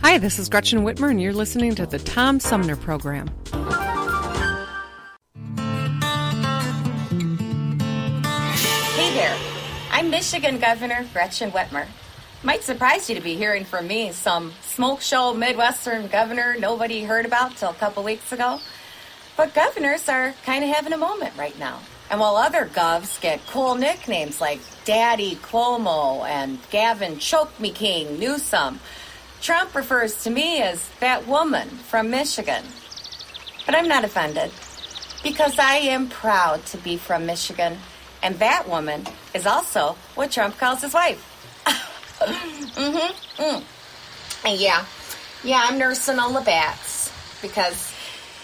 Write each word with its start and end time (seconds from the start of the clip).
Hi, 0.00 0.16
this 0.16 0.38
is 0.38 0.48
Gretchen 0.48 0.84
Whitmer, 0.84 1.10
and 1.10 1.20
you're 1.20 1.32
listening 1.32 1.74
to 1.74 1.84
the 1.84 1.98
Tom 1.98 2.38
Sumner 2.38 2.76
Program. 2.76 3.28
Hey 8.94 9.12
there. 9.12 9.36
I'm 9.90 10.08
Michigan 10.08 10.60
Governor 10.60 11.04
Gretchen 11.12 11.50
Whitmer. 11.50 11.88
Might 12.44 12.62
surprise 12.62 13.08
you 13.08 13.16
to 13.16 13.20
be 13.20 13.34
hearing 13.34 13.64
from 13.64 13.88
me, 13.88 14.12
some 14.12 14.52
smoke 14.62 15.00
show 15.00 15.34
Midwestern 15.34 16.06
governor 16.06 16.56
nobody 16.60 17.02
heard 17.02 17.26
about 17.26 17.56
till 17.56 17.70
a 17.70 17.74
couple 17.74 18.04
weeks 18.04 18.30
ago. 18.30 18.60
But 19.36 19.52
governors 19.52 20.08
are 20.08 20.32
kind 20.44 20.62
of 20.62 20.70
having 20.70 20.92
a 20.92 20.96
moment 20.98 21.36
right 21.36 21.58
now. 21.58 21.80
And 22.08 22.20
while 22.20 22.36
other 22.36 22.66
govs 22.66 23.20
get 23.20 23.44
cool 23.48 23.74
nicknames 23.74 24.40
like 24.40 24.60
Daddy 24.84 25.34
Cuomo 25.34 26.24
and 26.24 26.60
Gavin 26.70 27.18
Choke 27.18 27.58
Me 27.58 27.72
King 27.72 28.20
Newsom, 28.20 28.78
Trump 29.40 29.74
refers 29.74 30.22
to 30.24 30.30
me 30.30 30.62
as 30.62 30.88
that 31.00 31.26
woman 31.26 31.68
from 31.68 32.10
Michigan. 32.10 32.64
But 33.66 33.74
I'm 33.74 33.88
not 33.88 34.04
offended 34.04 34.50
because 35.22 35.58
I 35.58 35.76
am 35.76 36.08
proud 36.08 36.64
to 36.66 36.78
be 36.78 36.96
from 36.96 37.26
Michigan, 37.26 37.78
and 38.22 38.38
that 38.38 38.68
woman 38.68 39.06
is 39.34 39.46
also 39.46 39.96
what 40.14 40.30
Trump 40.30 40.58
calls 40.58 40.82
his 40.82 40.94
wife. 40.94 41.22
mm-hmm. 42.20 43.42
Mm. 43.42 43.62
And 44.44 44.60
yeah, 44.60 44.84
yeah, 45.44 45.66
I'm 45.68 45.78
nursing 45.78 46.18
all 46.18 46.32
the 46.32 46.40
bats 46.40 47.12
because 47.42 47.94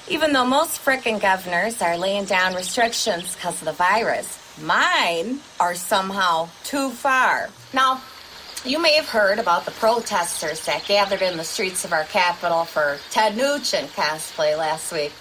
even 0.08 0.32
though 0.32 0.44
most 0.44 0.84
frickin' 0.84 1.20
governors 1.20 1.80
are 1.80 1.96
laying 1.96 2.24
down 2.24 2.54
restrictions 2.54 3.34
because 3.34 3.60
of 3.60 3.66
the 3.66 3.72
virus, 3.72 4.38
mine 4.60 5.40
are 5.58 5.74
somehow 5.74 6.48
too 6.62 6.90
far. 6.90 7.48
Now, 7.72 8.02
you 8.64 8.80
may 8.80 8.94
have 8.94 9.08
heard 9.08 9.38
about 9.38 9.66
the 9.66 9.70
protesters 9.72 10.64
that 10.64 10.86
gathered 10.86 11.20
in 11.20 11.36
the 11.36 11.44
streets 11.44 11.84
of 11.84 11.92
our 11.92 12.04
capital 12.04 12.64
for 12.64 12.98
Ted 13.10 13.36
Nugent 13.36 13.90
cosplay 13.90 14.56
last 14.56 14.90
week. 14.90 15.12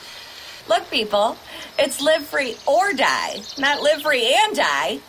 Look, 0.69 0.89
people, 0.89 1.37
it's 1.77 2.01
live 2.01 2.25
free 2.25 2.55
or 2.65 2.93
die, 2.93 3.41
not 3.57 3.81
live 3.81 4.01
free 4.01 4.33
and 4.33 4.55
die. 4.55 4.99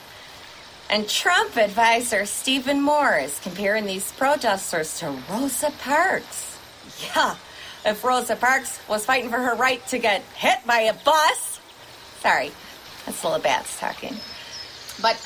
And 0.91 1.09
Trump 1.09 1.57
advisor 1.57 2.27
Stephen 2.27 2.83
Moore 2.83 3.19
is 3.19 3.39
comparing 3.39 3.87
these 3.87 4.11
protesters 4.13 4.99
to 4.99 5.17
Rosa 5.31 5.73
Parks. 5.79 6.59
Yeah, 7.01 7.37
if 7.87 8.03
Rosa 8.03 8.35
Parks 8.35 8.81
was 8.89 9.05
fighting 9.05 9.31
for 9.31 9.39
her 9.39 9.55
right 9.55 9.85
to 9.89 9.99
get 9.99 10.23
hit 10.35 10.59
by 10.67 10.81
a 10.81 10.93
bus. 10.93 11.61
Sorry, 12.21 12.51
that's 13.07 13.23
a 13.23 13.27
little 13.29 13.43
bats 13.43 13.79
talking. 13.79 14.17
But 15.01 15.17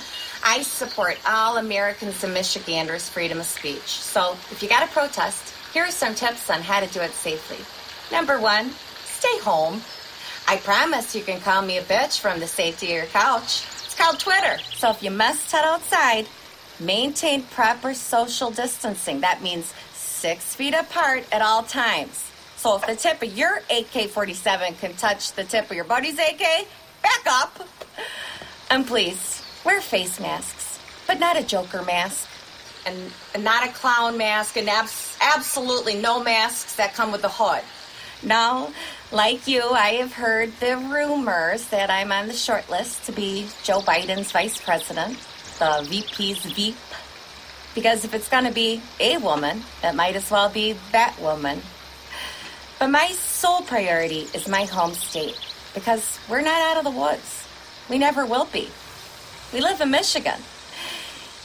I 0.44 0.62
support 0.62 1.18
all 1.26 1.56
Americans 1.56 2.22
and 2.24 2.34
Michiganders' 2.34 3.08
freedom 3.08 3.40
of 3.40 3.46
speech. 3.46 3.86
So 3.86 4.32
if 4.50 4.62
you 4.62 4.68
got 4.68 4.86
to 4.86 4.92
protest, 4.92 5.54
here 5.72 5.84
are 5.84 5.90
some 5.90 6.14
tips 6.14 6.50
on 6.50 6.62
how 6.62 6.80
to 6.80 6.86
do 6.86 7.00
it 7.00 7.12
safely. 7.12 7.58
Number 8.10 8.40
one, 8.40 8.70
stay 9.04 9.38
home. 9.40 9.82
I 10.46 10.56
promise 10.56 11.14
you 11.14 11.22
can 11.22 11.40
call 11.40 11.62
me 11.62 11.76
a 11.76 11.82
bitch 11.82 12.20
from 12.20 12.40
the 12.40 12.46
safety 12.46 12.86
of 12.86 12.92
your 12.92 13.06
couch. 13.06 13.64
It's 13.84 13.94
called 13.94 14.18
Twitter. 14.18 14.58
So 14.76 14.90
if 14.90 15.02
you 15.02 15.10
must 15.10 15.52
head 15.52 15.64
outside, 15.64 16.26
maintain 16.80 17.42
proper 17.42 17.92
social 17.92 18.50
distancing. 18.50 19.20
That 19.20 19.42
means 19.42 19.74
six 19.92 20.54
feet 20.54 20.74
apart 20.74 21.26
at 21.32 21.42
all 21.42 21.64
times. 21.64 22.30
So 22.56 22.76
if 22.76 22.86
the 22.86 22.96
tip 22.96 23.22
of 23.22 23.36
your 23.36 23.62
AK 23.70 24.08
47 24.08 24.74
can 24.76 24.94
touch 24.94 25.32
the 25.32 25.44
tip 25.44 25.70
of 25.70 25.76
your 25.76 25.84
buddy's 25.84 26.18
AK, 26.18 26.66
back 27.02 27.26
up. 27.26 27.68
And 28.70 28.86
please, 28.86 29.37
wear 29.64 29.80
face 29.80 30.20
masks, 30.20 30.78
but 31.06 31.18
not 31.18 31.38
a 31.38 31.42
Joker 31.42 31.82
mask. 31.82 32.28
And, 32.86 33.12
and 33.34 33.44
not 33.44 33.68
a 33.68 33.72
clown 33.72 34.16
mask, 34.16 34.56
and 34.56 34.68
abs- 34.68 35.18
absolutely 35.20 35.96
no 35.96 36.22
masks 36.22 36.76
that 36.76 36.94
come 36.94 37.12
with 37.12 37.22
a 37.24 37.28
hood. 37.28 37.62
Now, 38.22 38.72
like 39.12 39.46
you, 39.46 39.62
I 39.62 39.94
have 39.94 40.12
heard 40.14 40.52
the 40.58 40.76
rumors 40.76 41.66
that 41.68 41.90
I'm 41.90 42.12
on 42.12 42.28
the 42.28 42.32
short 42.32 42.70
list 42.70 43.04
to 43.04 43.12
be 43.12 43.46
Joe 43.62 43.80
Biden's 43.80 44.32
vice 44.32 44.58
president, 44.58 45.18
the 45.58 45.84
VP's 45.88 46.44
VP. 46.46 46.76
Because 47.74 48.04
if 48.04 48.14
it's 48.14 48.28
going 48.28 48.44
to 48.44 48.52
be 48.52 48.80
a 49.00 49.18
woman, 49.18 49.62
it 49.84 49.94
might 49.94 50.16
as 50.16 50.30
well 50.30 50.48
be 50.48 50.74
that 50.92 51.18
woman. 51.20 51.60
But 52.78 52.88
my 52.90 53.08
sole 53.08 53.62
priority 53.62 54.28
is 54.34 54.48
my 54.48 54.64
home 54.64 54.94
state 54.94 55.38
because 55.74 56.18
we're 56.28 56.40
not 56.40 56.60
out 56.62 56.78
of 56.78 56.84
the 56.84 56.98
woods. 56.98 57.46
We 57.88 57.98
never 57.98 58.24
will 58.24 58.46
be. 58.46 58.68
We 59.52 59.60
live 59.60 59.80
in 59.80 59.90
Michigan. 59.90 60.40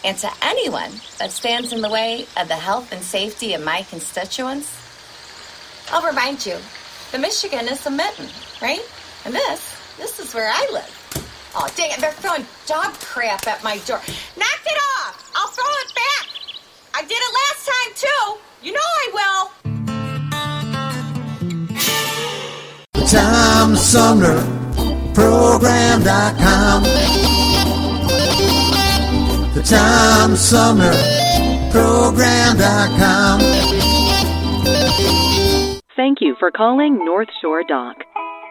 And 0.04 0.18
to 0.18 0.30
anyone 0.42 0.92
that 1.20 1.32
stands 1.32 1.72
in 1.72 1.82
the 1.82 1.90
way 1.90 2.26
of 2.36 2.50
the 2.50 2.56
health 2.56 2.92
and 2.92 3.02
safety 3.02 3.54
of 3.54 3.64
my 3.64 3.84
constituents, 3.84 4.70
I'll 5.90 6.06
remind 6.06 6.46
you, 6.46 6.58
the 7.14 7.20
Michigan 7.20 7.68
is 7.70 7.86
a 7.86 7.92
mitten, 7.92 8.28
right? 8.62 8.82
And 9.24 9.34
this, 9.34 9.80
this 9.98 10.20
is 10.20 10.34
where 10.34 10.50
I 10.54 10.68
live. 10.74 11.00
Oh, 11.56 11.70
dang 11.76 11.92
it, 11.92 12.00
they're 12.00 12.12
throwing 12.12 12.46
dog 12.66 12.94
crap 12.96 13.48
at 13.48 13.64
my 13.64 13.78
door. 13.80 14.02
Knock 14.36 14.62
it 14.66 14.78
off! 14.98 15.32
I'll 15.36 15.48
throw 15.48 15.64
it 15.64 15.96
back! 15.96 16.28
I 16.94 17.04
did 17.04 17.18
it 17.18 17.34
last 17.42 17.66
time, 17.72 17.94
too! 17.96 18.38
You 18.62 18.74
know 18.74 18.80
I 18.82 19.12
will! 19.14 19.64
Tom 23.08 23.76
Sumner 23.76 24.42
Program.com. 25.14 26.84
The 29.64 29.76
Tom 29.76 30.36
Sumner 30.36 30.92
Program.com. 31.72 33.40
Thank 35.96 36.20
you 36.22 36.36
for 36.38 36.52
calling 36.52 37.06
North 37.06 37.30
Shore 37.42 37.64
Dock. 37.68 37.98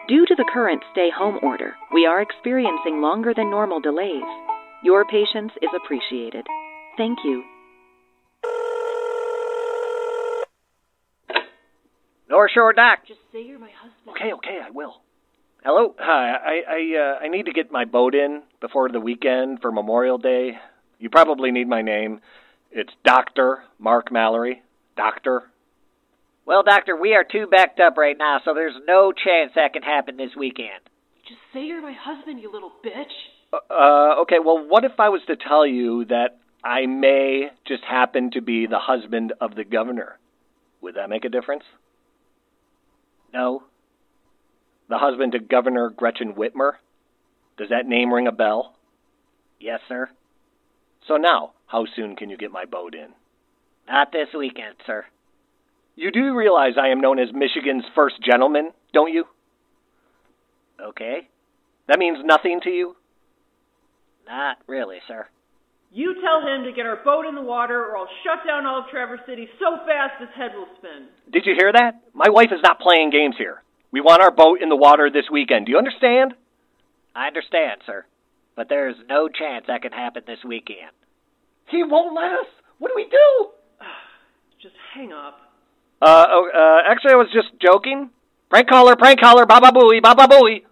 Due 0.07 0.25
to 0.25 0.35
the 0.35 0.49
current 0.51 0.81
stay 0.91 1.09
home 1.15 1.39
order, 1.43 1.75
we 1.93 2.07
are 2.07 2.21
experiencing 2.21 3.01
longer 3.01 3.33
than 3.35 3.51
normal 3.51 3.79
delays. 3.79 4.23
Your 4.83 5.05
patience 5.05 5.51
is 5.61 5.69
appreciated. 5.75 6.47
Thank 6.97 7.19
you. 7.23 7.43
North 12.29 12.51
Shore 12.53 12.73
Dock. 12.73 12.99
Just 13.07 13.19
say 13.31 13.43
you're 13.43 13.59
my 13.59 13.69
husband. 13.69 14.17
Okay, 14.17 14.33
okay, 14.33 14.59
I 14.65 14.71
will. 14.71 14.95
Hello. 15.63 15.95
Hi. 15.99 16.31
I 16.33 16.61
I 16.67 16.97
uh, 16.97 17.19
I 17.25 17.27
need 17.29 17.45
to 17.45 17.53
get 17.53 17.71
my 17.71 17.85
boat 17.85 18.15
in 18.15 18.41
before 18.59 18.89
the 18.89 18.99
weekend 18.99 19.61
for 19.61 19.71
Memorial 19.71 20.17
Day. 20.17 20.57
You 21.03 21.09
probably 21.09 21.51
need 21.51 21.67
my 21.67 21.81
name. 21.81 22.21
It's 22.71 22.93
Doctor 23.03 23.65
Marc 23.77 24.09
Mallory. 24.09 24.63
Doctor. 24.95 25.51
Well, 26.45 26.63
Doctor, 26.63 26.95
we 26.95 27.13
are 27.13 27.25
too 27.29 27.45
backed 27.45 27.81
up 27.81 27.97
right 27.97 28.15
now, 28.17 28.39
so 28.45 28.53
there's 28.53 28.77
no 28.87 29.11
chance 29.11 29.51
that 29.55 29.73
can 29.73 29.83
happen 29.83 30.15
this 30.15 30.29
weekend. 30.37 30.79
Just 31.27 31.41
say 31.51 31.65
you're 31.65 31.81
my 31.81 31.91
husband, 31.91 32.39
you 32.39 32.49
little 32.49 32.71
bitch. 32.81 33.11
Uh, 33.51 34.21
okay, 34.21 34.37
well, 34.39 34.65
what 34.65 34.85
if 34.85 34.93
I 34.97 35.09
was 35.09 35.19
to 35.27 35.35
tell 35.35 35.67
you 35.67 36.05
that 36.05 36.39
I 36.63 36.85
may 36.85 37.49
just 37.67 37.83
happen 37.83 38.31
to 38.31 38.41
be 38.41 38.65
the 38.65 38.79
husband 38.79 39.33
of 39.41 39.55
the 39.55 39.65
governor? 39.65 40.17
Would 40.79 40.95
that 40.95 41.09
make 41.09 41.25
a 41.25 41.29
difference? 41.29 41.65
No. 43.33 43.63
The 44.87 44.99
husband 44.99 45.33
to 45.33 45.39
Governor 45.39 45.89
Gretchen 45.89 46.33
Whitmer? 46.33 46.75
Does 47.57 47.67
that 47.71 47.87
name 47.87 48.13
ring 48.13 48.27
a 48.27 48.31
bell? 48.31 48.77
Yes, 49.59 49.81
sir. 49.89 50.09
So 51.07 51.17
now, 51.17 51.51
how 51.67 51.85
soon 51.95 52.15
can 52.15 52.29
you 52.29 52.37
get 52.37 52.51
my 52.51 52.65
boat 52.65 52.95
in? 52.95 53.09
Not 53.87 54.11
this 54.11 54.29
weekend, 54.37 54.75
sir. 54.85 55.05
You 55.95 56.11
do 56.11 56.35
realize 56.35 56.73
I 56.77 56.89
am 56.89 57.01
known 57.01 57.19
as 57.19 57.33
Michigan's 57.33 57.83
first 57.93 58.15
gentleman, 58.23 58.71
don't 58.93 59.13
you? 59.13 59.25
Okay. 60.81 61.27
That 61.87 61.99
means 61.99 62.17
nothing 62.23 62.61
to 62.63 62.69
you? 62.69 62.95
Not 64.25 64.57
really, 64.67 64.97
sir. 65.07 65.27
You 65.91 66.15
tell 66.15 66.41
him 66.41 66.63
to 66.63 66.71
get 66.71 66.87
our 66.87 67.03
boat 67.03 67.27
in 67.27 67.35
the 67.35 67.41
water 67.41 67.85
or 67.85 67.97
I'll 67.97 68.07
shut 68.23 68.47
down 68.47 68.65
all 68.65 68.79
of 68.79 68.89
Traverse 68.89 69.19
City 69.27 69.47
so 69.59 69.77
fast 69.85 70.19
his 70.19 70.29
head 70.35 70.51
will 70.55 70.67
spin. 70.77 71.07
Did 71.31 71.45
you 71.45 71.53
hear 71.55 71.71
that? 71.71 72.01
My 72.13 72.29
wife 72.29 72.49
is 72.51 72.63
not 72.63 72.79
playing 72.79 73.11
games 73.11 73.35
here. 73.37 73.61
We 73.91 74.01
want 74.01 74.23
our 74.23 74.31
boat 74.31 74.61
in 74.61 74.69
the 74.69 74.75
water 74.75 75.11
this 75.11 75.29
weekend. 75.31 75.67
Do 75.67 75.71
you 75.71 75.77
understand? 75.77 76.33
I 77.13 77.27
understand, 77.27 77.81
sir. 77.85 78.05
But 78.55 78.69
there's 78.69 78.95
no 79.09 79.27
chance 79.27 79.65
that 79.67 79.81
can 79.81 79.91
happen 79.91 80.23
this 80.27 80.43
weekend. 80.45 80.91
He 81.69 81.83
won't 81.83 82.13
let 82.15 82.31
us. 82.39 82.47
What 82.77 82.89
do 82.89 82.93
we 82.95 83.05
do? 83.09 83.49
Just 84.61 84.75
hang 84.93 85.11
up. 85.11 85.39
Uh, 86.01 86.25
oh, 86.29 86.49
uh, 86.53 86.91
actually, 86.91 87.13
I 87.13 87.15
was 87.15 87.29
just 87.31 87.47
joking. 87.61 88.09
Prank 88.49 88.67
caller, 88.67 88.97
prank 88.97 89.21
caller, 89.21 89.45
baba 89.45 89.71
booey, 89.71 90.01
baba 90.01 90.27
booey. 90.27 90.63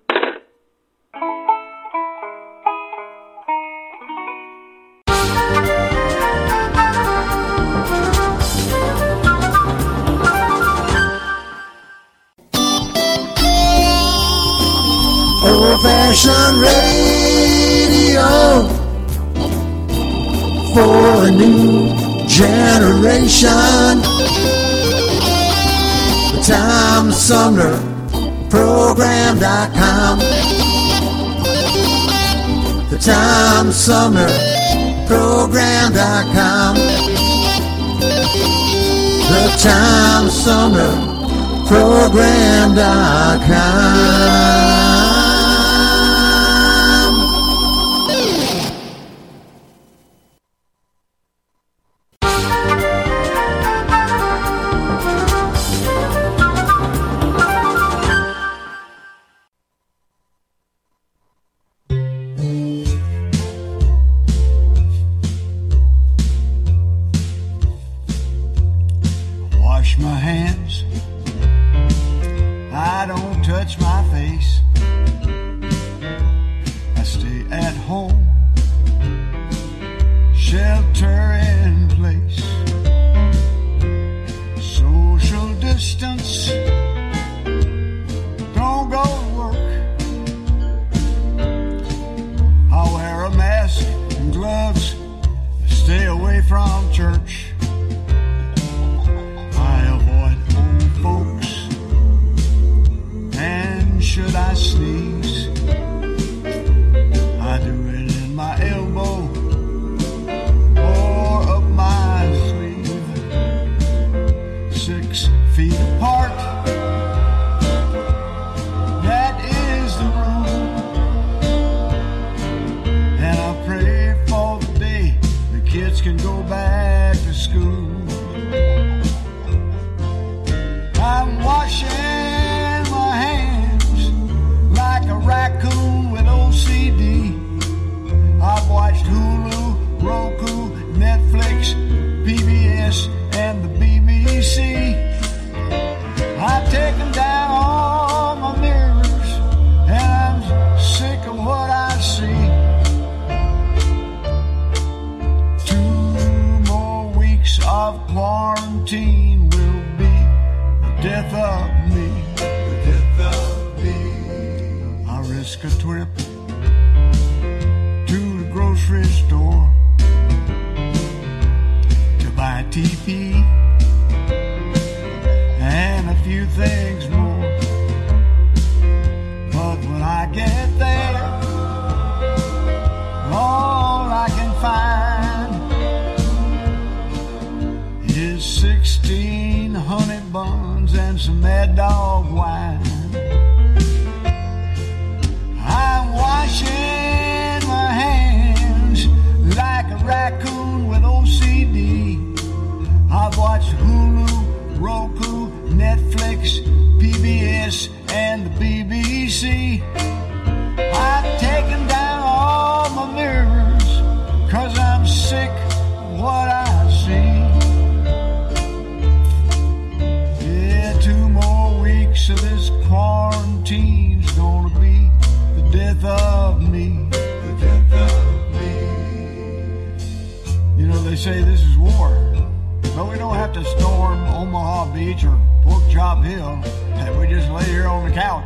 Old 15.43 15.81
fashioned 15.81 16.61
radio 16.61 16.90
a 21.23 21.29
new 21.29 21.87
generation. 22.27 24.01
The 26.31 26.41
Tom 26.47 27.11
Sumner 27.11 27.77
Program.com. 28.49 30.19
The 32.89 32.97
Tom 32.97 33.71
Sumner 33.71 34.29
Program.com. 35.07 36.75
The 39.29 39.43
Tom 39.61 40.29
Sumner 40.29 40.93
Program.com. 41.67 42.51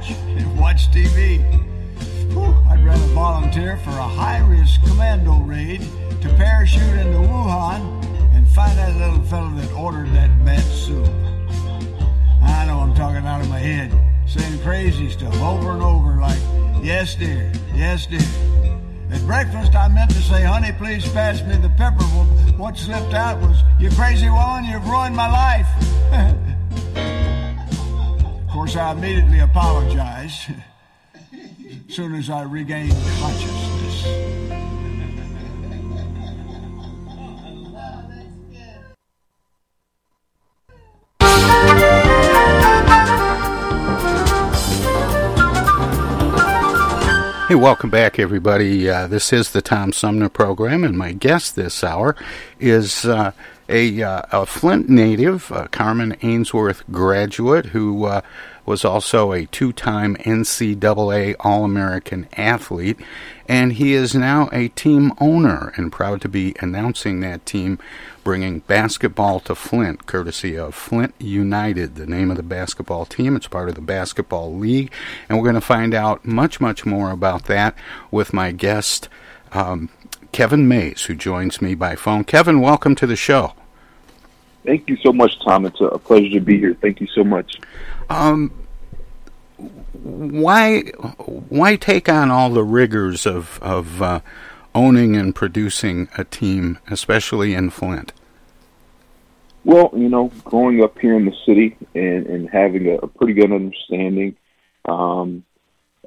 and 0.09 0.59
watch 0.59 0.89
TV. 0.91 1.39
Whew, 2.31 2.55
I'd 2.69 2.83
rather 2.83 3.05
volunteer 3.07 3.77
for 3.77 3.91
a 3.91 4.07
high-risk 4.07 4.83
commando 4.83 5.39
raid 5.39 5.81
to 6.21 6.29
parachute 6.35 6.97
into 6.97 7.19
Wuhan 7.19 8.03
and 8.35 8.47
find 8.50 8.77
that 8.77 8.95
little 8.97 9.24
fellow 9.24 9.50
that 9.55 9.71
ordered 9.74 10.09
that 10.13 10.45
bad 10.45 10.63
soup. 10.63 11.07
I 12.41 12.65
know 12.65 12.79
I'm 12.79 12.93
talking 12.93 13.25
out 13.25 13.41
of 13.41 13.50
my 13.50 13.59
head, 13.59 13.91
saying 14.27 14.59
crazy 14.62 15.09
stuff 15.09 15.35
over 15.41 15.71
and 15.71 15.81
over 15.81 16.19
like, 16.19 16.39
yes 16.83 17.15
dear, 17.15 17.51
yes 17.74 18.05
dear. 18.05 18.19
At 19.12 19.21
breakfast, 19.25 19.75
I 19.75 19.88
meant 19.88 20.09
to 20.12 20.21
say, 20.21 20.43
honey, 20.43 20.71
please 20.71 21.07
pass 21.13 21.41
me 21.43 21.55
the 21.57 21.69
pepper. 21.69 22.03
Well, 22.13 22.25
what 22.57 22.77
slipped 22.77 23.13
out 23.13 23.39
was, 23.39 23.62
you 23.79 23.89
crazy 23.91 24.29
woman, 24.29 24.65
you've 24.65 24.88
ruined 24.88 25.15
my 25.15 25.29
life. 25.29 26.35
course, 28.65 28.77
I 28.77 28.93
immediately 28.93 29.39
apologized 29.41 30.50
as 31.31 31.95
soon 31.95 32.15
as 32.15 32.31
I 32.31 32.41
regained 32.41 32.95
consciousness. 33.19 34.01
Hey, 47.48 47.53
welcome 47.53 47.91
back, 47.91 48.17
everybody. 48.17 48.89
Uh, 48.89 49.05
this 49.05 49.31
is 49.31 49.51
the 49.51 49.62
Tom 49.62 49.93
Sumner 49.93 50.29
program, 50.29 50.84
and 50.84 50.98
my 50.98 51.12
guest 51.12 51.55
this 51.55 51.84
hour 51.84 52.15
is 52.60 53.05
uh, 53.05 53.31
a, 53.69 54.01
uh, 54.01 54.22
a, 54.31 54.45
Flint 54.48 54.89
native, 54.89 55.51
Carman 55.69 56.15
Ainsworth 56.24 56.84
graduate, 56.91 57.67
who 57.67 58.05
uh, 58.05 58.22
was 58.65 58.84
also 58.84 59.31
a 59.31 59.45
two 59.45 59.72
time 59.72 60.15
NCAA 60.17 61.36
All 61.39 61.63
American 61.63 62.27
athlete, 62.36 62.98
and 63.48 63.74
he 63.74 63.93
is 63.93 64.15
now 64.15 64.50
a 64.51 64.69
team 64.69 65.13
owner 65.19 65.74
and 65.75 65.91
proud 65.91 66.22
to 66.22 66.29
be 66.29 66.55
announcing 66.60 67.19
that 67.19 67.45
team 67.45 67.79
bringing 68.24 68.60
basketball 68.60 69.39
to 69.39 69.53
Flint, 69.53 70.07
courtesy 70.07 70.57
of 70.57 70.74
Flint 70.74 71.13
United, 71.19 71.95
the 71.95 72.07
name 72.07 72.31
of 72.31 72.38
the 72.38 72.43
basketball 72.43 73.05
team. 73.05 73.36
It's 73.36 73.48
part 73.48 73.69
of 73.69 73.75
the 73.75 73.81
Basketball 73.81 74.55
League, 74.55 74.91
and 75.29 75.38
we're 75.38 75.45
going 75.45 75.55
to 75.55 75.62
find 75.62 75.93
out 75.93 76.25
much, 76.25 76.60
much 76.60 76.86
more 76.86 77.12
about 77.12 77.45
that 77.45 77.75
with 78.10 78.34
my 78.34 78.51
guest, 78.51 79.10
um, 79.51 79.89
Kevin 80.31 80.67
Mays, 80.67 81.03
who 81.03 81.13
joins 81.13 81.62
me 81.62 81.75
by 81.75 81.95
phone. 81.95 82.24
Kevin, 82.24 82.62
welcome 82.62 82.95
to 82.95 83.05
the 83.05 83.15
show. 83.15 83.53
Thank 84.65 84.89
you 84.89 84.98
so 84.98 85.13
much, 85.13 85.39
Tom. 85.43 85.65
It's 85.67 85.79
a 85.79 86.00
pleasure 86.00 86.29
to 86.31 86.41
be 86.41 86.57
here. 86.57 86.74
Thank 86.81 87.00
you 87.00 87.07
so 87.07 87.24
much. 87.24 87.60
Um, 88.09 88.51
why 90.05 90.81
why 90.81 91.75
take 91.75 92.09
on 92.09 92.29
all 92.29 92.50
the 92.50 92.63
rigors 92.63 93.25
of 93.25 93.59
of 93.62 94.01
uh, 94.01 94.19
owning 94.74 95.15
and 95.15 95.33
producing 95.33 96.07
a 96.17 96.24
team, 96.24 96.77
especially 96.89 97.53
in 97.53 97.69
Flint? 97.69 98.13
Well, 99.63 99.89
you 99.95 100.09
know, 100.09 100.31
growing 100.43 100.83
up 100.83 101.00
here 101.00 101.15
in 101.15 101.25
the 101.25 101.33
city 101.45 101.75
and, 101.95 102.27
and 102.27 102.50
having 102.50 102.88
a, 102.88 102.97
a 102.97 103.07
pretty 103.07 103.33
good 103.33 103.51
understanding 103.51 104.35
um, 104.88 105.43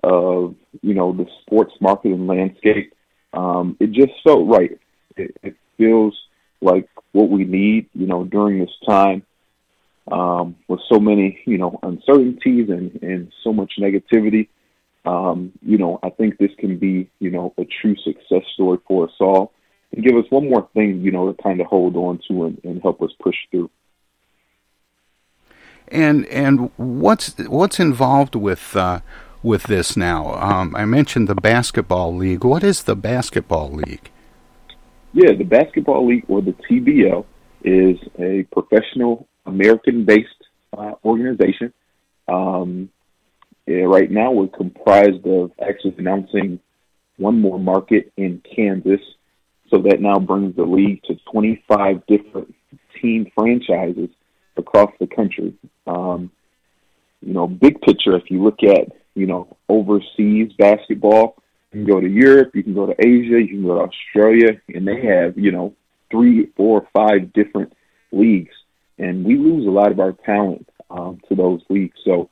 of 0.04 0.54
you 0.82 0.94
know 0.94 1.12
the 1.12 1.26
sports 1.42 1.74
market 1.80 2.12
and 2.12 2.28
landscape, 2.28 2.94
um, 3.32 3.76
it 3.80 3.90
just 3.90 4.12
felt 4.22 4.46
right. 4.46 4.78
It, 5.16 5.36
it 5.42 5.56
feels 5.76 6.16
like 6.60 6.88
what 7.12 7.30
we 7.30 7.44
need, 7.44 7.88
you 7.94 8.06
know, 8.06 8.24
during 8.24 8.60
this 8.60 8.70
time 8.86 9.24
um, 10.10 10.56
with 10.68 10.80
so 10.88 10.98
many, 10.98 11.40
you 11.44 11.58
know, 11.58 11.78
uncertainties 11.82 12.68
and, 12.68 12.98
and 13.02 13.32
so 13.42 13.52
much 13.52 13.74
negativity. 13.78 14.48
Um, 15.04 15.52
you 15.62 15.78
know, 15.78 15.98
I 16.02 16.10
think 16.10 16.38
this 16.38 16.50
can 16.58 16.78
be, 16.78 17.10
you 17.18 17.30
know, 17.30 17.54
a 17.58 17.64
true 17.64 17.96
success 17.96 18.42
story 18.54 18.78
for 18.86 19.04
us 19.06 19.14
all 19.20 19.52
and 19.92 20.04
give 20.04 20.16
us 20.16 20.24
one 20.30 20.50
more 20.50 20.68
thing, 20.74 21.00
you 21.00 21.10
know, 21.10 21.32
to 21.32 21.42
kind 21.42 21.60
of 21.60 21.66
hold 21.66 21.96
on 21.96 22.20
to 22.28 22.44
and, 22.44 22.60
and 22.64 22.82
help 22.82 23.00
us 23.02 23.10
push 23.20 23.36
through. 23.50 23.70
And 25.90 26.26
and 26.26 26.70
what's 26.76 27.34
what's 27.46 27.80
involved 27.80 28.34
with 28.34 28.76
uh, 28.76 29.00
with 29.42 29.62
this 29.64 29.96
now? 29.96 30.34
Um, 30.34 30.76
I 30.76 30.84
mentioned 30.84 31.28
the 31.28 31.34
basketball 31.34 32.14
league. 32.14 32.44
What 32.44 32.62
is 32.62 32.82
the 32.82 32.96
basketball 32.96 33.70
league? 33.70 34.10
Yeah, 35.14 35.32
the 35.32 35.44
basketball 35.44 36.06
league 36.06 36.24
or 36.28 36.42
the 36.42 36.52
TBL 36.52 37.24
is 37.64 37.98
a 38.18 38.42
professional 38.52 39.26
American-based 39.48 40.28
uh, 40.76 40.92
organization. 41.04 41.72
Um, 42.28 42.90
yeah, 43.66 43.82
right 43.84 44.10
now, 44.10 44.32
we're 44.32 44.48
comprised 44.48 45.26
of 45.26 45.52
actually 45.60 45.94
announcing 45.98 46.60
one 47.16 47.40
more 47.40 47.58
market 47.58 48.12
in 48.16 48.42
Kansas, 48.54 49.00
so 49.70 49.78
that 49.82 50.00
now 50.00 50.18
brings 50.18 50.56
the 50.56 50.64
league 50.64 51.02
to 51.04 51.16
25 51.30 52.06
different 52.06 52.54
team 53.00 53.30
franchises 53.34 54.08
across 54.56 54.90
the 54.98 55.06
country. 55.06 55.54
Um, 55.86 56.30
you 57.20 57.34
know, 57.34 57.46
big 57.46 57.80
picture, 57.80 58.16
if 58.16 58.30
you 58.30 58.42
look 58.42 58.62
at 58.62 58.88
you 59.14 59.26
know 59.26 59.56
overseas 59.68 60.52
basketball, 60.58 61.36
you 61.72 61.84
can 61.84 61.92
go 61.92 62.00
to 62.00 62.08
Europe, 62.08 62.52
you 62.54 62.62
can 62.62 62.74
go 62.74 62.86
to 62.86 62.94
Asia, 62.98 63.42
you 63.42 63.48
can 63.48 63.62
go 63.64 63.74
to 63.74 63.90
Australia, 63.90 64.60
and 64.68 64.86
they 64.86 65.00
have 65.02 65.36
you 65.36 65.52
know 65.52 65.74
three, 66.10 66.46
four, 66.56 66.88
five 66.94 67.32
different 67.32 67.72
leagues 68.12 68.54
and 68.98 69.24
we 69.24 69.36
lose 69.36 69.66
a 69.66 69.70
lot 69.70 69.92
of 69.92 70.00
our 70.00 70.12
talent 70.12 70.68
um, 70.90 71.20
to 71.28 71.34
those 71.34 71.60
leagues. 71.68 71.98
So 72.04 72.30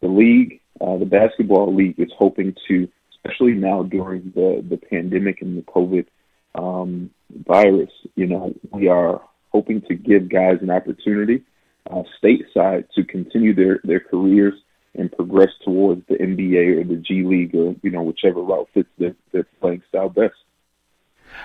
the 0.00 0.08
league, 0.08 0.60
uh, 0.80 0.96
the 0.98 1.06
basketball 1.06 1.74
league, 1.74 1.98
is 1.98 2.10
hoping 2.16 2.54
to, 2.68 2.88
especially 3.14 3.52
now 3.52 3.82
during 3.82 4.32
the 4.34 4.64
the 4.68 4.76
pandemic 4.76 5.42
and 5.42 5.58
the 5.58 5.62
COVID 5.62 6.06
um, 6.54 7.10
virus, 7.46 7.90
you 8.14 8.26
know, 8.26 8.54
we 8.72 8.88
are 8.88 9.20
hoping 9.52 9.80
to 9.82 9.94
give 9.94 10.28
guys 10.28 10.58
an 10.60 10.70
opportunity 10.70 11.42
uh, 11.90 12.02
stateside 12.22 12.88
to 12.94 13.04
continue 13.04 13.54
their 13.54 13.80
their 13.84 14.00
careers 14.00 14.54
and 14.94 15.12
progress 15.12 15.50
towards 15.64 16.02
the 16.08 16.14
NBA 16.14 16.80
or 16.80 16.84
the 16.84 16.96
G 16.96 17.22
League 17.22 17.54
or 17.54 17.74
you 17.82 17.90
know 17.90 18.02
whichever 18.02 18.40
route 18.40 18.68
fits 18.74 18.88
their, 18.98 19.14
their 19.32 19.44
playing 19.60 19.82
style 19.88 20.08
best. 20.08 20.34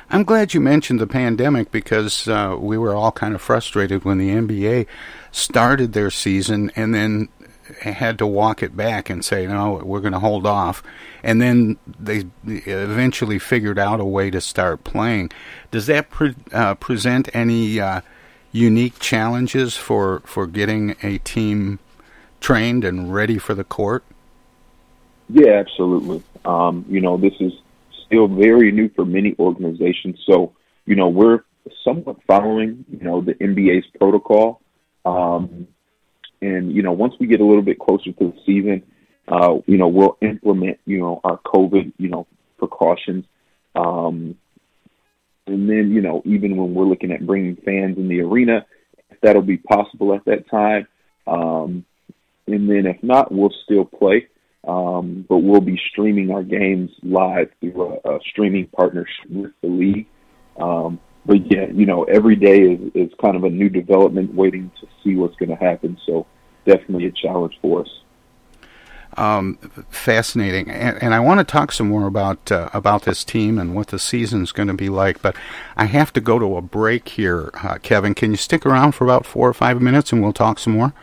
I'm 0.09 0.23
glad 0.23 0.53
you 0.53 0.61
mentioned 0.61 0.99
the 0.99 1.07
pandemic 1.07 1.71
because 1.71 2.27
uh, 2.27 2.55
we 2.59 2.77
were 2.77 2.95
all 2.95 3.11
kind 3.11 3.33
of 3.33 3.41
frustrated 3.41 4.05
when 4.05 4.17
the 4.17 4.29
NBA 4.29 4.87
started 5.31 5.93
their 5.93 6.11
season 6.11 6.71
and 6.75 6.93
then 6.93 7.29
had 7.81 8.17
to 8.19 8.27
walk 8.27 8.61
it 8.61 8.75
back 8.75 9.09
and 9.09 9.23
say, 9.23 9.47
no, 9.47 9.81
we're 9.83 10.01
going 10.01 10.13
to 10.13 10.19
hold 10.19 10.45
off. 10.45 10.83
And 11.23 11.41
then 11.41 11.77
they 11.99 12.25
eventually 12.45 13.39
figured 13.39 13.79
out 13.79 13.99
a 13.99 14.05
way 14.05 14.29
to 14.29 14.41
start 14.41 14.83
playing. 14.83 15.31
Does 15.71 15.87
that 15.87 16.09
pre- 16.09 16.35
uh, 16.51 16.75
present 16.75 17.29
any 17.33 17.79
uh, 17.79 18.01
unique 18.51 18.99
challenges 18.99 19.75
for, 19.75 20.21
for 20.25 20.45
getting 20.45 20.95
a 21.01 21.17
team 21.19 21.79
trained 22.41 22.83
and 22.83 23.13
ready 23.13 23.37
for 23.37 23.53
the 23.53 23.63
court? 23.63 24.03
Yeah, 25.29 25.53
absolutely. 25.53 26.21
Um, 26.45 26.85
you 26.89 26.99
know, 26.99 27.17
this 27.17 27.33
is 27.39 27.53
still 28.13 28.27
very 28.27 28.71
new 28.71 28.89
for 28.89 29.05
many 29.05 29.35
organizations. 29.39 30.19
So, 30.29 30.53
you 30.85 30.95
know, 30.95 31.09
we're 31.09 31.39
somewhat 31.83 32.17
following, 32.27 32.85
you 32.91 33.03
know, 33.03 33.21
the 33.21 33.33
NBA's 33.33 33.85
protocol. 33.97 34.61
Um, 35.03 35.67
and, 36.41 36.71
you 36.71 36.83
know, 36.83 36.91
once 36.91 37.15
we 37.19 37.27
get 37.27 37.41
a 37.41 37.45
little 37.45 37.63
bit 37.63 37.79
closer 37.79 38.11
to 38.11 38.31
the 38.31 38.33
season, 38.45 38.83
uh, 39.27 39.55
you 39.65 39.77
know, 39.77 39.87
we'll 39.87 40.17
implement, 40.21 40.79
you 40.85 40.99
know, 40.99 41.21
our 41.23 41.39
COVID, 41.39 41.93
you 41.97 42.09
know, 42.09 42.27
precautions. 42.57 43.25
Um, 43.75 44.35
and 45.47 45.69
then, 45.69 45.91
you 45.91 46.01
know, 46.01 46.21
even 46.25 46.55
when 46.55 46.73
we're 46.73 46.85
looking 46.85 47.11
at 47.11 47.25
bringing 47.25 47.55
fans 47.55 47.97
in 47.97 48.07
the 48.07 48.21
arena, 48.21 48.65
if 49.09 49.19
that'll 49.21 49.41
be 49.41 49.57
possible 49.57 50.13
at 50.13 50.25
that 50.25 50.49
time. 50.49 50.87
Um, 51.25 51.85
and 52.45 52.69
then 52.69 52.85
if 52.85 53.01
not, 53.01 53.31
we'll 53.31 53.53
still 53.63 53.85
play. 53.85 54.27
Um, 54.67 55.25
but 55.27 55.39
we'll 55.39 55.61
be 55.61 55.79
streaming 55.89 56.31
our 56.31 56.43
games 56.43 56.91
live 57.03 57.49
through 57.59 57.99
a, 58.05 58.15
a 58.15 58.19
streaming 58.29 58.67
partnership 58.67 59.29
with 59.29 59.51
the 59.61 59.67
league. 59.67 60.07
Um, 60.57 60.99
but 61.25 61.51
yeah, 61.51 61.67
you 61.67 61.85
know, 61.85 62.03
every 62.03 62.35
day 62.35 62.61
is, 62.61 62.91
is 62.93 63.11
kind 63.21 63.35
of 63.35 63.43
a 63.43 63.49
new 63.49 63.69
development, 63.69 64.33
waiting 64.33 64.71
to 64.81 64.87
see 65.03 65.15
what's 65.15 65.35
going 65.35 65.49
to 65.49 65.55
happen. 65.55 65.97
So 66.05 66.25
definitely 66.65 67.07
a 67.07 67.11
challenge 67.11 67.57
for 67.61 67.81
us. 67.81 67.89
Um, 69.15 69.57
fascinating, 69.89 70.71
and, 70.71 71.01
and, 71.03 71.13
I 71.13 71.19
want 71.19 71.39
to 71.39 71.43
talk 71.43 71.71
some 71.71 71.89
more 71.89 72.07
about 72.07 72.51
uh, 72.51 72.69
about 72.73 73.03
this 73.03 73.23
team 73.23 73.59
and 73.59 73.75
what 73.75 73.89
the 73.89 73.99
season's 73.99 74.51
going 74.51 74.69
to 74.69 74.73
be 74.73 74.89
like. 74.89 75.21
But 75.21 75.35
I 75.77 75.85
have 75.85 76.11
to 76.13 76.21
go 76.21 76.39
to 76.39 76.57
a 76.57 76.63
break 76.63 77.09
here, 77.09 77.51
uh, 77.61 77.77
Kevin. 77.77 78.15
Can 78.15 78.31
you 78.31 78.37
stick 78.37 78.65
around 78.65 78.93
for 78.93 79.03
about 79.03 79.27
four 79.27 79.47
or 79.47 79.53
five 79.53 79.79
minutes, 79.83 80.11
and 80.11 80.23
we'll 80.23 80.33
talk 80.33 80.57
some 80.57 80.73
more? 80.73 80.93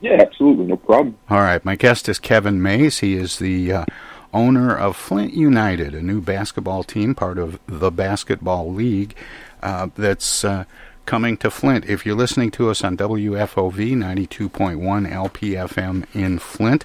Yeah, 0.00 0.18
absolutely, 0.20 0.66
no 0.66 0.76
problem. 0.76 1.16
All 1.28 1.40
right, 1.40 1.64
my 1.64 1.76
guest 1.76 2.08
is 2.08 2.18
Kevin 2.18 2.62
Mays. 2.62 3.00
He 3.00 3.14
is 3.14 3.38
the 3.38 3.72
uh, 3.72 3.84
owner 4.32 4.74
of 4.76 4.96
Flint 4.96 5.34
United, 5.34 5.94
a 5.94 6.02
new 6.02 6.20
basketball 6.20 6.84
team, 6.84 7.14
part 7.14 7.38
of 7.38 7.58
the 7.66 7.90
Basketball 7.90 8.72
League, 8.72 9.14
uh, 9.62 9.88
that's 9.96 10.44
uh, 10.44 10.64
coming 11.04 11.36
to 11.38 11.50
Flint. 11.50 11.84
If 11.86 12.06
you're 12.06 12.16
listening 12.16 12.50
to 12.52 12.70
us 12.70 12.82
on 12.82 12.96
WFOV 12.96 13.94
92.1 13.94 15.10
LPFM 15.10 16.06
in 16.14 16.38
Flint, 16.38 16.84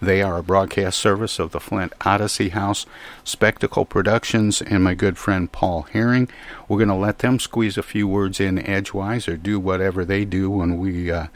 they 0.00 0.22
are 0.22 0.38
a 0.38 0.42
broadcast 0.44 0.98
service 0.98 1.38
of 1.38 1.50
the 1.50 1.60
Flint 1.60 1.92
Odyssey 2.02 2.50
House, 2.50 2.86
Spectacle 3.24 3.84
Productions, 3.84 4.62
and 4.62 4.84
my 4.84 4.94
good 4.94 5.18
friend 5.18 5.50
Paul 5.50 5.82
Herring. 5.82 6.28
We're 6.68 6.78
going 6.78 6.88
to 6.88 6.94
let 6.94 7.18
them 7.18 7.40
squeeze 7.40 7.76
a 7.76 7.82
few 7.82 8.06
words 8.06 8.38
in 8.40 8.58
edgewise 8.58 9.26
or 9.26 9.36
do 9.36 9.58
whatever 9.58 10.04
they 10.04 10.24
do 10.24 10.50
when 10.50 10.78
we 10.78 11.10
uh, 11.10 11.26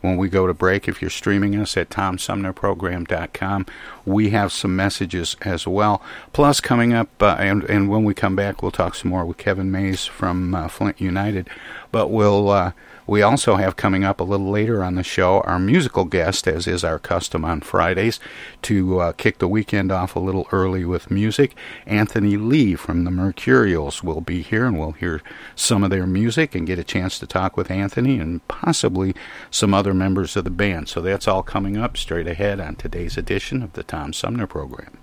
when 0.00 0.16
we 0.16 0.28
go 0.28 0.46
to 0.46 0.54
break. 0.54 0.88
If 0.88 1.00
you're 1.00 1.10
streaming 1.10 1.56
us 1.56 1.76
at 1.76 1.90
TomSumnerProgram.com, 1.90 3.66
we 4.04 4.30
have 4.30 4.52
some 4.52 4.76
messages 4.76 5.36
as 5.42 5.66
well. 5.66 6.02
Plus, 6.32 6.60
coming 6.60 6.92
up, 6.92 7.08
uh, 7.22 7.36
and, 7.38 7.64
and 7.64 7.88
when 7.88 8.04
we 8.04 8.14
come 8.14 8.36
back, 8.36 8.62
we'll 8.62 8.70
talk 8.70 8.94
some 8.94 9.10
more 9.10 9.24
with 9.24 9.36
Kevin 9.36 9.70
Mays 9.70 10.06
from 10.06 10.54
uh, 10.54 10.68
Flint 10.68 11.00
United. 11.00 11.48
But 11.92 12.08
we'll 12.08 12.50
uh, 12.50 12.72
we 13.10 13.22
also 13.22 13.56
have 13.56 13.74
coming 13.74 14.04
up 14.04 14.20
a 14.20 14.24
little 14.24 14.52
later 14.52 14.84
on 14.84 14.94
the 14.94 15.02
show 15.02 15.40
our 15.40 15.58
musical 15.58 16.04
guest, 16.04 16.46
as 16.46 16.68
is 16.68 16.84
our 16.84 17.00
custom 17.00 17.44
on 17.44 17.60
Fridays, 17.60 18.20
to 18.62 19.00
uh, 19.00 19.12
kick 19.14 19.38
the 19.38 19.48
weekend 19.48 19.90
off 19.90 20.14
a 20.14 20.20
little 20.20 20.46
early 20.52 20.84
with 20.84 21.10
music. 21.10 21.56
Anthony 21.86 22.36
Lee 22.36 22.76
from 22.76 23.02
the 23.02 23.10
Mercurials 23.10 24.04
will 24.04 24.20
be 24.20 24.42
here, 24.42 24.64
and 24.64 24.78
we'll 24.78 24.92
hear 24.92 25.22
some 25.56 25.82
of 25.82 25.90
their 25.90 26.06
music 26.06 26.54
and 26.54 26.68
get 26.68 26.78
a 26.78 26.84
chance 26.84 27.18
to 27.18 27.26
talk 27.26 27.56
with 27.56 27.68
Anthony 27.68 28.20
and 28.20 28.46
possibly 28.46 29.12
some 29.50 29.74
other 29.74 29.92
members 29.92 30.36
of 30.36 30.44
the 30.44 30.50
band. 30.50 30.88
So 30.88 31.00
that's 31.00 31.26
all 31.26 31.42
coming 31.42 31.76
up 31.76 31.96
straight 31.96 32.28
ahead 32.28 32.60
on 32.60 32.76
today's 32.76 33.16
edition 33.16 33.60
of 33.60 33.72
the 33.72 33.82
Tom 33.82 34.12
Sumner 34.12 34.46
Program. 34.46 34.98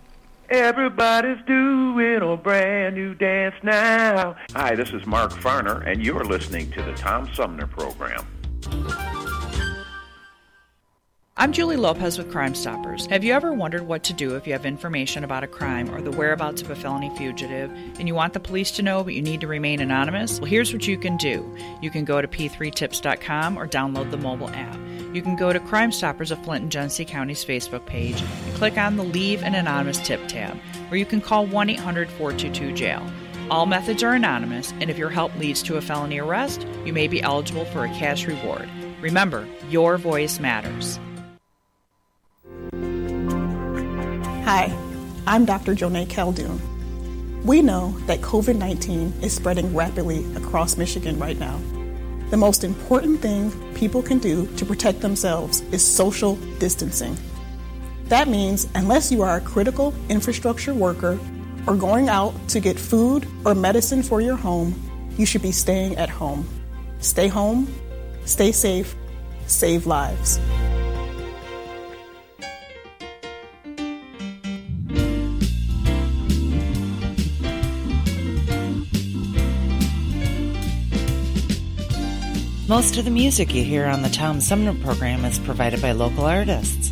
Everybody's 0.49 1.43
doing 1.45 2.21
a 2.21 2.37
brand 2.37 2.95
new 2.95 3.13
dance 3.13 3.55
now. 3.63 4.37
Hi, 4.53 4.75
this 4.75 4.91
is 4.91 5.05
Mark 5.05 5.33
Farner, 5.33 5.85
and 5.85 6.01
you're 6.01 6.23
listening 6.23 6.71
to 6.71 6.81
the 6.81 6.93
Tom 6.93 7.29
Sumner 7.33 7.67
Program. 7.67 8.25
I'm 11.39 11.51
Julie 11.51 11.75
Lopez 11.75 12.17
with 12.17 12.31
Crime 12.31 12.55
Stoppers. 12.55 13.05
Have 13.07 13.25
you 13.25 13.33
ever 13.33 13.53
wondered 13.53 13.83
what 13.83 14.03
to 14.05 14.13
do 14.13 14.35
if 14.35 14.47
you 14.47 14.53
have 14.53 14.65
information 14.65 15.23
about 15.23 15.43
a 15.43 15.47
crime 15.47 15.93
or 15.93 16.01
the 16.01 16.11
whereabouts 16.11 16.61
of 16.61 16.71
a 16.71 16.75
felony 16.75 17.15
fugitive 17.15 17.69
and 17.99 18.07
you 18.07 18.15
want 18.15 18.33
the 18.33 18.39
police 18.39 18.71
to 18.71 18.81
know 18.81 19.03
but 19.03 19.13
you 19.13 19.21
need 19.21 19.41
to 19.41 19.47
remain 19.47 19.81
anonymous? 19.81 20.39
Well, 20.39 20.49
here's 20.49 20.73
what 20.73 20.87
you 20.87 20.97
can 20.97 21.15
do. 21.17 21.45
You 21.81 21.91
can 21.91 22.05
go 22.05 22.21
to 22.21 22.27
p3tips.com 22.27 23.57
or 23.57 23.67
download 23.67 24.09
the 24.09 24.17
mobile 24.17 24.49
app. 24.49 24.79
You 25.13 25.21
can 25.21 25.35
go 25.37 25.53
to 25.53 25.59
Crime 25.59 25.91
Stoppers 25.91 26.31
of 26.31 26.43
Flint 26.43 26.63
and 26.63 26.71
Genesee 26.71 27.05
County's 27.05 27.45
Facebook 27.45 27.85
page 27.85 28.21
and 28.21 28.55
click 28.55 28.77
on 28.77 28.97
the 28.97 29.03
Leave 29.03 29.41
an 29.41 29.55
Anonymous 29.55 29.99
Tip 29.99 30.27
tab, 30.27 30.57
or 30.91 30.97
you 30.97 31.05
can 31.05 31.21
call 31.21 31.45
1 31.45 31.69
800 31.69 32.09
422 32.09 32.73
jail. 32.73 33.09
All 33.49 33.65
methods 33.65 34.03
are 34.03 34.13
anonymous, 34.13 34.73
and 34.81 34.89
if 34.89 34.97
your 34.97 35.09
help 35.09 35.33
leads 35.37 35.63
to 35.63 35.77
a 35.77 35.81
felony 35.81 36.19
arrest, 36.19 36.67
you 36.83 36.91
may 36.91 37.07
be 37.07 37.21
eligible 37.21 37.63
for 37.65 37.85
a 37.85 37.89
cash 37.89 38.27
reward. 38.27 38.69
Remember, 38.99 39.47
your 39.69 39.97
voice 39.97 40.39
matters. 40.39 40.99
Hi, 44.43 44.77
I'm 45.25 45.45
Dr. 45.45 45.75
Joneigh 45.75 46.07
Khaldun. 46.07 46.59
We 47.45 47.61
know 47.61 47.97
that 48.07 48.19
COVID 48.19 48.57
19 48.57 49.13
is 49.21 49.33
spreading 49.33 49.73
rapidly 49.73 50.25
across 50.35 50.75
Michigan 50.75 51.17
right 51.17 51.39
now. 51.39 51.61
The 52.29 52.37
most 52.37 52.65
important 52.65 53.21
thing 53.21 53.51
people 53.73 54.01
can 54.01 54.19
do 54.19 54.47
to 54.57 54.65
protect 54.65 54.99
themselves 54.99 55.61
is 55.71 55.81
social 55.81 56.35
distancing. 56.59 57.15
That 58.09 58.27
means, 58.27 58.67
unless 58.75 59.11
you 59.11 59.21
are 59.21 59.37
a 59.37 59.41
critical 59.41 59.93
infrastructure 60.09 60.73
worker 60.73 61.17
or 61.67 61.75
going 61.75 62.09
out 62.09 62.33
to 62.49 62.59
get 62.59 62.77
food 62.77 63.25
or 63.45 63.55
medicine 63.55 64.03
for 64.03 64.19
your 64.19 64.35
home, 64.35 64.75
you 65.17 65.25
should 65.25 65.41
be 65.41 65.53
staying 65.53 65.95
at 65.95 66.09
home. 66.09 66.45
Stay 66.99 67.29
home, 67.29 67.67
stay 68.25 68.51
safe, 68.51 68.93
save 69.45 69.87
lives. 69.87 70.39
Most 82.67 82.97
of 82.97 83.05
the 83.05 83.11
music 83.11 83.55
you 83.55 83.63
hear 83.63 83.85
on 83.85 84.01
the 84.01 84.09
Tom 84.09 84.41
Sumner 84.41 84.73
program 84.73 85.23
is 85.23 85.39
provided 85.39 85.81
by 85.81 85.93
local 85.93 86.25
artists. 86.25 86.91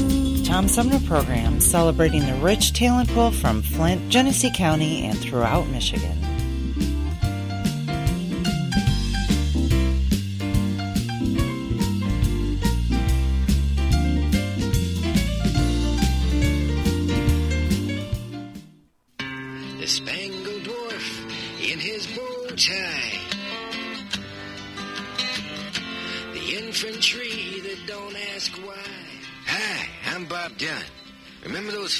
Tom 0.51 0.67
Sumner 0.67 0.99
program 1.07 1.61
celebrating 1.61 2.25
the 2.25 2.33
rich 2.33 2.73
talent 2.73 3.07
pool 3.11 3.31
from 3.31 3.61
Flint, 3.61 4.09
Genesee 4.09 4.51
County, 4.53 5.05
and 5.05 5.17
throughout 5.17 5.65
Michigan. 5.69 6.30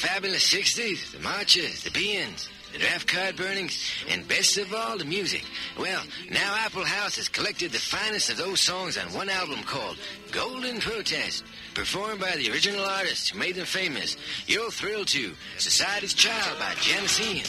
Fabulous 0.02 0.52
60s? 0.52 1.12
The 1.12 1.20
marches, 1.20 1.84
the 1.84 1.92
peons, 1.92 2.50
the 2.74 2.80
draft 2.80 3.08
card 3.08 3.36
burnings, 3.36 3.80
and 4.10 4.28
best 4.28 4.58
of 4.58 4.74
all, 4.74 4.98
the 4.98 5.06
music. 5.06 5.44
Well, 5.78 6.02
now 6.32 6.56
Apple 6.58 6.84
House 6.84 7.18
has 7.18 7.30
collected 7.30 7.72
the 7.72 7.78
finest 7.78 8.32
of 8.32 8.38
those 8.38 8.62
songs 8.62 8.98
on 8.98 9.14
one 9.14 9.30
album 9.30 9.62
called 9.62 10.00
Golden 10.32 10.80
Protest, 10.80 11.44
performed 11.76 12.20
by 12.20 12.36
the 12.36 12.50
original 12.52 12.84
artists 12.84 13.30
who 13.30 13.38
made 13.38 13.54
them 13.54 13.68
famous. 13.68 14.18
You'll 14.48 14.72
thrill 14.72 15.06
to 15.06 15.34
Society's 15.60 16.16
Child 16.16 16.58
by 16.58 16.74
Janis 16.82 17.22
Ian, 17.22 17.46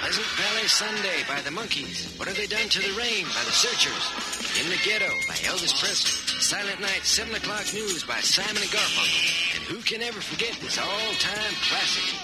Pleasant 0.00 0.26
Valley 0.26 0.68
Sunday 0.68 1.22
by 1.28 1.40
the 1.40 1.50
Monkees, 1.50 2.18
What 2.18 2.28
Have 2.28 2.36
They 2.36 2.46
Done 2.46 2.68
to 2.68 2.78
the 2.80 2.98
Rain 2.98 3.24
by 3.24 3.42
the 3.44 3.52
Searchers, 3.52 4.62
In 4.62 4.70
the 4.70 4.78
Ghetto 4.84 5.10
by 5.26 5.34
Elvis 5.34 5.78
Presley, 5.80 6.40
Silent 6.40 6.80
Night 6.80 7.02
7 7.02 7.34
O'Clock 7.34 7.72
News 7.74 8.04
by 8.04 8.20
Simon 8.20 8.62
and 8.62 8.70
Garfunkel, 8.70 9.56
and 9.56 9.64
who 9.64 9.82
can 9.82 10.02
ever 10.02 10.20
forget 10.20 10.52
this 10.60 10.78
all-time 10.78 11.54
classic? 11.68 12.20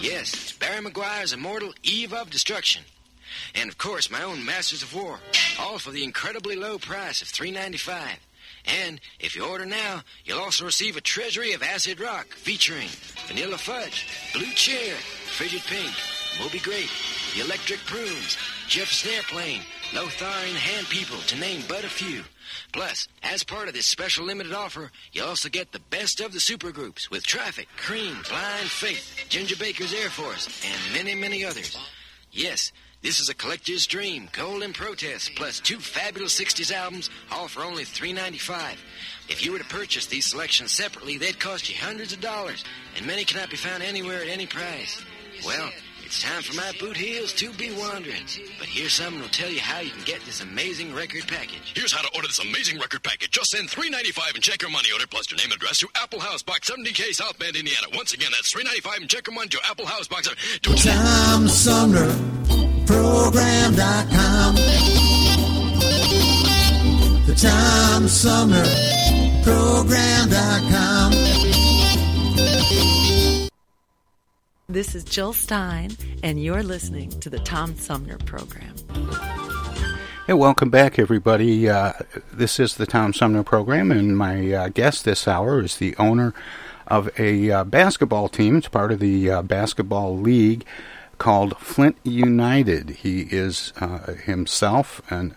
Yes, 0.00 0.34
it's 0.34 0.52
Barry 0.52 0.84
McGuire's 0.84 1.32
immortal 1.32 1.72
Eve 1.82 2.12
of 2.12 2.30
Destruction. 2.30 2.82
And 3.54 3.70
of 3.70 3.78
course, 3.78 4.10
my 4.10 4.22
own 4.22 4.44
Masters 4.44 4.82
of 4.82 4.94
War, 4.94 5.18
all 5.58 5.78
for 5.78 5.90
the 5.90 6.04
incredibly 6.04 6.56
low 6.56 6.78
price 6.78 7.22
of 7.22 7.28
$3.95. 7.28 8.18
And 8.66 9.00
if 9.20 9.36
you 9.36 9.44
order 9.44 9.66
now, 9.66 10.02
you'll 10.24 10.40
also 10.40 10.64
receive 10.64 10.96
a 10.96 11.00
treasury 11.00 11.52
of 11.52 11.62
acid 11.62 12.00
rock 12.00 12.26
featuring 12.28 12.88
Vanilla 13.26 13.58
Fudge, 13.58 14.06
Blue 14.32 14.52
Cheer, 14.54 14.94
Frigid 14.94 15.62
Pink, 15.62 15.94
Moby 16.40 16.58
Grape, 16.58 16.90
The 17.34 17.42
Electric 17.42 17.80
Prunes, 17.86 18.36
Jefferson 18.66 19.12
Airplane, 19.14 19.60
Lotharian 19.92 20.56
Hand 20.56 20.88
People, 20.88 21.18
to 21.18 21.38
name 21.38 21.62
but 21.68 21.84
a 21.84 21.88
few. 21.88 22.22
Plus, 22.72 23.08
as 23.22 23.44
part 23.44 23.68
of 23.68 23.74
this 23.74 23.86
special 23.86 24.24
limited 24.24 24.52
offer, 24.52 24.90
you'll 25.12 25.28
also 25.28 25.48
get 25.48 25.72
the 25.72 25.80
best 25.90 26.20
of 26.20 26.32
the 26.32 26.38
supergroups 26.38 27.10
with 27.10 27.26
Traffic, 27.26 27.68
Cream, 27.76 28.16
Blind 28.28 28.68
Faith, 28.68 29.26
Ginger 29.28 29.56
Baker's 29.56 29.94
Air 29.94 30.10
Force, 30.10 30.48
and 30.64 30.94
many, 30.94 31.14
many 31.14 31.44
others. 31.44 31.76
Yes, 32.32 32.72
this 33.02 33.20
is 33.20 33.28
a 33.28 33.34
collector's 33.34 33.86
dream, 33.86 34.28
Golden 34.32 34.72
Protest, 34.72 35.32
plus 35.36 35.60
two 35.60 35.78
fabulous 35.78 36.38
60s 36.40 36.72
albums, 36.72 37.10
all 37.30 37.48
for 37.48 37.62
only 37.62 37.84
$3.95. 37.84 38.76
If 39.28 39.44
you 39.44 39.52
were 39.52 39.58
to 39.58 39.64
purchase 39.66 40.06
these 40.06 40.26
selections 40.26 40.72
separately, 40.72 41.18
they'd 41.18 41.38
cost 41.38 41.68
you 41.68 41.76
hundreds 41.76 42.12
of 42.12 42.20
dollars, 42.20 42.64
and 42.96 43.06
many 43.06 43.24
cannot 43.24 43.50
be 43.50 43.56
found 43.56 43.82
anywhere 43.82 44.22
at 44.22 44.28
any 44.28 44.46
price. 44.46 45.02
Well, 45.44 45.70
it's 46.04 46.22
time 46.22 46.42
for 46.42 46.54
my 46.54 46.70
boot 46.78 46.96
heels 46.96 47.32
to 47.34 47.52
be 47.54 47.72
wandering. 47.72 48.22
But 48.58 48.68
here's 48.68 48.92
something 48.92 49.20
that'll 49.20 49.32
tell 49.32 49.50
you 49.50 49.60
how 49.60 49.80
you 49.80 49.90
can 49.90 50.04
get 50.04 50.20
this 50.22 50.42
amazing 50.42 50.94
record 50.94 51.26
package. 51.26 51.72
Here's 51.74 51.92
how 51.92 52.02
to 52.02 52.14
order 52.14 52.28
this 52.28 52.38
amazing 52.40 52.78
record 52.78 53.02
package. 53.02 53.30
Just 53.30 53.50
send 53.50 53.68
$3.95 53.68 54.34
and 54.34 54.42
check 54.42 54.62
your 54.62 54.70
money 54.70 54.88
order 54.92 55.06
plus 55.06 55.30
your 55.30 55.38
name 55.38 55.50
and 55.52 55.54
address 55.54 55.78
to 55.78 55.88
Apple 55.96 56.20
House 56.20 56.42
Box 56.42 56.70
70K 56.70 57.14
South 57.14 57.38
Bend, 57.38 57.56
Indiana. 57.56 57.86
Once 57.94 58.12
again, 58.12 58.30
that's 58.32 58.52
$3.95 58.52 58.96
and 59.00 59.10
check 59.10 59.26
your 59.26 59.34
money 59.34 59.48
to 59.48 59.60
Apple 59.68 59.86
House 59.86 60.06
Box. 60.08 60.28
To 60.28 60.74
Tom 60.74 61.48
Sumner 61.48 62.08
Program.com. 62.86 64.54
The 67.26 67.34
Tom 67.34 68.08
Sumner 68.08 68.64
TomSumnerProgram.com. 69.44 71.23
This 74.74 74.96
is 74.96 75.04
Jill 75.04 75.32
Stein, 75.32 75.92
and 76.24 76.42
you're 76.42 76.64
listening 76.64 77.08
to 77.20 77.30
the 77.30 77.38
Tom 77.38 77.76
Sumner 77.76 78.18
Program. 78.18 78.74
Hey, 80.26 80.32
welcome 80.32 80.68
back, 80.68 80.98
everybody. 80.98 81.68
Uh, 81.68 81.92
this 82.32 82.58
is 82.58 82.74
the 82.74 82.84
Tom 82.84 83.12
Sumner 83.12 83.44
Program, 83.44 83.92
and 83.92 84.18
my 84.18 84.52
uh, 84.52 84.68
guest 84.70 85.04
this 85.04 85.28
hour 85.28 85.62
is 85.62 85.76
the 85.76 85.94
owner 85.96 86.34
of 86.88 87.08
a 87.20 87.52
uh, 87.52 87.62
basketball 87.62 88.28
team. 88.28 88.56
It's 88.56 88.66
part 88.66 88.90
of 88.90 88.98
the 88.98 89.30
uh, 89.30 89.42
basketball 89.42 90.18
league 90.18 90.64
called 91.18 91.56
Flint 91.58 91.96
United. 92.02 92.90
He 92.90 93.28
is 93.30 93.72
uh, 93.80 94.14
himself 94.14 95.00
an 95.08 95.36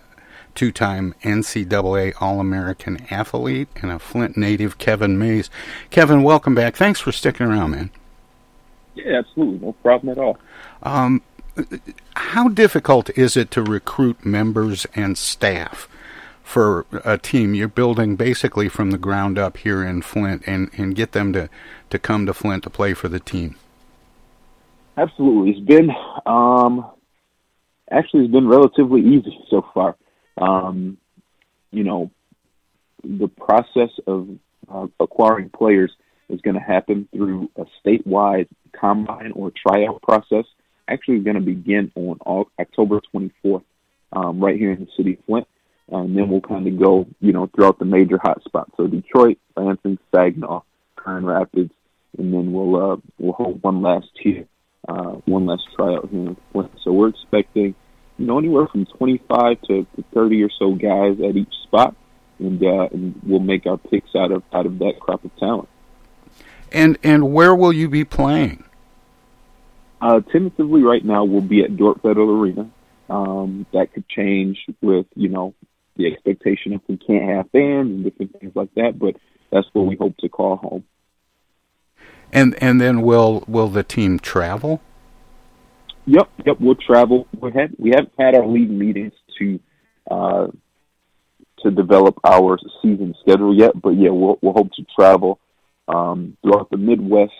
two-time 0.55 1.13
NCAA 1.21 2.19
All-American 2.19 3.05
athlete 3.11 3.67
and 3.83 3.91
a 3.91 3.99
Flint 3.99 4.35
native, 4.35 4.79
Kevin 4.79 5.19
Mays. 5.19 5.51
Kevin, 5.91 6.23
welcome 6.23 6.55
back. 6.55 6.75
Thanks 6.75 6.99
for 6.99 7.11
sticking 7.11 7.45
around, 7.45 7.69
man. 7.69 7.91
Yeah, 8.97 9.19
absolutely, 9.19 9.65
no 9.65 9.73
problem 9.73 10.09
at 10.09 10.17
all. 10.17 10.37
Um, 10.83 11.21
how 12.15 12.47
difficult 12.47 13.09
is 13.17 13.35
it 13.35 13.51
to 13.51 13.63
recruit 13.63 14.25
members 14.25 14.85
and 14.95 15.17
staff 15.17 15.87
for 16.43 16.85
a 17.03 17.17
team 17.17 17.53
you're 17.53 17.67
building 17.67 18.15
basically 18.15 18.69
from 18.69 18.91
the 18.91 18.97
ground 18.97 19.37
up 19.37 19.57
here 19.57 19.83
in 19.83 20.01
Flint 20.01 20.43
and, 20.47 20.69
and 20.77 20.95
get 20.95 21.11
them 21.11 21.33
to, 21.33 21.49
to 21.89 21.99
come 21.99 22.25
to 22.25 22.33
Flint 22.33 22.63
to 22.63 22.69
play 22.69 22.93
for 22.93 23.07
the 23.09 23.19
team? 23.19 23.55
Absolutely. 24.95 25.51
It's 25.51 25.59
been 25.59 25.91
um, 26.25 26.89
actually 27.91 28.25
it's 28.25 28.31
been 28.31 28.47
relatively 28.47 29.01
easy 29.01 29.37
so 29.49 29.65
far. 29.73 29.95
Um, 30.37 30.97
you 31.71 31.83
know, 31.83 32.11
the 33.03 33.27
process 33.27 33.89
of 34.07 34.27
uh, 34.69 34.87
acquiring 34.99 35.49
players 35.49 35.91
is 36.29 36.41
going 36.41 36.55
to 36.55 36.61
happen 36.61 37.07
through 37.13 37.49
a 37.55 37.65
statewide 37.83 38.47
combine 38.79 39.31
or 39.31 39.51
tryout 39.51 40.01
process. 40.01 40.45
Actually, 40.87 41.19
going 41.19 41.35
to 41.35 41.41
begin 41.41 41.91
on 41.95 42.17
October 42.59 43.01
24th, 43.13 43.63
um, 44.13 44.39
right 44.39 44.57
here 44.57 44.71
in 44.71 44.79
the 44.79 44.87
city 44.95 45.13
of 45.13 45.25
Flint, 45.25 45.47
and 45.89 46.17
then 46.17 46.29
we'll 46.29 46.41
kind 46.41 46.67
of 46.67 46.79
go, 46.79 47.05
you 47.19 47.33
know, 47.33 47.47
throughout 47.47 47.79
the 47.79 47.85
major 47.85 48.17
hotspots. 48.17 48.71
So 48.77 48.87
Detroit, 48.87 49.37
Lansing, 49.55 49.97
Saginaw, 50.13 50.61
Grand 50.95 51.27
Rapids, 51.27 51.73
and 52.17 52.33
then 52.33 52.51
we'll 52.51 52.75
uh, 52.75 52.97
we'll 53.19 53.33
hold 53.33 53.61
one 53.63 53.81
last 53.81 54.09
here, 54.19 54.45
uh, 54.87 55.15
one 55.25 55.45
last 55.45 55.63
tryout 55.75 56.09
here 56.09 56.27
in 56.27 56.37
Flint. 56.51 56.71
So 56.83 56.91
we're 56.91 57.09
expecting, 57.09 57.75
you 58.17 58.25
know, 58.25 58.39
anywhere 58.39 58.67
from 58.67 58.85
25 58.85 59.61
to, 59.63 59.87
to 59.95 60.03
30 60.13 60.43
or 60.43 60.49
so 60.57 60.73
guys 60.73 61.17
at 61.19 61.35
each 61.35 61.53
spot, 61.63 61.95
and 62.39 62.61
uh, 62.63 62.87
and 62.91 63.19
we'll 63.23 63.39
make 63.39 63.65
our 63.65 63.77
picks 63.77 64.15
out 64.15 64.31
of 64.31 64.43
out 64.53 64.65
of 64.65 64.79
that 64.79 64.93
crop 64.99 65.23
of 65.25 65.35
talent. 65.37 65.69
And 66.71 66.97
and 67.03 67.33
where 67.33 67.55
will 67.55 67.73
you 67.73 67.89
be 67.89 68.03
playing? 68.03 68.63
Uh, 70.01 70.21
tentatively, 70.31 70.83
right 70.83 71.03
now, 71.03 71.23
we'll 71.23 71.41
be 71.41 71.63
at 71.63 71.75
Dort 71.75 72.01
Federal 72.01 72.29
Arena. 72.29 72.69
Um, 73.09 73.65
that 73.73 73.93
could 73.93 74.07
change 74.09 74.57
with 74.81 75.05
you 75.15 75.29
know 75.29 75.53
the 75.95 76.07
expectation 76.07 76.73
if 76.73 76.81
we 76.87 76.97
can't 76.97 77.23
have 77.23 77.49
fans 77.51 77.89
and 77.89 78.03
different 78.03 78.39
things 78.39 78.55
like 78.55 78.73
that. 78.75 78.99
But 78.99 79.15
that's 79.51 79.67
what 79.73 79.87
we 79.87 79.95
hope 79.95 80.17
to 80.17 80.29
call 80.29 80.57
home. 80.57 80.83
And 82.31 82.61
and 82.61 82.79
then 82.81 83.01
will 83.01 83.43
will 83.47 83.69
the 83.69 83.83
team 83.83 84.19
travel? 84.19 84.81
Yep, 86.05 86.29
yep. 86.45 86.57
We'll 86.59 86.75
travel. 86.75 87.27
We 87.39 87.51
had 87.51 87.73
we 87.77 87.89
haven't 87.89 88.13
had 88.19 88.35
our 88.35 88.45
league 88.45 88.69
meetings 88.69 89.13
to 89.39 89.59
uh, 90.11 90.47
to 91.63 91.71
develop 91.71 92.19
our 92.23 92.57
season 92.81 93.15
schedule 93.21 93.55
yet, 93.55 93.81
but 93.81 93.91
yeah, 93.91 94.09
we'll 94.09 94.37
we'll 94.41 94.53
hope 94.53 94.71
to 94.73 94.85
travel 94.95 95.39
um, 95.87 96.37
throughout 96.41 96.69
the 96.69 96.77
Midwest, 96.77 97.33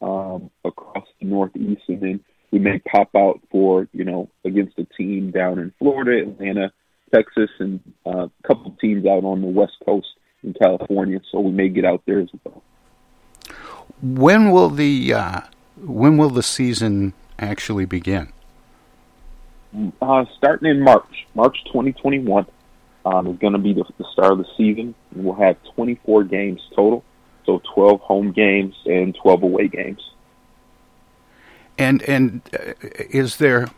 um, 0.00 0.50
across 0.64 1.06
the 1.20 1.26
Northeast, 1.26 1.82
and 1.88 2.00
then 2.00 2.24
we 2.50 2.58
may 2.58 2.78
pop 2.80 3.10
out 3.16 3.40
for 3.50 3.88
you 3.92 4.04
know 4.04 4.28
against 4.44 4.78
a 4.78 4.84
team 4.96 5.30
down 5.30 5.58
in 5.58 5.72
Florida, 5.78 6.28
Atlanta, 6.28 6.72
Texas, 7.12 7.50
and 7.58 7.80
uh, 8.06 8.26
a 8.26 8.30
couple 8.46 8.76
teams 8.80 9.06
out 9.06 9.24
on 9.24 9.40
the 9.40 9.46
West 9.46 9.76
Coast 9.84 10.08
in 10.42 10.54
California. 10.54 11.20
So 11.32 11.40
we 11.40 11.52
may 11.52 11.68
get 11.68 11.84
out 11.84 12.02
there 12.06 12.20
as 12.20 12.28
well. 12.44 12.62
When 14.02 14.50
will 14.50 14.70
the 14.70 15.14
uh, 15.14 15.40
when 15.82 16.16
will 16.16 16.30
the 16.30 16.42
season 16.42 17.14
actually 17.38 17.86
begin? 17.86 18.32
Uh, 20.00 20.24
starting 20.36 20.70
in 20.70 20.80
March, 20.80 21.26
March 21.34 21.56
2021 21.66 22.46
um, 23.04 23.26
is 23.26 23.38
going 23.38 23.52
to 23.52 23.58
be 23.58 23.72
the, 23.72 23.84
the 23.98 24.04
start 24.12 24.32
of 24.32 24.38
the 24.38 24.46
season, 24.56 24.94
we'll 25.14 25.34
have 25.34 25.56
24 25.74 26.24
games 26.24 26.60
total. 26.74 27.04
So 27.46 27.60
12 27.74 28.00
home 28.00 28.32
games 28.32 28.74
and 28.86 29.14
12 29.14 29.42
away 29.42 29.68
games. 29.68 30.00
And 31.76 32.02
and 32.02 32.40
uh, 32.52 32.72
is 33.10 33.38
there? 33.38 33.68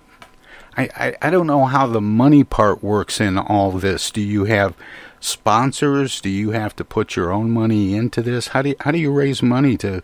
I, 0.77 0.89
I 0.97 1.17
I 1.23 1.31
don't 1.31 1.47
know 1.47 1.65
how 1.65 1.87
the 1.87 2.01
money 2.01 2.45
part 2.45 2.83
works 2.83 3.21
in 3.21 3.39
all 3.39 3.73
this. 3.73 4.11
Do 4.11 4.21
you 4.21 4.45
have 4.45 4.75
sponsors? 5.19 6.21
Do 6.21 6.29
you 6.29 6.51
have 6.51 6.77
to 6.77 6.85
put 6.85 7.17
your 7.17 7.33
own 7.33 7.51
money 7.51 7.95
into 7.97 8.23
this? 8.23 8.49
How 8.49 8.63
do 8.63 8.71
you, 8.71 8.77
how 8.81 8.91
do 8.91 8.99
you 8.99 9.11
raise 9.11 9.43
money 9.43 9.77
to 9.79 10.03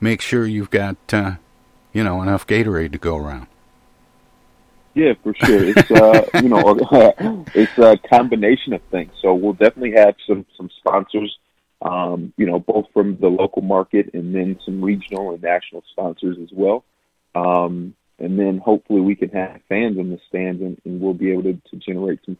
make 0.00 0.20
sure 0.20 0.46
you've 0.46 0.70
got 0.70 0.96
uh, 1.12 1.34
you 1.92 2.04
know 2.04 2.22
enough 2.22 2.46
Gatorade 2.46 2.92
to 2.92 2.98
go 2.98 3.16
around? 3.16 3.48
Yeah, 4.94 5.14
for 5.24 5.34
sure. 5.34 5.64
It's 5.64 5.90
uh, 5.90 6.24
you 6.40 6.48
know 6.48 6.78
it's 7.54 7.78
a 7.78 7.98
combination 8.08 8.74
of 8.74 8.82
things. 8.92 9.12
So 9.20 9.34
we'll 9.34 9.54
definitely 9.54 9.94
have 9.96 10.14
some 10.26 10.46
some 10.56 10.70
sponsors 10.78 11.36
um, 11.84 12.32
you 12.36 12.46
know, 12.46 12.58
both 12.58 12.86
from 12.92 13.16
the 13.18 13.28
local 13.28 13.62
market 13.62 14.14
and 14.14 14.34
then 14.34 14.58
some 14.64 14.82
regional 14.82 15.32
and 15.32 15.42
national 15.42 15.84
sponsors 15.92 16.38
as 16.42 16.48
well. 16.52 16.84
Um, 17.34 17.94
and 18.18 18.38
then 18.38 18.58
hopefully 18.58 19.00
we 19.00 19.14
can 19.14 19.28
have 19.30 19.60
fans 19.68 19.98
in 19.98 20.10
the 20.10 20.18
stands 20.28 20.62
and, 20.62 20.80
and 20.84 21.00
we'll 21.00 21.14
be 21.14 21.32
able 21.32 21.42
to, 21.42 21.60
to 21.70 21.76
generate 21.76 22.20
some 22.24 22.38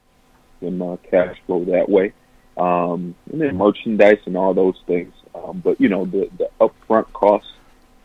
some 0.60 0.80
uh, 0.80 0.96
cash 1.10 1.36
flow 1.46 1.64
that 1.66 1.88
way. 1.88 2.12
Um, 2.56 3.16
and 3.30 3.40
then 3.40 3.56
merchandise 3.56 4.20
and 4.26 4.36
all 4.36 4.54
those 4.54 4.80
things. 4.86 5.12
Um, 5.34 5.60
but 5.62 5.80
you 5.80 5.88
know, 5.88 6.06
the 6.06 6.30
the 6.38 6.48
upfront 6.60 7.12
costs 7.12 7.50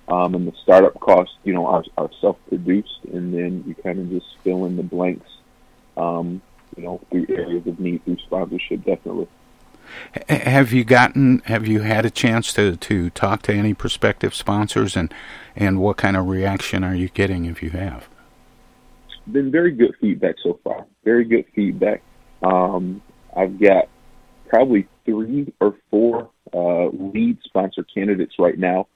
um, 0.10 0.36
and 0.36 0.48
the 0.48 0.54
startup 0.64 1.00
costs, 1.00 1.36
you 1.44 1.54
know, 1.54 1.68
are, 1.68 1.84
are 1.98 2.10
self-produced, 2.20 3.06
and 3.14 3.34
then 3.34 3.64
you 3.68 3.76
kind 3.76 4.00
of 4.00 4.10
just 4.10 4.26
fill 4.44 4.66
in 4.66 4.76
the 4.76 4.84
blanks, 4.84 5.30
um, 5.98 6.42
you 6.76 6.84
know, 6.84 7.00
through 7.12 7.28
areas 7.30 7.66
of 7.68 7.80
need 7.80 8.04
through 8.04 8.18
sponsorship, 8.18 8.84
definitely. 8.84 9.28
Have 10.28 10.74
you 10.74 10.84
gotten? 10.84 11.40
Have 11.46 11.68
you 11.68 11.82
had 11.82 12.06
a 12.06 12.10
chance 12.10 12.54
to 12.54 12.76
to 12.78 13.10
talk 13.12 13.42
to 13.44 13.54
any 13.54 13.74
prospective 13.74 14.34
sponsors, 14.34 14.96
and 14.96 15.14
and 15.56 15.80
what 15.80 15.98
kind 15.98 16.18
of 16.18 16.28
reaction 16.28 16.84
are 16.84 16.96
you 16.96 17.10
getting 17.10 17.46
if 17.46 17.62
you 17.62 17.72
have? 17.72 18.08
Been 19.32 19.52
very 19.52 19.72
good 19.72 19.96
feedback 20.02 20.36
so 20.44 20.60
far. 20.64 20.86
Very 21.04 21.26
good 21.26 21.46
feedback. 21.54 22.02
Um, 22.42 23.02
I've 23.36 23.60
got 23.60 23.90
probably 24.48 24.88
three 25.06 25.54
or 25.60 25.76
four 25.92 26.30
uh, 26.54 26.88
lead 26.88 27.38
sponsor 27.44 27.84
candidates 27.84 28.36
right 28.40 28.58
now. 28.58 28.88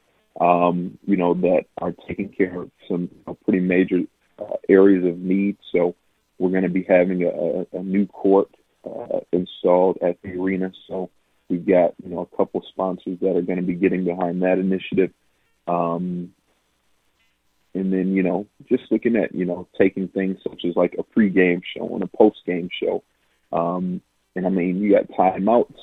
Um, 0.42 0.98
you 1.06 1.16
know 1.16 1.36
that 1.36 1.66
are 1.78 1.94
taking 2.08 2.30
care 2.30 2.62
of 2.62 2.72
some 2.88 3.10
uh, 3.28 3.34
pretty 3.44 3.60
major 3.60 4.02
uh, 4.40 4.56
areas 4.68 5.06
of 5.06 5.20
need. 5.20 5.58
So 5.72 5.96
we're 6.40 6.50
going 6.50 6.64
to 6.64 6.70
be 6.70 6.84
having 6.84 7.24
a, 7.24 7.78
a 7.78 7.84
new 7.84 8.08
court 8.08 8.50
uh, 8.86 9.20
installed 9.32 9.98
at 10.02 10.22
the 10.22 10.40
arena. 10.40 10.72
So 10.88 11.10
we've 11.50 11.66
got 11.66 11.94
you 12.04 12.10
know 12.10 12.28
a 12.32 12.38
couple 12.38 12.64
sponsors 12.70 13.20
that 13.22 13.36
are 13.36 13.42
going 13.42 13.58
to 13.58 13.64
be 13.64 13.76
getting 13.76 14.06
behind 14.06 14.42
that 14.44 14.60
initiative. 14.60 15.12
Um, 15.68 16.34
and 17.74 17.92
then 17.92 18.14
you 18.14 18.24
know 18.24 18.48
just 18.70 18.84
looking 18.92 19.16
at 19.16 19.34
you 19.34 19.46
know 19.46 19.68
taking 19.78 20.08
things 20.08 20.38
such 20.44 20.66
as 20.66 20.76
like 20.76 20.96
a 20.98 21.04
pre-game 21.04 21.62
show 21.76 21.88
and 21.94 22.04
a 22.04 22.08
post-game 22.08 22.70
show. 22.82 23.04
Um, 23.52 24.02
and 24.36 24.46
I 24.46 24.50
mean 24.50 24.82
you 24.82 24.92
got 24.92 25.08
timeouts 25.10 25.76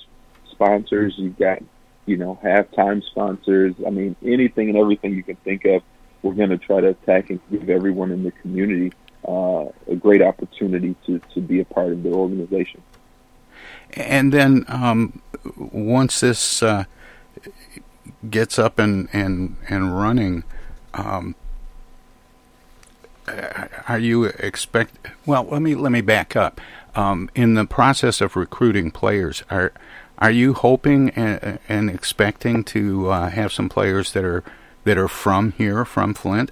sponsors, 0.50 1.14
you've 1.16 1.38
got 1.38 1.62
you 2.06 2.16
know 2.16 2.38
halftime 2.42 3.02
sponsors. 3.04 3.74
I 3.86 3.90
mean 3.90 4.16
anything 4.22 4.68
and 4.68 4.78
everything 4.78 5.14
you 5.14 5.22
can 5.22 5.36
think 5.36 5.64
of. 5.64 5.82
We're 6.22 6.34
going 6.34 6.50
to 6.50 6.58
try 6.58 6.82
to 6.82 6.88
attack 6.88 7.30
and 7.30 7.40
give 7.50 7.70
everyone 7.70 8.10
in 8.10 8.22
the 8.22 8.30
community 8.30 8.92
uh, 9.26 9.66
a 9.88 9.96
great 9.96 10.22
opportunity 10.22 10.94
to, 11.06 11.20
to 11.34 11.40
be 11.40 11.60
a 11.60 11.64
part 11.64 11.92
of 11.92 12.02
the 12.02 12.10
organization. 12.10 12.82
And 13.94 14.32
then 14.32 14.64
um, 14.68 15.20
once 15.56 16.20
this 16.20 16.62
uh, 16.62 16.84
gets 18.28 18.58
up 18.58 18.78
and, 18.78 19.08
and, 19.12 19.56
and 19.68 19.96
running, 19.98 20.44
um, 20.94 21.34
are 23.88 23.98
you 23.98 24.24
expect? 24.24 24.96
Well, 25.26 25.44
let 25.44 25.62
me 25.62 25.74
let 25.74 25.92
me 25.92 26.00
back 26.00 26.34
up. 26.34 26.60
Um, 26.96 27.30
in 27.34 27.54
the 27.54 27.64
process 27.64 28.20
of 28.20 28.34
recruiting 28.34 28.90
players, 28.90 29.44
are 29.50 29.72
are 30.18 30.30
you 30.30 30.54
hoping 30.54 31.10
and, 31.10 31.58
and 31.68 31.90
expecting 31.90 32.64
to 32.64 33.10
uh, 33.10 33.30
have 33.30 33.52
some 33.52 33.68
players 33.68 34.12
that 34.12 34.24
are 34.24 34.42
that 34.84 34.98
are 34.98 35.08
from 35.08 35.52
here, 35.52 35.84
from 35.84 36.14
Flint? 36.14 36.50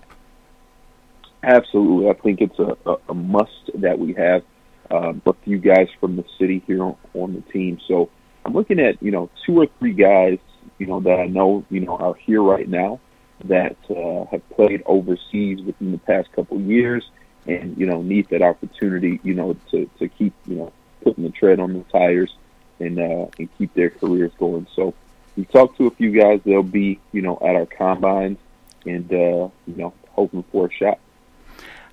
Absolutely, 1.43 2.11
I 2.11 2.15
think 2.15 2.41
it's 2.41 2.59
a, 2.59 2.77
a, 2.87 2.97
a 3.11 3.15
must 3.15 3.71
that 3.75 3.99
we 3.99 4.13
have 4.15 4.43
um, 4.91 5.23
a 5.27 5.33
few 5.45 5.59
guys 5.59 5.89
from 6.01 6.17
the 6.17 6.25
city 6.39 6.63
here 6.67 6.83
on, 6.83 6.97
on 7.15 7.35
the 7.35 7.41
team. 7.53 7.79
So 7.87 8.11
I'm 8.45 8.53
looking 8.55 8.81
at 8.81 9.03
you 9.03 9.11
know 9.11 9.31
two 9.45 9.61
or 9.61 9.67
three 9.79 9.93
guys 9.93 10.39
you 10.79 10.87
know 10.87 11.01
that 11.01 11.19
I 11.19 11.27
know 11.27 11.65
you 11.71 11.81
know 11.81 11.97
are 11.97 12.15
here 12.15 12.43
right 12.43 12.69
now 12.69 13.01
that 13.45 13.77
uh, 13.91 14.25
have 14.31 14.49
played 14.51 14.83
overseas 14.87 15.63
within 15.63 15.93
the 15.93 15.99
past 15.99 16.33
couple 16.33 16.61
years 16.61 17.09
and 17.47 17.77
you 17.79 17.87
know 17.87 18.03
need 18.03 18.29
that 18.31 18.43
opportunity 18.43 19.21
you 19.23 19.35
know 19.35 19.57
to 19.71 19.89
to 19.99 20.09
keep 20.09 20.35
you 20.47 20.57
know 20.57 20.73
putting 21.03 21.25
the 21.25 21.31
tread 21.31 21.61
on 21.61 21.73
the 21.73 21.85
tires 21.85 22.35
and 22.81 22.99
uh, 22.99 23.27
and 23.39 23.49
keep 23.59 23.73
their 23.75 23.91
careers 23.91 24.33
going. 24.39 24.67
So 24.75 24.95
we 25.37 25.45
talked 25.45 25.79
to 25.79 25.87
a 25.87 25.91
few 25.91 26.11
guys. 26.11 26.41
They'll 26.45 26.63
be 26.63 27.01
you 27.13 27.23
know 27.23 27.39
at 27.41 27.55
our 27.55 27.67
combines 27.67 28.39
and 28.87 29.11
uh, 29.13 29.49
you 29.67 29.77
know 29.77 29.93
hoping 30.11 30.45
for 30.51 30.67
a 30.67 30.73
shot. 30.73 30.99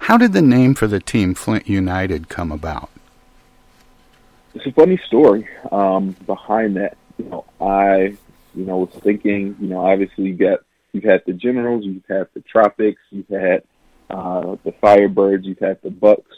How 0.06 0.20
did 0.20 0.34
the 0.34 0.42
name 0.44 0.76
for 0.76 0.86
the 0.86 1.00
team 1.00 1.34
Flint 1.34 1.68
United 1.68 2.30
come 2.30 2.52
about? 2.52 2.92
It's 4.54 4.64
a 4.68 4.72
funny 4.72 5.02
story 5.08 5.48
um, 5.72 6.16
behind 6.28 6.76
that. 6.76 6.96
You 7.18 7.26
know, 7.26 7.46
I 7.60 8.16
you 8.54 8.66
know 8.66 8.78
was 8.78 9.02
thinking. 9.02 9.56
You 9.60 9.68
know, 9.68 9.84
obviously 9.84 10.26
you 10.26 10.36
got 10.36 10.60
you've 10.94 11.06
had 11.06 11.24
the 11.26 11.34
Generals, 11.34 11.86
you've 11.86 12.06
had 12.08 12.28
the 12.36 12.42
Tropics, 12.42 13.02
you've 13.10 13.30
had 13.30 13.64
uh, 14.12 14.58
the 14.64 14.74
Firebirds, 14.74 15.46
you've 15.46 15.58
had 15.58 15.82
the 15.82 15.90
Bucks. 15.90 16.36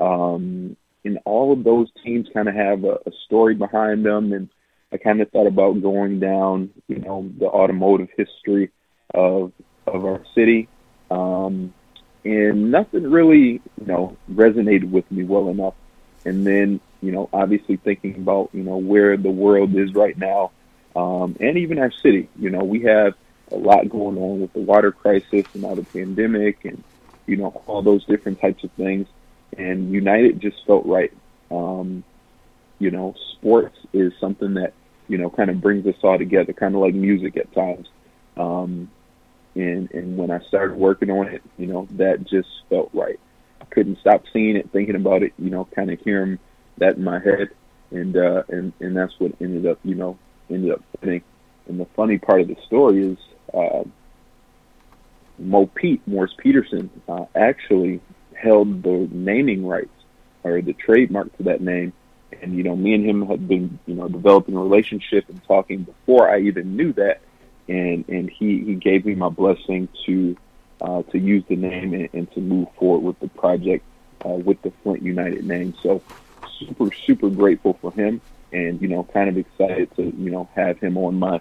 Um, 0.00 0.74
and 1.04 1.18
all 1.26 1.52
of 1.52 1.62
those 1.62 1.88
teams 2.02 2.26
kind 2.32 2.48
of 2.48 2.54
have 2.54 2.84
a, 2.84 3.00
a 3.04 3.12
story 3.26 3.54
behind 3.54 4.02
them. 4.06 4.32
And 4.32 4.48
I 4.94 4.96
kind 4.96 5.20
of 5.20 5.30
thought 5.30 5.46
about 5.46 5.82
going 5.82 6.20
down, 6.20 6.70
you 6.88 7.00
know, 7.00 7.30
the 7.38 7.48
automotive 7.48 8.08
history 8.16 8.70
of 9.12 9.52
of 9.86 10.06
our 10.06 10.24
city. 10.34 10.68
Um, 11.10 11.74
and 12.24 12.70
nothing 12.70 13.10
really, 13.10 13.60
you 13.80 13.86
know, 13.86 14.16
resonated 14.32 14.90
with 14.90 15.10
me 15.10 15.24
well 15.24 15.48
enough. 15.48 15.74
And 16.24 16.46
then, 16.46 16.80
you 17.00 17.12
know, 17.12 17.28
obviously 17.32 17.76
thinking 17.76 18.16
about, 18.16 18.50
you 18.52 18.62
know, 18.62 18.76
where 18.76 19.16
the 19.16 19.30
world 19.30 19.74
is 19.74 19.94
right 19.94 20.16
now, 20.16 20.52
um, 20.94 21.36
and 21.40 21.56
even 21.56 21.78
our 21.78 21.90
city. 21.90 22.28
You 22.38 22.50
know, 22.50 22.64
we 22.64 22.82
have 22.82 23.14
a 23.50 23.56
lot 23.56 23.88
going 23.88 24.18
on 24.18 24.40
with 24.40 24.52
the 24.52 24.60
water 24.60 24.92
crisis 24.92 25.46
and 25.54 25.62
now 25.62 25.74
the 25.74 25.84
pandemic, 25.84 26.64
and 26.64 26.82
you 27.26 27.36
know, 27.36 27.62
all 27.66 27.82
those 27.82 28.04
different 28.04 28.40
types 28.40 28.64
of 28.64 28.70
things. 28.72 29.06
And 29.56 29.92
United 29.92 30.40
just 30.40 30.64
felt 30.66 30.86
right. 30.86 31.12
Um, 31.50 32.04
you 32.78 32.90
know, 32.90 33.14
sports 33.32 33.76
is 33.92 34.12
something 34.20 34.54
that 34.54 34.74
you 35.08 35.18
know 35.18 35.30
kind 35.30 35.50
of 35.50 35.60
brings 35.60 35.86
us 35.86 35.96
all 36.02 36.18
together, 36.18 36.52
kind 36.52 36.74
of 36.74 36.80
like 36.80 36.94
music 36.94 37.36
at 37.36 37.52
times. 37.52 37.88
Um, 38.36 38.90
and 39.54 39.90
and 39.90 40.16
when 40.16 40.30
I 40.30 40.40
started 40.48 40.76
working 40.76 41.10
on 41.10 41.28
it, 41.28 41.42
you 41.58 41.66
know, 41.66 41.88
that 41.92 42.24
just 42.24 42.48
felt 42.68 42.90
right. 42.92 43.18
I 43.60 43.64
couldn't 43.66 43.98
stop 44.00 44.24
seeing 44.32 44.56
it, 44.56 44.70
thinking 44.72 44.96
about 44.96 45.22
it, 45.22 45.32
you 45.38 45.50
know, 45.50 45.66
kind 45.74 45.90
of 45.90 46.00
hearing 46.00 46.38
that 46.78 46.96
in 46.96 47.04
my 47.04 47.18
head, 47.18 47.50
and 47.90 48.16
uh, 48.16 48.44
and 48.48 48.72
and 48.80 48.96
that's 48.96 49.12
what 49.18 49.32
ended 49.40 49.66
up, 49.66 49.78
you 49.84 49.94
know, 49.94 50.18
ended 50.48 50.72
up 50.72 50.82
fitting. 51.00 51.22
And 51.68 51.78
the 51.78 51.86
funny 51.96 52.18
part 52.18 52.40
of 52.40 52.48
the 52.48 52.56
story 52.66 53.12
is, 53.12 53.18
uh, 53.52 53.84
Mo 55.38 55.66
Pete 55.66 56.06
Morris 56.06 56.34
Peterson 56.38 56.90
uh, 57.08 57.26
actually 57.34 58.00
held 58.34 58.82
the 58.82 59.08
naming 59.10 59.66
rights 59.66 59.88
or 60.42 60.60
the 60.62 60.72
trademark 60.72 61.36
to 61.36 61.44
that 61.44 61.60
name. 61.60 61.92
And 62.42 62.56
you 62.56 62.62
know, 62.62 62.76
me 62.76 62.94
and 62.94 63.04
him 63.04 63.26
had 63.26 63.48
been, 63.48 63.78
you 63.86 63.94
know, 63.94 64.08
developing 64.08 64.56
a 64.56 64.60
relationship 64.60 65.28
and 65.28 65.42
talking 65.44 65.82
before 65.82 66.30
I 66.30 66.40
even 66.42 66.76
knew 66.76 66.92
that 66.94 67.20
and 67.70 68.04
and 68.08 68.28
he 68.28 68.60
he 68.64 68.74
gave 68.74 69.06
me 69.06 69.14
my 69.14 69.28
blessing 69.28 69.88
to 70.04 70.36
uh, 70.80 71.02
to 71.04 71.18
use 71.18 71.44
the 71.48 71.56
name 71.56 71.94
and, 71.94 72.08
and 72.12 72.32
to 72.32 72.40
move 72.40 72.68
forward 72.76 73.00
with 73.00 73.20
the 73.20 73.28
project 73.28 73.84
uh, 74.26 74.30
with 74.30 74.60
the 74.62 74.72
Flint 74.82 75.02
United 75.02 75.44
name. 75.44 75.74
So 75.82 76.02
super 76.58 76.90
super 77.06 77.30
grateful 77.30 77.78
for 77.80 77.92
him, 77.92 78.20
and 78.52 78.82
you 78.82 78.88
know 78.88 79.04
kind 79.04 79.28
of 79.28 79.38
excited 79.38 79.94
to 79.96 80.02
you 80.02 80.30
know 80.30 80.48
have 80.54 80.78
him 80.80 80.98
on 80.98 81.18
my 81.18 81.40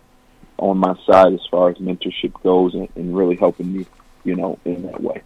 on 0.58 0.78
my 0.78 0.96
side 1.06 1.34
as 1.34 1.46
far 1.50 1.70
as 1.70 1.78
mentorship 1.78 2.34
goes, 2.44 2.76
and, 2.76 2.88
and 2.96 3.18
really 3.18 3.36
helping 3.36 3.74
me 3.76 3.86
you 4.24 4.36
know 4.36 4.60
in 4.65 4.84
that 4.84 5.02
way. 5.02 5.24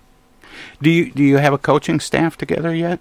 Do 0.81 0.89
you 0.89 1.11
do 1.11 1.21
you 1.21 1.37
have 1.37 1.51
a 1.53 1.57
coaching 1.57 1.99
staff 1.99 2.37
together 2.37 2.73
yet? 2.73 2.99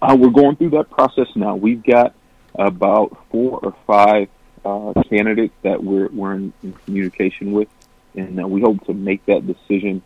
Uh, 0.00 0.16
we're 0.18 0.30
going 0.30 0.56
through 0.56 0.70
that 0.70 0.90
process 0.90 1.28
now. 1.34 1.56
We've 1.56 1.82
got 1.82 2.14
about 2.54 3.16
four 3.30 3.58
or 3.62 3.74
five 3.86 4.28
uh, 4.64 4.92
candidates 5.08 5.54
that 5.62 5.82
we're 5.82 6.08
we're 6.08 6.34
in, 6.34 6.52
in 6.62 6.72
communication 6.72 7.52
with, 7.52 7.68
and 8.14 8.40
uh, 8.40 8.46
we 8.46 8.60
hope 8.60 8.84
to 8.86 8.94
make 8.94 9.24
that 9.26 9.46
decision. 9.46 10.02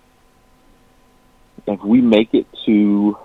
If 1.67 1.83
we 1.83 2.01
make 2.01 2.33
it 2.33 2.47
to 2.67 3.19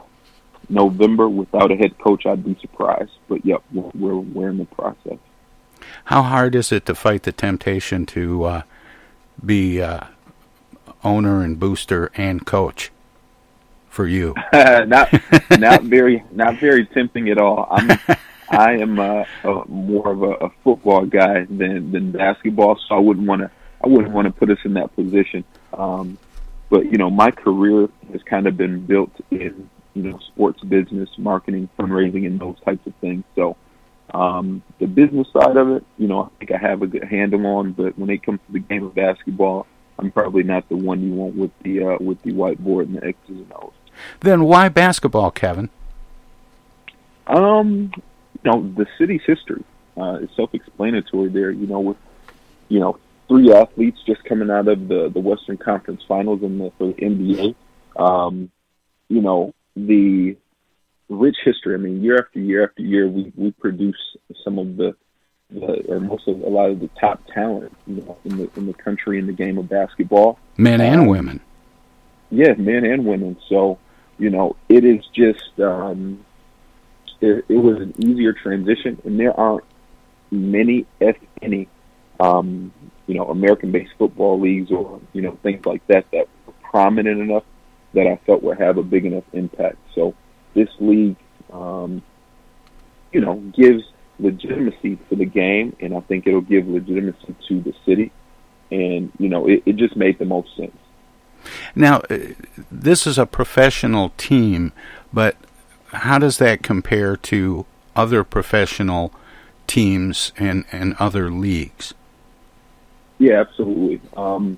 November 0.69 1.29
without 1.29 1.71
a 1.71 1.75
head 1.75 1.97
coach, 1.99 2.25
I'd 2.25 2.43
be 2.43 2.57
surprised. 2.59 3.11
But 3.27 3.45
yep, 3.45 3.63
we're 3.71 3.91
we're, 3.93 4.15
we're 4.15 4.49
in 4.49 4.57
the 4.57 4.65
process. 4.65 5.17
How 6.05 6.23
hard 6.23 6.55
is 6.55 6.71
it 6.71 6.85
to 6.85 6.95
fight 6.95 7.23
the 7.23 7.31
temptation 7.31 8.05
to 8.07 8.43
uh, 8.43 8.61
be 9.43 9.81
uh, 9.81 10.05
owner 11.03 11.43
and 11.43 11.59
booster 11.59 12.11
and 12.15 12.45
coach 12.45 12.91
for 13.89 14.07
you? 14.07 14.35
not 14.53 15.11
not 15.51 15.83
very 15.83 16.23
not 16.31 16.57
very 16.57 16.85
tempting 16.85 17.29
at 17.29 17.37
all. 17.37 17.67
I'm 17.71 17.97
I 18.51 18.73
am 18.73 18.99
uh, 18.99 19.23
a, 19.43 19.63
more 19.67 20.11
of 20.11 20.23
a, 20.23 20.45
a 20.45 20.49
football 20.63 21.05
guy 21.05 21.45
than 21.45 21.91
than 21.91 22.11
basketball, 22.11 22.79
so 22.87 22.95
I 22.95 22.99
wouldn't 22.99 23.27
want 23.27 23.41
to 23.41 23.51
I 23.83 23.87
wouldn't 23.87 24.13
want 24.13 24.25
to 24.27 24.31
put 24.31 24.49
us 24.49 24.59
in 24.65 24.73
that 24.73 24.95
position. 24.95 25.43
Um, 25.73 26.17
but 26.69 26.85
you 26.85 26.97
know, 26.97 27.09
my 27.09 27.31
career 27.31 27.89
has 28.11 28.21
kind 28.23 28.47
of 28.47 28.57
been 28.57 28.85
built 28.85 29.11
in 29.31 29.69
you 29.93 30.03
know 30.03 30.19
sports 30.19 30.61
business, 30.63 31.09
marketing, 31.17 31.69
fundraising, 31.79 32.25
and 32.25 32.39
those 32.39 32.59
types 32.61 32.85
of 32.85 32.93
things. 32.95 33.23
So 33.35 33.55
um, 34.13 34.61
the 34.79 34.87
business 34.87 35.27
side 35.31 35.57
of 35.57 35.69
it, 35.69 35.85
you 35.97 36.07
know, 36.07 36.23
I 36.23 36.29
think 36.39 36.51
I 36.51 36.57
have 36.57 36.81
a 36.81 36.87
good 36.87 37.03
handle 37.03 37.45
on. 37.45 37.71
But 37.71 37.97
when 37.97 38.09
it 38.09 38.23
comes 38.23 38.39
to 38.47 38.53
the 38.53 38.59
game 38.59 38.83
of 38.83 38.95
basketball, 38.95 39.65
I'm 39.97 40.11
probably 40.11 40.43
not 40.43 40.67
the 40.67 40.75
one 40.75 41.01
you 41.01 41.13
want 41.13 41.35
with 41.35 41.51
the 41.63 41.83
uh, 41.83 41.97
with 41.99 42.21
the 42.23 42.31
whiteboard 42.31 42.83
and 42.83 42.95
the 42.97 43.05
X's 43.05 43.29
and 43.29 43.53
O's. 43.53 43.73
Then 44.21 44.43
why 44.43 44.69
basketball, 44.69 45.31
Kevin? 45.31 45.69
Um, 47.27 47.91
you 48.43 48.51
know, 48.51 48.73
the 48.75 48.87
city's 48.97 49.21
history 49.25 49.63
uh, 49.97 50.19
is 50.21 50.29
self-explanatory. 50.35 51.29
There, 51.29 51.51
you 51.51 51.67
know, 51.67 51.79
with 51.79 51.97
you 52.69 52.79
know 52.79 52.97
three 53.27 53.53
athletes 53.53 53.99
just 54.05 54.23
coming 54.25 54.49
out 54.49 54.67
of 54.67 54.87
the 54.87 55.09
the 55.09 55.19
Western 55.19 55.57
Conference 55.57 56.01
Finals 56.07 56.41
in 56.43 56.57
the 56.57 56.71
for 56.77 56.87
the 56.87 56.93
NBA. 56.93 57.55
Um, 57.95 58.51
you 59.09 59.21
know, 59.21 59.53
the 59.75 60.37
rich 61.09 61.37
history. 61.43 61.75
I 61.75 61.77
mean, 61.77 62.01
year 62.01 62.17
after 62.19 62.39
year 62.39 62.63
after 62.63 62.81
year, 62.81 63.07
we 63.07 63.31
we 63.35 63.51
produce 63.51 63.99
some 64.43 64.57
of 64.57 64.77
the, 64.77 64.95
the 65.49 65.85
or 65.87 65.99
most 65.99 66.27
of 66.27 66.41
a 66.41 66.49
lot 66.49 66.69
of 66.69 66.79
the 66.79 66.89
top 66.99 67.21
talent 67.33 67.75
you 67.85 67.95
know, 67.95 68.17
in 68.25 68.37
the 68.37 68.49
in 68.55 68.65
the 68.65 68.73
country 68.73 69.19
in 69.19 69.27
the 69.27 69.33
game 69.33 69.57
of 69.57 69.69
basketball, 69.69 70.39
men 70.57 70.81
and 70.81 71.01
um, 71.01 71.07
women. 71.07 71.39
Yeah, 72.29 72.53
men 72.53 72.85
and 72.85 73.05
women. 73.05 73.37
So, 73.49 73.77
you 74.17 74.29
know, 74.29 74.55
it 74.69 74.85
is 74.85 75.05
just 75.07 75.59
um, 75.59 76.25
it, 77.21 77.45
it 77.47 77.57
was 77.57 77.77
an 77.77 77.93
easier 77.97 78.33
transition, 78.33 79.01
and 79.05 79.19
there 79.19 79.37
aren't 79.39 79.63
many, 80.31 80.85
if 80.99 81.17
any, 81.41 81.67
um, 82.19 82.73
you 83.07 83.15
know, 83.15 83.25
American-based 83.25 83.93
football 83.97 84.39
leagues 84.39 84.71
or 84.71 84.99
you 85.13 85.21
know 85.21 85.37
things 85.43 85.65
like 85.65 85.85
that 85.87 86.05
that 86.11 86.27
were 86.45 86.53
prominent 86.63 87.19
enough 87.19 87.43
that 87.93 88.07
I 88.07 88.17
felt 88.25 88.41
would 88.43 88.59
have 88.59 88.77
a 88.77 88.83
big 88.83 89.05
enough 89.05 89.25
impact. 89.33 89.77
So 89.93 90.15
this 90.53 90.69
league, 90.79 91.17
um, 91.51 92.01
you 93.11 93.21
know, 93.21 93.35
gives 93.55 93.83
legitimacy 94.19 94.97
to 95.09 95.15
the 95.15 95.25
game, 95.25 95.75
and 95.79 95.95
I 95.95 96.01
think 96.01 96.27
it'll 96.27 96.41
give 96.41 96.67
legitimacy 96.67 97.35
to 97.49 97.61
the 97.61 97.73
city, 97.85 98.11
and 98.71 99.11
you 99.19 99.29
know, 99.29 99.47
it, 99.47 99.63
it 99.65 99.75
just 99.75 99.95
made 99.95 100.19
the 100.19 100.25
most 100.25 100.55
sense. 100.55 100.75
Now, 101.75 102.01
uh, 102.09 102.17
this 102.71 103.07
is 103.07 103.17
a 103.17 103.25
professional 103.25 104.09
team, 104.17 104.73
but 105.11 105.35
how 105.91 106.19
does 106.19 106.37
that 106.37 106.63
compare 106.63 107.15
to 107.17 107.65
other 107.95 108.23
professional 108.23 109.13
teams 109.67 110.31
and, 110.37 110.65
and 110.71 110.95
other 110.99 111.29
leagues? 111.29 111.93
Yeah, 113.17 113.41
absolutely. 113.41 114.01
Um, 114.17 114.57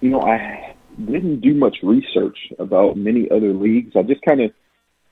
you 0.00 0.10
know, 0.10 0.20
I 0.20 0.74
didn't 0.98 1.40
do 1.40 1.54
much 1.54 1.78
research 1.82 2.38
about 2.58 2.96
many 2.96 3.30
other 3.30 3.52
leagues. 3.52 3.96
I 3.96 4.02
just 4.02 4.22
kind 4.22 4.40
of, 4.40 4.52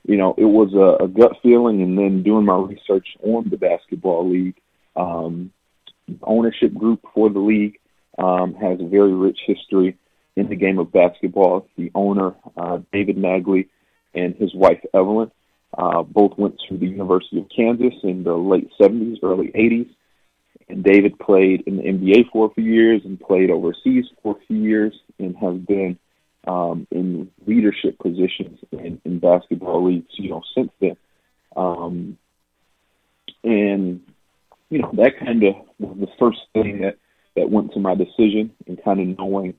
you 0.05 0.17
know, 0.17 0.33
it 0.37 0.45
was 0.45 0.73
a, 0.73 1.03
a, 1.03 1.07
gut 1.07 1.37
feeling, 1.43 1.81
and 1.81 1.97
then 1.97 2.23
doing 2.23 2.45
my 2.45 2.57
research 2.57 3.07
on 3.21 3.49
the 3.49 3.57
basketball 3.57 4.29
league. 4.29 4.55
Um, 4.95 5.51
ownership 6.23 6.73
group 6.73 7.05
for 7.13 7.29
the 7.29 7.39
league 7.39 7.79
um, 8.17 8.53
has 8.55 8.79
a 8.79 8.87
very 8.87 9.13
rich 9.13 9.39
history 9.45 9.97
in 10.35 10.49
the 10.49 10.55
game 10.55 10.79
of 10.79 10.91
basketball. 10.91 11.67
The 11.77 11.91
owner, 11.95 12.35
uh, 12.57 12.79
David 12.91 13.17
Magley, 13.17 13.67
and 14.13 14.35
his 14.35 14.53
wife 14.53 14.81
Evelyn. 14.93 15.31
Uh, 15.77 16.03
both 16.03 16.37
went 16.37 16.59
to 16.67 16.77
the 16.77 16.85
University 16.85 17.39
of 17.39 17.47
Kansas 17.55 17.93
in 18.03 18.23
the 18.23 18.33
late 18.33 18.69
70s, 18.79 19.19
early 19.23 19.47
80s. 19.47 19.89
And 20.67 20.83
David 20.83 21.17
played 21.17 21.63
in 21.65 21.77
the 21.77 21.83
NBA 21.83 22.29
for 22.31 22.47
a 22.47 22.53
few 22.53 22.63
years 22.63 23.01
and 23.05 23.19
played 23.19 23.49
overseas 23.49 24.05
for 24.21 24.35
a 24.35 24.45
few 24.47 24.57
years 24.57 24.93
and 25.17 25.35
has 25.37 25.55
been 25.59 25.97
um, 26.45 26.87
in 26.91 27.31
leadership 27.45 27.97
positions 27.99 28.59
in, 28.71 28.99
in 29.05 29.19
basketball 29.19 29.85
leagues, 29.85 30.11
you 30.17 30.31
know, 30.31 30.41
since 30.55 30.71
then. 30.81 30.97
Um, 31.55 32.17
and 33.43 34.01
you 34.69 34.79
know, 34.79 34.91
that 34.93 35.19
kind 35.19 35.43
of 35.43 35.55
was 35.79 35.97
the 35.99 36.07
first 36.19 36.39
thing 36.53 36.81
that 36.81 36.97
that 37.35 37.49
went 37.49 37.73
to 37.73 37.79
my 37.79 37.95
decision, 37.95 38.51
and 38.67 38.83
kind 38.83 38.99
of 38.99 39.17
knowing 39.17 39.53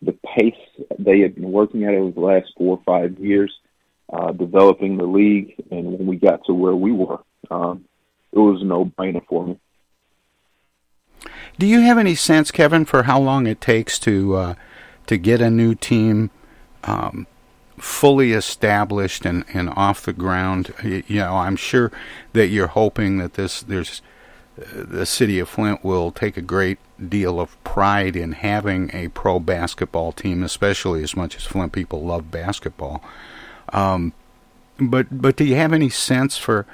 the 0.00 0.12
pace 0.12 0.54
they 0.98 1.20
had 1.20 1.34
been 1.34 1.52
working 1.52 1.84
at 1.84 1.94
over 1.94 2.10
the 2.10 2.20
last 2.20 2.52
four 2.56 2.78
or 2.78 2.82
five 2.84 3.18
years, 3.18 3.52
uh, 4.12 4.32
developing 4.32 4.96
the 4.96 5.06
league, 5.06 5.54
and 5.70 5.92
when 5.92 6.06
we 6.06 6.16
got 6.16 6.44
to 6.44 6.52
where 6.52 6.76
we 6.76 6.92
were, 6.92 7.20
um, 7.50 7.84
it 8.32 8.38
was 8.38 8.62
no-brainer 8.62 9.24
for 9.26 9.46
me. 9.46 9.58
Do 11.58 11.66
you 11.66 11.80
have 11.80 11.98
any 11.98 12.14
sense, 12.14 12.50
Kevin, 12.50 12.84
for 12.84 13.04
how 13.04 13.20
long 13.20 13.46
it 13.46 13.60
takes 13.60 13.98
to 14.00 14.34
uh, 14.34 14.54
to 15.06 15.16
get 15.16 15.40
a 15.40 15.50
new 15.50 15.74
team 15.74 16.30
um, 16.84 17.26
fully 17.78 18.32
established 18.32 19.24
and, 19.26 19.44
and 19.52 19.68
off 19.70 20.02
the 20.02 20.12
ground? 20.12 20.72
You, 20.82 21.02
you 21.06 21.20
know, 21.20 21.36
I'm 21.36 21.56
sure 21.56 21.92
that 22.32 22.48
you're 22.48 22.68
hoping 22.68 23.18
that 23.18 23.34
this 23.34 23.62
there's 23.62 24.02
uh, 24.58 24.84
the 24.84 25.06
city 25.06 25.38
of 25.38 25.48
Flint 25.48 25.84
will 25.84 26.10
take 26.10 26.36
a 26.36 26.42
great 26.42 26.78
deal 27.08 27.38
of 27.40 27.62
pride 27.64 28.16
in 28.16 28.32
having 28.32 28.90
a 28.94 29.08
pro 29.08 29.38
basketball 29.38 30.12
team, 30.12 30.42
especially 30.42 31.02
as 31.02 31.16
much 31.16 31.36
as 31.36 31.44
Flint 31.44 31.72
people 31.72 32.02
love 32.02 32.30
basketball. 32.30 33.02
Um, 33.72 34.12
but 34.78 35.06
but 35.10 35.36
do 35.36 35.44
you 35.44 35.56
have 35.56 35.72
any 35.72 35.88
sense 35.88 36.36
for 36.36 36.66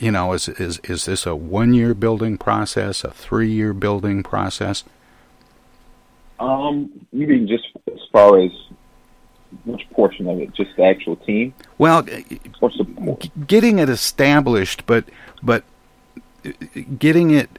you 0.00 0.10
know, 0.10 0.32
is 0.32 0.48
is 0.48 0.80
is 0.84 1.04
this 1.04 1.26
a 1.26 1.36
one 1.36 1.74
year 1.74 1.94
building 1.94 2.38
process, 2.38 3.04
a 3.04 3.10
three 3.10 3.50
year 3.50 3.72
building 3.74 4.22
process? 4.22 4.82
Um, 6.40 6.90
you 7.12 7.26
mean 7.26 7.46
just 7.46 7.68
as 7.92 8.00
far 8.10 8.40
as 8.40 8.50
which 9.66 9.88
portion 9.90 10.26
of 10.26 10.38
it? 10.38 10.54
Just 10.54 10.74
the 10.76 10.84
actual 10.84 11.16
team? 11.16 11.52
Well, 11.76 12.02
getting 13.46 13.78
it 13.78 13.90
established, 13.90 14.86
but 14.86 15.04
but 15.42 15.64
getting 16.98 17.30
it 17.30 17.50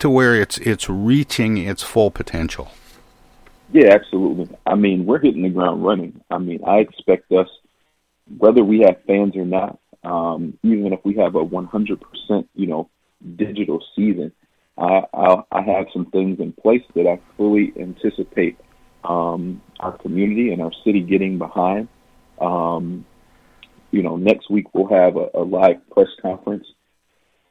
to 0.00 0.10
where 0.10 0.34
it's 0.34 0.58
it's 0.58 0.90
reaching 0.90 1.58
its 1.58 1.84
full 1.84 2.10
potential. 2.10 2.72
Yeah, 3.74 3.92
absolutely. 3.92 4.56
I 4.66 4.76
mean, 4.76 5.04
we're 5.04 5.18
hitting 5.18 5.42
the 5.42 5.48
ground 5.50 5.84
running. 5.84 6.20
I 6.30 6.38
mean, 6.38 6.60
I 6.64 6.76
expect 6.78 7.32
us, 7.32 7.48
whether 8.38 8.62
we 8.62 8.82
have 8.82 9.02
fans 9.04 9.36
or 9.36 9.44
not, 9.44 9.80
um, 10.04 10.56
even 10.62 10.92
if 10.92 11.00
we 11.04 11.16
have 11.16 11.34
a 11.34 11.44
100%, 11.44 11.98
you 12.54 12.66
know, 12.68 12.88
digital 13.34 13.84
season, 13.96 14.30
I, 14.78 15.02
I, 15.12 15.42
I 15.50 15.62
have 15.62 15.86
some 15.92 16.06
things 16.06 16.38
in 16.38 16.52
place 16.52 16.84
that 16.94 17.08
I 17.08 17.20
fully 17.36 17.72
anticipate 17.80 18.58
um, 19.02 19.60
our 19.80 19.98
community 19.98 20.52
and 20.52 20.62
our 20.62 20.72
city 20.84 21.00
getting 21.00 21.38
behind. 21.38 21.88
Um, 22.40 23.04
you 23.90 24.04
know, 24.04 24.16
next 24.16 24.50
week 24.50 24.72
we'll 24.72 24.88
have 24.88 25.16
a, 25.16 25.30
a 25.34 25.42
live 25.42 25.78
press 25.90 26.08
conference, 26.22 26.66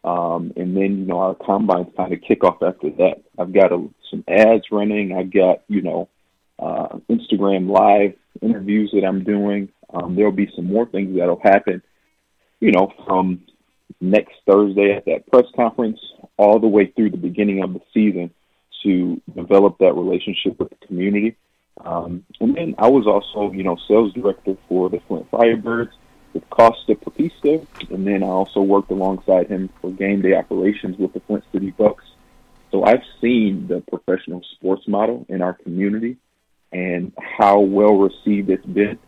um, 0.06 0.54
and 0.58 0.76
then 0.76 1.00
you 1.00 1.06
know 1.06 1.20
our 1.20 1.36
combine 1.36 1.92
kind 1.98 2.14
of 2.14 2.22
kick 2.22 2.44
off 2.46 2.64
after 2.64 2.92
that. 2.92 3.24
I've 3.40 3.54
got 3.54 3.74
a, 3.74 3.88
some 4.12 4.24
ads 4.28 4.66
running. 4.72 5.14
I've 5.14 5.32
got 5.34 5.64
you 5.70 5.82
know 5.82 6.10
uh, 6.63 6.97
Instagram 7.10 7.69
live 7.69 8.13
interviews 8.41 8.91
that 8.93 9.06
I'm 9.06 9.23
doing. 9.23 9.69
Um, 9.93 10.15
there'll 10.15 10.32
be 10.32 10.52
some 10.56 10.65
more 10.65 10.86
things 10.86 11.17
that'll 11.17 11.39
happen 11.41 11.82
you 12.63 12.71
know, 12.71 12.93
from 13.06 13.41
next 13.99 14.36
Thursday 14.47 14.93
at 14.93 15.04
that 15.04 15.28
press 15.28 15.43
conference 15.54 15.99
all 16.38 16.60
the 16.60 16.67
way 16.67 16.86
through 16.86 17.10
the 17.10 17.17
beginning 17.17 17.62
of 17.62 17.73
the 17.73 17.82
season 17.93 18.32
to 18.84 19.21
develop 19.36 19.78
that 19.80 19.93
relationship 19.93 20.58
with 20.58 20.69
the 20.69 20.88
community. 20.88 21.36
Um, 21.84 22.23
and 22.39 22.56
then 22.56 22.76
I 22.78 22.88
was 22.88 23.06
also, 23.06 23.52
you 23.52 23.63
know, 23.63 23.76
sales 23.86 24.13
director 24.13 24.56
for 24.69 24.89
the 24.89 25.02
Flint 25.10 25.30
Firebirds 25.30 25.91
with 26.34 26.49
Costa 26.49 26.95
Papista, 26.95 27.67
and 27.91 28.08
then 28.08 28.23
I 28.23 28.28
also 28.28 28.62
worked 28.62 28.91
alongside 28.91 29.47
him 29.47 29.69
for 29.82 29.91
game 29.91 30.21
day 30.21 30.34
operations 30.34 30.97
with 30.97 31.12
the 31.12 31.19
Flint 31.19 31.43
City 31.52 31.71
Bucks. 31.71 32.06
So 32.71 32.86
I've 32.86 33.04
seen 33.19 33.67
the 33.67 33.82
professional 33.82 34.41
sports 34.56 34.88
model 34.88 35.26
in 35.28 35.41
our 35.41 35.54
community 35.54 36.15
and 36.74 37.14
how 37.18 37.60
well 37.60 37.96
received 37.96 38.50
it's 38.50 38.66
been 38.66 39.00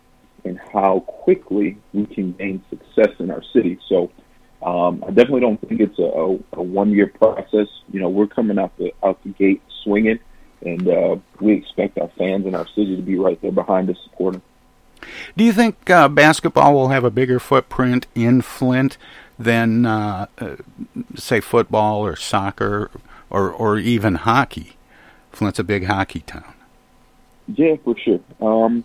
and 0.45 0.59
how 0.71 0.99
quickly 0.99 1.77
we 1.91 2.05
can 2.05 2.31
gain 2.33 2.63
success 2.69 3.09
in 3.19 3.31
our 3.31 3.43
city. 3.51 3.79
So 3.89 4.11
um, 4.61 5.03
I 5.05 5.07
definitely 5.07 5.41
don't 5.41 5.59
think 5.67 5.81
it's 5.81 5.99
a, 5.99 6.03
a, 6.03 6.33
a 6.53 6.63
one-year 6.63 7.07
process. 7.07 7.67
You 7.91 7.99
know, 7.99 8.09
we're 8.09 8.27
coming 8.27 8.57
out 8.59 8.77
the 8.77 8.93
out 9.03 9.21
the 9.23 9.29
gate 9.29 9.61
swinging, 9.83 10.19
and 10.61 10.87
uh, 10.87 11.15
we 11.39 11.53
expect 11.53 11.97
our 11.97 12.09
fans 12.17 12.45
and 12.45 12.55
our 12.55 12.67
city 12.67 12.95
to 12.95 13.01
be 13.01 13.17
right 13.17 13.41
there 13.41 13.51
behind 13.51 13.89
us 13.89 13.97
supporting. 14.03 14.41
Do 15.35 15.43
you 15.43 15.53
think 15.53 15.89
uh, 15.89 16.07
basketball 16.07 16.73
will 16.73 16.87
have 16.87 17.03
a 17.03 17.11
bigger 17.11 17.39
footprint 17.39 18.07
in 18.15 18.41
Flint 18.41 18.97
than, 19.37 19.85
uh, 19.85 20.27
uh, 20.39 20.55
say, 21.15 21.41
football 21.41 22.05
or 22.05 22.15
soccer 22.15 22.89
or 23.29 23.51
or 23.51 23.77
even 23.77 24.15
hockey? 24.15 24.77
Flint's 25.31 25.59
a 25.59 25.63
big 25.63 25.85
hockey 25.85 26.21
town. 26.21 26.54
Yeah, 27.47 27.75
for 27.83 27.95
sure. 27.97 28.19
Um, 28.41 28.83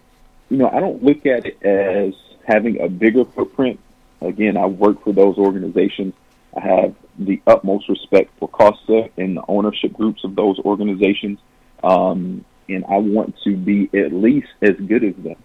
you 0.49 0.57
know, 0.57 0.69
I 0.69 0.81
don't 0.81 1.03
look 1.03 1.27
at 1.27 1.47
it 1.47 1.63
as 1.63 2.15
having 2.45 2.81
a 2.81 2.89
bigger 2.89 3.25
footprint. 3.25 3.81
Again, 4.21 4.57
I 4.57 4.67
work 4.67 5.03
for 5.03 5.13
those 5.13 5.39
organizations. 5.39 6.15
I 6.57 6.61
have 6.61 6.95
the 7.19 7.41
utmost 7.47 7.89
respect 7.89 8.31
for 8.39 8.49
Costa 8.49 9.09
and 9.17 9.37
the 9.37 9.45
ownership 9.49 9.93
groups 9.93 10.25
of 10.25 10.35
those 10.35 10.59
organizations. 10.59 11.39
Um, 11.83 12.45
and 12.69 12.85
I 12.85 12.99
want 12.99 13.41
to 13.45 13.57
be 13.57 13.89
at 13.95 14.13
least 14.13 14.49
as 14.63 14.77
good 14.77 15.05
as 15.05 15.15
them. 15.17 15.37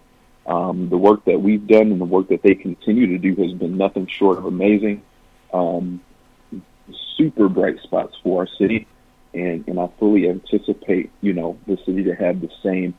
Um, 0.45 0.89
the 0.89 0.97
work 0.97 1.25
that 1.25 1.41
we've 1.41 1.65
done 1.65 1.91
and 1.91 1.99
the 1.99 2.05
work 2.05 2.27
that 2.29 2.43
they 2.43 2.53
continue 2.53 3.07
to 3.07 3.17
do 3.17 3.41
has 3.41 3.53
been 3.53 3.77
nothing 3.77 4.07
short 4.07 4.37
of 4.37 4.45
amazing. 4.45 5.01
Um, 5.53 6.01
super 7.17 7.49
bright 7.49 7.79
spots 7.81 8.15
for 8.21 8.41
our 8.41 8.47
city, 8.47 8.87
and, 9.33 9.67
and 9.67 9.79
I 9.79 9.89
fully 9.97 10.29
anticipate, 10.29 11.11
you 11.21 11.33
know, 11.33 11.57
the 11.65 11.77
city 11.85 12.03
to 12.03 12.13
have 12.13 12.41
the 12.41 12.51
same 12.61 12.93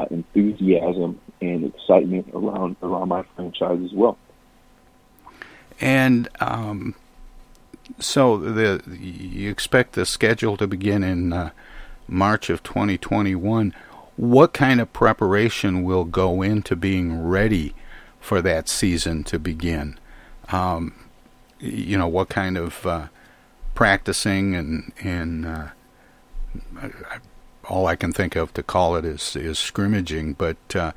uh, 0.00 0.06
enthusiasm 0.10 1.20
and 1.40 1.64
excitement 1.64 2.28
around 2.34 2.76
around 2.82 3.08
my 3.08 3.24
franchise 3.34 3.80
as 3.84 3.92
well. 3.92 4.18
And 5.80 6.28
um, 6.40 6.94
so 7.98 8.36
the 8.36 8.82
you 8.98 9.50
expect 9.50 9.92
the 9.92 10.06
schedule 10.06 10.56
to 10.56 10.66
begin 10.66 11.02
in 11.02 11.32
uh, 11.32 11.50
March 12.08 12.50
of 12.50 12.62
2021. 12.62 13.74
What 14.16 14.52
kind 14.52 14.80
of 14.80 14.92
preparation 14.92 15.82
will 15.82 16.04
go 16.04 16.42
into 16.42 16.76
being 16.76 17.22
ready 17.22 17.74
for 18.20 18.42
that 18.42 18.68
season 18.68 19.24
to 19.24 19.38
begin? 19.38 19.98
Um, 20.52 20.94
you 21.58 21.96
know, 21.96 22.08
what 22.08 22.28
kind 22.28 22.58
of 22.58 22.86
uh, 22.86 23.06
practicing 23.74 24.54
and 24.54 24.92
and 25.00 25.46
uh, 25.46 25.68
all 27.70 27.86
I 27.86 27.96
can 27.96 28.12
think 28.12 28.36
of 28.36 28.52
to 28.54 28.62
call 28.62 28.96
it 28.96 29.04
is 29.04 29.36
is 29.36 29.58
scrimmaging. 29.58 30.34
But 30.34 30.58
uh, 30.74 30.92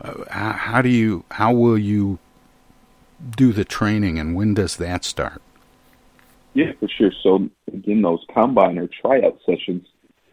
uh, 0.00 0.52
how 0.52 0.82
do 0.82 0.88
you 0.88 1.24
how 1.32 1.52
will 1.52 1.78
you 1.78 2.18
do 3.36 3.52
the 3.52 3.64
training, 3.64 4.18
and 4.18 4.36
when 4.36 4.54
does 4.54 4.76
that 4.76 5.04
start? 5.04 5.42
Yeah, 6.54 6.72
for 6.78 6.88
sure. 6.88 7.12
So 7.22 7.48
again, 7.72 8.02
those 8.02 8.24
combine 8.32 8.78
or 8.78 8.88
tryout 8.88 9.38
sessions 9.46 9.86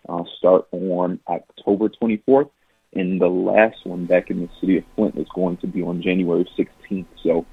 uh, 0.08 0.24
start 0.38 0.68
on 0.72 1.20
October 1.28 1.90
24th, 1.90 2.50
and 2.94 3.20
the 3.20 3.28
last 3.28 3.86
one 3.86 4.06
back 4.06 4.30
in 4.30 4.42
the 4.42 4.50
city 4.60 4.78
of 4.78 4.84
Flint 4.96 5.18
is 5.18 5.28
going 5.34 5.58
to 5.58 5.68
be 5.68 5.82
on 5.82 6.02
January 6.02 6.48
16th. 6.58 7.06
So 7.24 7.46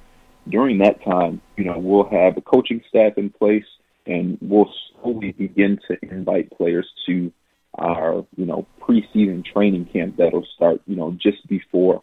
during 0.48 0.78
that 0.78 1.02
time, 1.04 1.40
you 1.56 1.64
know, 1.64 1.78
we'll 1.78 2.08
have 2.08 2.36
a 2.36 2.40
coaching 2.40 2.82
staff 2.88 3.16
in 3.16 3.30
place, 3.30 3.64
and 4.06 4.38
we'll 4.40 4.72
slowly 4.90 5.32
begin 5.32 5.78
to 5.88 5.96
invite 6.02 6.50
players 6.50 6.88
to 7.06 7.32
our 7.76 8.24
you 8.36 8.46
know 8.46 8.66
preseason 8.80 9.44
training 9.44 9.86
camp 9.86 10.16
that'll 10.16 10.46
start 10.54 10.80
you 10.86 10.96
know 10.96 11.12
just 11.12 11.46
before 11.48 12.02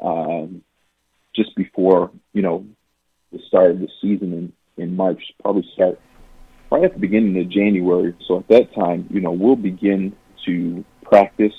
um, 0.00 0.62
just 1.34 1.54
before 1.56 2.10
you 2.32 2.42
know 2.42 2.66
the 3.32 3.38
start 3.46 3.72
of 3.72 3.80
the 3.80 3.88
season 4.00 4.32
in 4.32 4.52
in 4.82 4.96
March 4.96 5.22
probably 5.42 5.68
start 5.74 6.00
right 6.70 6.84
at 6.84 6.94
the 6.94 6.98
beginning 6.98 7.38
of 7.38 7.48
January. 7.50 8.14
So 8.26 8.38
at 8.38 8.48
that 8.48 8.74
time 8.74 9.06
you 9.10 9.20
know 9.20 9.32
we'll 9.32 9.56
begin 9.56 10.14
to 10.46 10.84
practice 11.04 11.54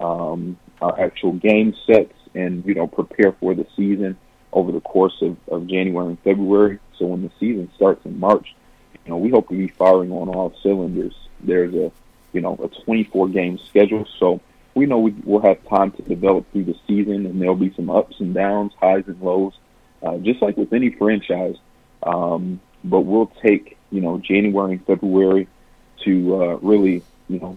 um, 0.00 0.58
our 0.80 0.98
actual 1.00 1.32
game 1.32 1.74
sets 1.86 2.14
and 2.34 2.64
you 2.66 2.74
know 2.74 2.86
prepare 2.86 3.32
for 3.32 3.54
the 3.54 3.66
season 3.76 4.16
over 4.52 4.70
the 4.72 4.80
course 4.80 5.16
of, 5.20 5.36
of 5.48 5.66
January 5.66 6.08
and 6.08 6.18
February. 6.20 6.80
So 6.98 7.06
when 7.06 7.22
the 7.22 7.30
season 7.38 7.70
starts 7.76 8.04
in 8.04 8.18
March 8.18 8.54
you 9.04 9.10
know 9.10 9.18
we 9.18 9.30
hope 9.30 9.48
to 9.48 9.54
be 9.54 9.68
firing 9.68 10.10
on 10.10 10.28
all 10.28 10.52
cylinders. 10.62 11.14
There's 11.40 11.74
a 11.74 11.92
you 12.34 12.40
know, 12.40 12.58
a 12.62 12.68
24 12.84 13.28
game 13.28 13.58
schedule. 13.58 14.06
So 14.18 14.40
we 14.74 14.86
know 14.86 14.98
we, 14.98 15.12
will 15.24 15.40
have 15.40 15.66
time 15.68 15.92
to 15.92 16.02
develop 16.02 16.50
through 16.52 16.64
the 16.64 16.76
season, 16.86 17.26
and 17.26 17.40
there'll 17.40 17.54
be 17.54 17.72
some 17.74 17.88
ups 17.90 18.20
and 18.20 18.34
downs, 18.34 18.72
highs 18.80 19.04
and 19.06 19.20
lows, 19.20 19.54
uh, 20.02 20.18
just 20.18 20.42
like 20.42 20.56
with 20.56 20.72
any 20.72 20.90
franchise. 20.90 21.56
Um, 22.02 22.60
but 22.82 23.00
we'll 23.00 23.32
take, 23.42 23.78
you 23.90 24.00
know, 24.00 24.18
January 24.18 24.72
and 24.72 24.86
February 24.86 25.48
to 26.04 26.42
uh, 26.42 26.56
really, 26.56 27.02
you 27.28 27.38
know, 27.38 27.56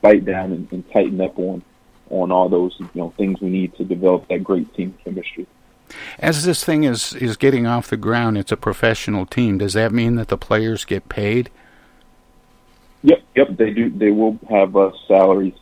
bite 0.00 0.24
down 0.24 0.52
and, 0.52 0.72
and 0.72 0.90
tighten 0.92 1.20
up 1.20 1.38
on 1.38 1.62
on 2.08 2.32
all 2.32 2.48
those, 2.48 2.74
you 2.80 2.88
know, 2.94 3.10
things 3.16 3.40
we 3.40 3.48
need 3.48 3.74
to 3.76 3.84
develop 3.84 4.26
that 4.28 4.42
great 4.42 4.72
team 4.74 4.96
chemistry. 5.04 5.46
As 6.18 6.44
this 6.44 6.64
thing 6.64 6.84
is 6.84 7.14
is 7.14 7.36
getting 7.36 7.66
off 7.66 7.88
the 7.88 7.96
ground, 7.96 8.38
it's 8.38 8.52
a 8.52 8.56
professional 8.56 9.26
team. 9.26 9.58
Does 9.58 9.74
that 9.74 9.92
mean 9.92 10.16
that 10.16 10.28
the 10.28 10.38
players 10.38 10.84
get 10.84 11.08
paid? 11.08 11.50
Yep, 13.02 13.22
yep, 13.34 13.56
they 13.56 13.70
do. 13.70 13.90
They 13.90 14.10
will 14.10 14.38
have 14.48 14.76
uh, 14.76 14.92
salaries, 15.08 15.54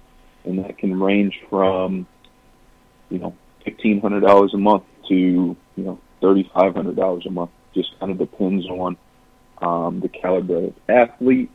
and 0.45 0.59
that 0.65 0.79
can 0.79 0.99
range 1.01 1.41
from, 1.49 2.07
you 3.11 3.19
know, 3.19 3.35
fifteen 3.65 4.01
hundred 4.01 4.21
dollars 4.21 4.55
a 4.55 4.59
month 4.59 4.85
to 5.09 5.15
you 5.15 5.57
know 5.77 6.01
thirty 6.21 6.51
five 6.53 6.75
hundred 6.75 6.97
dollars 6.97 7.27
a 7.27 7.31
month. 7.31 7.51
Just 7.75 7.99
kind 8.01 8.11
of 8.11 8.19
depends 8.19 8.67
on 8.67 8.97
um, 9.63 10.01
the 10.01 10.09
caliber 10.09 10.65
of 10.65 10.75
athlete, 10.89 11.51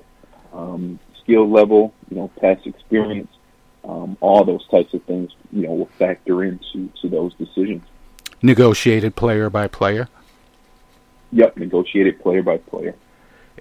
um, 0.54 1.00
skill 1.22 1.50
level, 1.50 1.94
you 2.10 2.18
know, 2.18 2.32
past 2.40 2.66
experience, 2.66 3.32
um, 3.84 4.18
all 4.22 4.44
those 4.46 4.66
types 4.68 4.94
of 4.94 5.04
things, 5.04 5.32
you 5.52 5.64
know, 5.64 5.74
will 5.74 5.90
factor 5.98 6.44
into 6.44 6.90
to 7.02 7.10
those 7.10 7.34
decisions. 7.36 7.84
Negotiated 8.42 9.16
player 9.16 9.50
by 9.50 9.68
player. 9.68 10.08
Yep, 11.32 11.58
negotiated 11.58 12.22
player 12.22 12.44
by 12.44 12.58
player. 12.58 12.96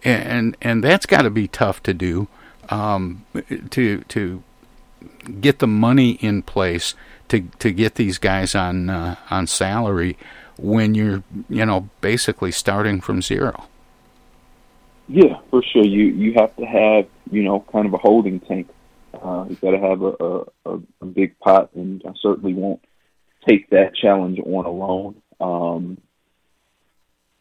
And 0.04 0.56
and 0.60 0.82
that's 0.82 1.06
got 1.06 1.22
to 1.22 1.30
be 1.30 1.48
tough 1.48 1.82
to 1.84 1.94
do, 1.94 2.28
um, 2.70 3.24
to 3.70 3.98
to 4.00 4.42
get 5.40 5.58
the 5.58 5.66
money 5.66 6.12
in 6.12 6.42
place 6.42 6.94
to 7.28 7.40
to 7.58 7.70
get 7.70 7.94
these 7.94 8.18
guys 8.18 8.54
on 8.54 8.90
uh, 8.90 9.16
on 9.30 9.46
salary 9.46 10.16
when 10.58 10.94
you're 10.94 11.22
you 11.48 11.64
know 11.64 11.88
basically 12.00 12.52
starting 12.52 13.00
from 13.00 13.22
zero. 13.22 13.66
Yeah, 15.08 15.40
for 15.50 15.62
sure. 15.62 15.84
You 15.84 16.04
you 16.06 16.34
have 16.34 16.54
to 16.56 16.64
have 16.64 17.06
you 17.30 17.42
know 17.42 17.64
kind 17.72 17.86
of 17.86 17.94
a 17.94 17.98
holding 17.98 18.40
tank. 18.40 18.68
Uh, 19.14 19.46
you 19.48 19.56
got 19.56 19.72
to 19.72 19.78
have 19.78 20.02
a, 20.02 20.44
a 20.66 20.80
a 21.00 21.06
big 21.06 21.38
pot, 21.38 21.70
and 21.74 22.02
I 22.06 22.12
certainly 22.20 22.54
won't 22.54 22.84
take 23.48 23.70
that 23.70 23.94
challenge 23.94 24.38
on 24.40 24.64
alone. 24.64 25.22
Um, 25.40 25.98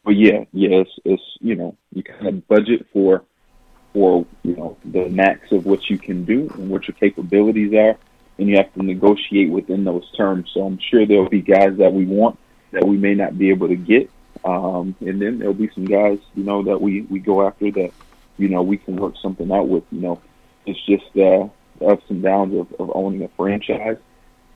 but 0.03 0.11
yeah, 0.11 0.45
yeah, 0.53 0.81
it's, 0.81 0.91
it's 1.05 1.23
you 1.39 1.55
know 1.55 1.77
you 1.93 2.03
kind 2.03 2.27
of 2.27 2.47
budget 2.47 2.87
for 2.91 3.23
for 3.93 4.25
you 4.43 4.55
know 4.55 4.77
the 4.85 5.09
max 5.09 5.51
of 5.51 5.65
what 5.65 5.79
you 5.89 5.97
can 5.97 6.25
do 6.25 6.51
and 6.57 6.69
what 6.69 6.87
your 6.87 6.95
capabilities 6.95 7.73
are, 7.73 7.97
and 8.37 8.47
you 8.47 8.57
have 8.57 8.73
to 8.73 8.83
negotiate 8.83 9.49
within 9.49 9.83
those 9.83 10.09
terms. 10.17 10.49
So 10.53 10.61
I'm 10.61 10.79
sure 10.89 11.05
there'll 11.05 11.29
be 11.29 11.41
guys 11.41 11.77
that 11.77 11.93
we 11.93 12.05
want 12.05 12.39
that 12.71 12.87
we 12.87 12.97
may 12.97 13.13
not 13.13 13.37
be 13.37 13.49
able 13.49 13.67
to 13.67 13.75
get, 13.75 14.09
um, 14.43 14.95
and 15.01 15.21
then 15.21 15.39
there'll 15.39 15.53
be 15.53 15.69
some 15.75 15.87
guys 15.87 16.19
you 16.33 16.43
know 16.43 16.63
that 16.63 16.81
we 16.81 17.01
we 17.03 17.19
go 17.19 17.45
after 17.45 17.71
that 17.71 17.91
you 18.37 18.49
know 18.49 18.63
we 18.63 18.77
can 18.77 18.95
work 18.95 19.13
something 19.21 19.51
out 19.51 19.67
with. 19.67 19.83
You 19.91 20.01
know, 20.01 20.21
it's 20.65 20.83
just 20.85 21.05
uh, 21.15 21.47
the 21.79 21.85
ups 21.87 22.05
and 22.09 22.23
downs 22.23 22.55
of, 22.57 22.73
of 22.79 22.91
owning 22.95 23.23
a 23.23 23.29
franchise. 23.37 23.97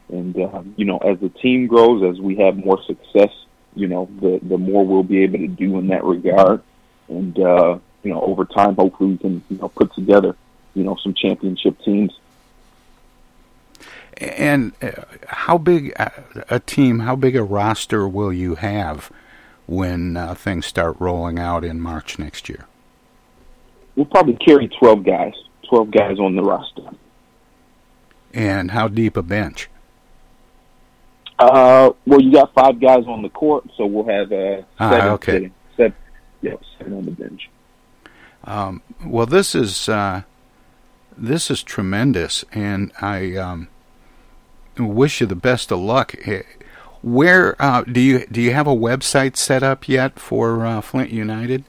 And 0.09 0.35
um, 0.37 0.73
you 0.77 0.85
know, 0.85 0.97
as 0.99 1.19
the 1.19 1.29
team 1.29 1.67
grows, 1.67 2.03
as 2.03 2.19
we 2.21 2.35
have 2.37 2.57
more 2.57 2.79
success, 2.85 3.31
you 3.75 3.87
know, 3.87 4.09
the 4.19 4.39
the 4.41 4.57
more 4.57 4.85
we'll 4.85 5.03
be 5.03 5.23
able 5.23 5.39
to 5.39 5.47
do 5.47 5.77
in 5.77 5.87
that 5.87 6.03
regard. 6.03 6.61
And 7.07 7.37
uh, 7.37 7.79
you 8.03 8.13
know, 8.13 8.21
over 8.21 8.45
time, 8.45 8.75
hopefully, 8.75 9.11
we 9.11 9.17
can 9.17 9.43
you 9.49 9.57
know 9.57 9.69
put 9.69 9.93
together 9.93 10.35
you 10.73 10.83
know 10.83 10.97
some 11.03 11.13
championship 11.13 11.79
teams. 11.83 12.17
And 14.17 14.71
uh, 14.81 15.03
how 15.27 15.57
big 15.57 15.91
a, 15.97 16.11
a 16.49 16.59
team? 16.59 16.99
How 16.99 17.15
big 17.15 17.35
a 17.35 17.43
roster 17.43 18.07
will 18.07 18.31
you 18.31 18.55
have 18.55 19.11
when 19.65 20.15
uh, 20.15 20.35
things 20.35 20.65
start 20.65 20.95
rolling 20.99 21.37
out 21.37 21.65
in 21.65 21.81
March 21.81 22.17
next 22.17 22.47
year? 22.47 22.65
We'll 23.95 24.05
probably 24.05 24.35
carry 24.35 24.69
twelve 24.69 25.03
guys. 25.03 25.33
Twelve 25.69 25.91
guys 25.91 26.19
on 26.19 26.35
the 26.35 26.43
roster. 26.43 26.83
And 28.33 28.71
how 28.71 28.87
deep 28.87 29.17
a 29.17 29.23
bench? 29.23 29.69
Uh, 31.37 31.91
well, 32.05 32.21
you 32.21 32.31
got 32.31 32.53
five 32.53 32.79
guys 32.79 33.05
on 33.07 33.21
the 33.21 33.29
court, 33.29 33.65
so 33.75 33.85
we'll 33.85 34.07
have 34.07 34.31
uh, 34.31 34.61
Ah, 34.79 35.09
okay. 35.11 35.31
sitting. 35.33 35.53
Seven, 35.75 35.93
yeah, 36.41 36.53
seven 36.77 36.93
on 36.93 37.05
the 37.05 37.11
bench. 37.11 37.49
Um, 38.45 38.81
well, 39.05 39.25
this 39.25 39.53
is 39.55 39.89
uh, 39.89 40.21
this 41.17 41.51
is 41.51 41.61
tremendous, 41.63 42.45
and 42.53 42.91
I 43.01 43.35
um, 43.35 43.67
wish 44.77 45.19
you 45.19 45.27
the 45.27 45.35
best 45.35 45.71
of 45.71 45.79
luck. 45.79 46.15
Eh, 46.25 46.43
Where 47.01 47.55
uh, 47.61 47.83
do 47.83 47.99
you 47.99 48.25
do 48.27 48.41
you 48.41 48.53
have 48.53 48.67
a 48.67 48.75
website 48.75 49.35
set 49.35 49.61
up 49.63 49.89
yet 49.89 50.17
for 50.19 50.65
uh, 50.65 50.79
Flint 50.81 51.09
United? 51.11 51.65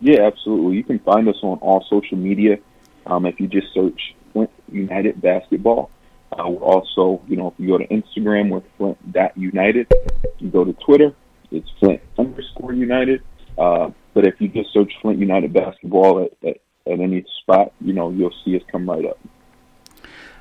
Yeah, 0.00 0.22
absolutely. 0.22 0.76
You 0.76 0.84
can 0.84 1.00
find 1.00 1.28
us 1.28 1.36
on 1.42 1.58
all 1.58 1.84
social 1.90 2.16
media. 2.16 2.58
Um, 3.04 3.26
if 3.26 3.38
you 3.38 3.46
just 3.46 3.74
search 3.74 4.14
Flint 4.32 4.50
United 4.70 5.20
Basketball. 5.20 5.90
Uh, 6.32 6.48
we're 6.48 6.62
also, 6.62 7.20
you 7.26 7.36
know, 7.36 7.48
if 7.48 7.54
you 7.58 7.68
go 7.68 7.78
to 7.78 7.86
Instagram, 7.88 8.50
we're 8.50 8.62
Flint.United. 8.78 9.92
You 10.38 10.48
go 10.48 10.64
to 10.64 10.72
Twitter, 10.74 11.14
it's 11.50 11.68
Flint 11.80 12.00
underscore 12.18 12.72
United. 12.72 13.22
Uh, 13.58 13.90
but 14.14 14.26
if 14.26 14.40
you 14.40 14.48
just 14.48 14.72
search 14.72 14.92
Flint 15.02 15.18
United 15.18 15.52
Basketball 15.52 16.24
at, 16.24 16.48
at, 16.48 16.56
at 16.90 17.00
any 17.00 17.24
spot, 17.42 17.72
you 17.80 17.92
know, 17.92 18.10
you'll 18.10 18.34
see 18.44 18.56
us 18.56 18.62
come 18.70 18.88
right 18.88 19.04
up. 19.04 19.18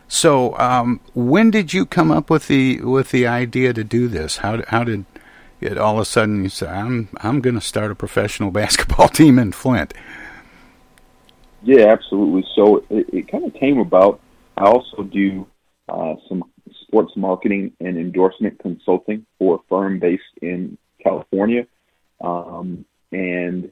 So, 0.08 0.58
um, 0.58 1.02
when 1.14 1.52
did 1.52 1.74
you 1.74 1.86
come 1.86 2.12
up 2.12 2.32
with 2.32 2.48
the 2.48 2.82
with 2.82 3.12
the 3.12 3.28
idea 3.28 3.74
to 3.74 3.84
do 3.84 4.08
this? 4.08 4.38
How 4.38 4.64
how 4.68 4.84
did 4.84 5.06
it 5.62 5.78
all 5.78 5.96
of 5.96 6.02
a 6.02 6.06
sudden 6.06 6.44
you 6.44 6.50
say 6.50 6.68
I'm 6.68 7.10
I'm 7.18 7.42
going 7.42 7.54
to 7.54 7.62
start 7.62 7.92
a 7.92 7.96
professional 7.96 8.50
basketball 8.62 9.08
team 9.08 9.38
in 9.38 9.52
Flint? 9.52 9.94
Yeah, 11.62 11.88
absolutely. 11.88 12.46
So 12.56 12.84
it, 12.90 13.08
it 13.14 13.32
kind 13.32 13.46
of 13.46 13.54
came 13.54 13.78
about. 13.78 14.20
I 14.58 14.66
also 14.66 15.04
do 15.04 15.46
uh, 15.90 16.16
some 16.28 16.44
sports 16.82 17.14
marketing 17.16 17.74
and 17.80 17.98
endorsement 17.98 18.60
consulting 18.60 19.26
for 19.38 19.56
a 19.56 19.60
firm 19.70 20.00
based 20.00 20.24
in 20.42 20.78
California. 21.04 21.66
Um, 22.22 22.86
and 23.12 23.72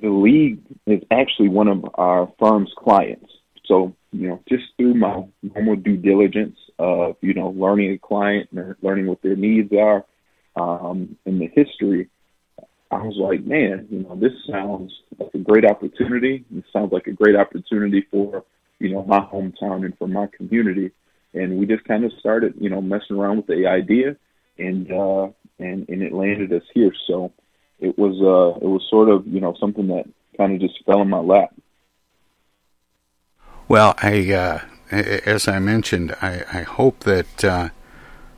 the 0.00 0.10
league 0.10 0.60
is 0.86 1.02
actually 1.10 1.48
one 1.48 1.68
of 1.68 1.84
our 1.94 2.32
firm's 2.38 2.72
clients. 2.76 3.32
So, 3.66 3.94
you 4.12 4.28
know, 4.28 4.40
just 4.48 4.64
through 4.76 4.94
my 4.94 5.24
normal 5.42 5.76
due 5.76 5.96
diligence 5.96 6.56
of, 6.78 7.16
you 7.20 7.34
know, 7.34 7.48
learning 7.48 7.92
a 7.92 7.98
client 7.98 8.48
and 8.52 8.74
learning 8.82 9.06
what 9.06 9.22
their 9.22 9.36
needs 9.36 9.72
are 9.72 10.04
um, 10.54 11.16
and 11.26 11.40
the 11.40 11.50
history, 11.54 12.08
I 12.90 12.98
was 12.98 13.16
like, 13.18 13.44
man, 13.44 13.88
you 13.90 14.00
know, 14.00 14.14
this 14.14 14.32
sounds 14.48 14.92
like 15.18 15.34
a 15.34 15.38
great 15.38 15.64
opportunity. 15.64 16.44
It 16.54 16.64
sounds 16.72 16.92
like 16.92 17.08
a 17.08 17.12
great 17.12 17.34
opportunity 17.34 18.06
for, 18.10 18.44
you 18.78 18.90
know, 18.90 19.04
my 19.04 19.20
hometown 19.20 19.84
and 19.84 19.96
for 19.98 20.08
my 20.08 20.26
community. 20.28 20.92
And 21.34 21.58
we 21.58 21.66
just 21.66 21.84
kind 21.84 22.04
of 22.04 22.12
started, 22.18 22.54
you 22.58 22.70
know, 22.70 22.80
messing 22.80 23.16
around 23.16 23.38
with 23.38 23.46
the 23.46 23.66
idea 23.66 24.16
and, 24.58 24.90
uh, 24.90 25.28
and, 25.58 25.88
and 25.88 26.02
it 26.02 26.12
landed 26.12 26.52
us 26.52 26.62
here. 26.72 26.92
So 27.06 27.32
it 27.78 27.98
was, 27.98 28.14
uh, 28.20 28.58
it 28.64 28.68
was 28.68 28.82
sort 28.88 29.08
of, 29.08 29.26
you 29.26 29.40
know, 29.40 29.54
something 29.60 29.88
that 29.88 30.04
kind 30.36 30.54
of 30.54 30.60
just 30.60 30.82
fell 30.84 31.02
in 31.02 31.10
my 31.10 31.18
lap. 31.18 31.54
Well, 33.68 33.94
I 33.98 34.32
uh, 34.32 34.60
as 34.90 35.48
I 35.48 35.58
mentioned, 35.58 36.14
I, 36.22 36.44
I 36.52 36.62
hope 36.62 37.00
that 37.00 37.44
uh, 37.44 37.68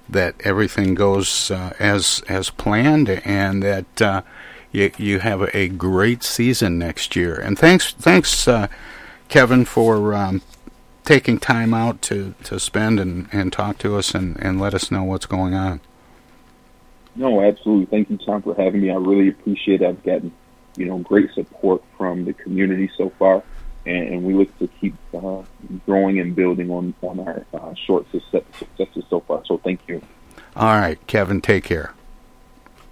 that 0.08 0.34
everything 0.42 0.94
goes 0.94 1.50
uh, 1.50 1.74
as 1.78 2.22
as 2.28 2.50
planned 2.50 3.10
and 3.10 3.62
that 3.62 4.02
uh, 4.02 4.22
you 4.72 4.90
you 4.96 5.18
have 5.18 5.42
a 5.54 5.68
great 5.68 6.22
season 6.22 6.78
next 6.78 7.14
year. 7.14 7.34
And 7.34 7.58
thanks 7.58 7.92
thanks 7.92 8.48
uh, 8.48 8.68
Kevin 9.28 9.64
for 9.64 10.14
um, 10.14 10.42
taking 11.04 11.38
time 11.38 11.72
out 11.72 12.02
to, 12.02 12.34
to 12.44 12.58
spend 12.60 13.00
and, 13.00 13.28
and 13.32 13.52
talk 13.52 13.78
to 13.78 13.96
us 13.96 14.14
and, 14.14 14.36
and 14.42 14.60
let 14.60 14.74
us 14.74 14.90
know 14.90 15.04
what's 15.04 15.26
going 15.26 15.54
on. 15.54 15.80
No, 17.14 17.42
absolutely. 17.42 17.86
Thank 17.86 18.10
you, 18.10 18.18
Tom, 18.18 18.42
for 18.42 18.54
having 18.54 18.80
me. 18.80 18.90
I 18.90 18.96
really 18.96 19.28
appreciate 19.28 19.82
it. 19.82 19.88
I've 19.88 20.02
gotten, 20.04 20.32
you 20.76 20.86
know, 20.86 20.98
great 20.98 21.32
support 21.32 21.82
from 21.96 22.24
the 22.24 22.32
community 22.32 22.90
so 22.96 23.10
far, 23.18 23.42
and, 23.86 24.08
and 24.08 24.24
we 24.24 24.34
look 24.34 24.56
to 24.58 24.68
keep 24.80 24.94
uh, 25.12 25.42
growing 25.84 26.20
and 26.20 26.36
building 26.36 26.70
on 26.70 26.94
on 27.02 27.18
our 27.20 27.44
uh, 27.54 27.74
short 27.74 28.08
success, 28.12 28.44
successes 28.56 29.04
so 29.10 29.20
far. 29.20 29.42
So, 29.46 29.58
thank 29.58 29.80
you. 29.88 30.00
All 30.54 30.78
right, 30.78 31.04
Kevin, 31.08 31.40
take 31.40 31.64
care. 31.64 31.92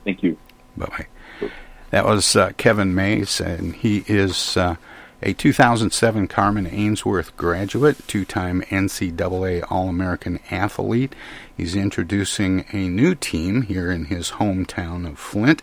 Thank 0.05 0.23
you. 0.25 0.37
Bye 0.77 0.87
bye. 0.87 1.51
That 1.91 2.05
was 2.05 2.35
uh, 2.35 2.53
Kevin 2.57 2.95
Mays, 2.95 3.41
and 3.41 3.77
he 3.77 4.05
is 4.09 4.57
uh, 4.57 4.75
a 5.23 5.33
2007 5.33 6.29
Carman 6.29 6.67
Ainsworth 6.67 7.37
graduate, 7.37 8.07
two 8.07 8.25
time 8.25 8.63
NCAA 8.63 9.65
All 9.71 9.89
American 9.89 10.41
athlete. 10.51 11.15
He's 11.57 11.75
introducing 11.75 12.67
a 12.73 12.89
new 12.89 13.15
team 13.15 13.63
here 13.63 13.91
in 13.91 14.07
his 14.07 14.33
hometown 14.33 15.07
of 15.07 15.19
Flint 15.19 15.63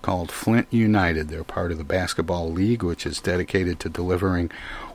called 0.00 0.30
Flint 0.30 0.66
United. 0.70 1.28
They're 1.28 1.44
part 1.44 1.72
of 1.72 1.78
the 1.78 1.84
Basketball 1.84 2.50
League, 2.50 2.82
which 2.82 3.06
is 3.06 3.20
dedicated 3.20 3.80
to 3.80 3.88
delivering 3.88 4.50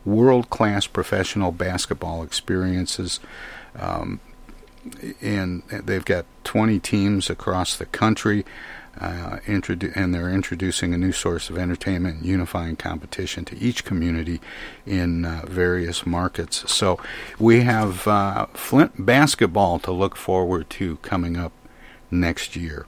world 0.05 0.49
class 0.49 0.87
professional 0.87 1.51
basketball 1.51 2.23
experiences. 2.23 3.19
Um, 3.77 4.19
and 5.21 5.63
they've 5.69 6.05
got 6.05 6.25
20 6.43 6.79
teams 6.79 7.29
across 7.29 7.75
the 7.75 7.85
country. 7.85 8.45
Uh, 8.99 9.39
introdu- 9.45 9.95
and 9.95 10.13
they're 10.13 10.29
introducing 10.29 10.93
a 10.93 10.97
new 10.97 11.13
source 11.13 11.49
of 11.49 11.57
entertainment 11.57 12.21
unifying 12.21 12.75
competition 12.75 13.45
to 13.45 13.57
each 13.57 13.85
community 13.85 14.41
in 14.85 15.23
uh, 15.23 15.41
various 15.47 16.05
markets. 16.05 16.69
So 16.69 16.99
we 17.39 17.61
have 17.61 18.05
uh, 18.07 18.47
Flint 18.47 19.05
basketball 19.05 19.79
to 19.79 19.91
look 19.91 20.17
forward 20.17 20.69
to 20.71 20.97
coming 20.97 21.37
up 21.37 21.53
next 22.11 22.57
year. 22.57 22.85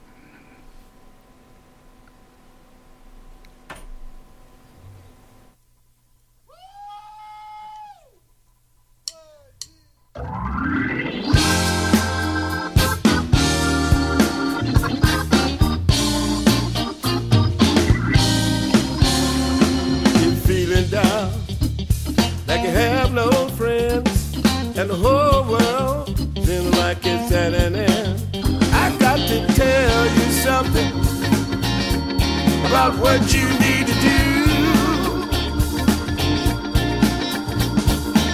About 32.72 32.96
what 33.00 33.20
you 33.34 33.46
need 33.60 33.86
to 33.86 33.92
do. 34.00 34.20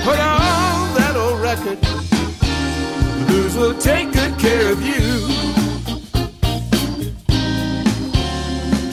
Put 0.05 0.21
on 0.21 0.95
that 0.95 1.15
old 1.17 1.41
record, 1.41 1.81
the 1.81 3.25
blues 3.27 3.57
will 3.57 3.77
take 3.79 4.13
good 4.13 4.39
care 4.39 4.71
of 4.71 4.81
you. 4.81 5.27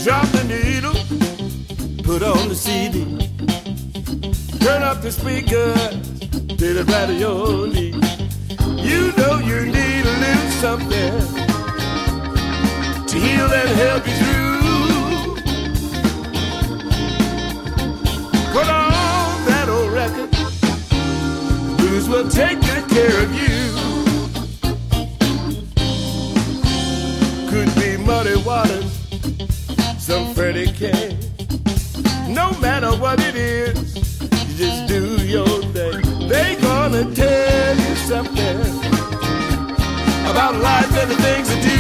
Drop 0.03 0.27
the 0.29 0.45
needle, 0.55 0.95
put 2.03 2.23
on 2.23 2.49
the 2.49 2.55
CD. 2.55 3.05
Turn 4.65 4.81
up 4.81 5.03
the 5.03 5.11
speaker 5.11 5.75
did 6.57 6.77
it 6.77 6.79
to 6.79 6.83
the 6.83 6.85
radio 6.91 7.43
lead. 7.75 7.93
You 8.83 9.11
know 9.15 9.37
you 9.37 9.67
need 9.67 9.84
what 33.15 33.27
it 33.27 33.35
is 33.35 33.93
just 34.57 34.87
do 34.87 35.25
your 35.25 35.47
thing. 35.73 36.27
They 36.27 36.57
gonna 36.61 37.05
tell 37.15 37.77
you 37.77 37.95
something 37.95 38.59
about 40.31 40.55
life 40.55 40.91
and 41.01 41.11
the 41.11 41.15
things 41.25 41.47
to 41.49 41.57
do. 41.61 41.77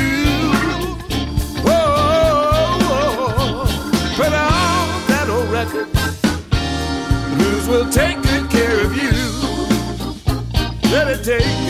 Whoa, 1.67 2.85
put 4.15 4.31
on 4.33 4.87
that 5.11 5.27
old 5.29 5.49
record. 5.49 5.89
Blues 7.37 7.67
will 7.67 7.89
take 7.89 8.21
good 8.21 8.49
care 8.49 8.79
of 8.85 8.95
you. 8.95 9.15
Let 10.91 11.07
it 11.09 11.23
take 11.23 11.64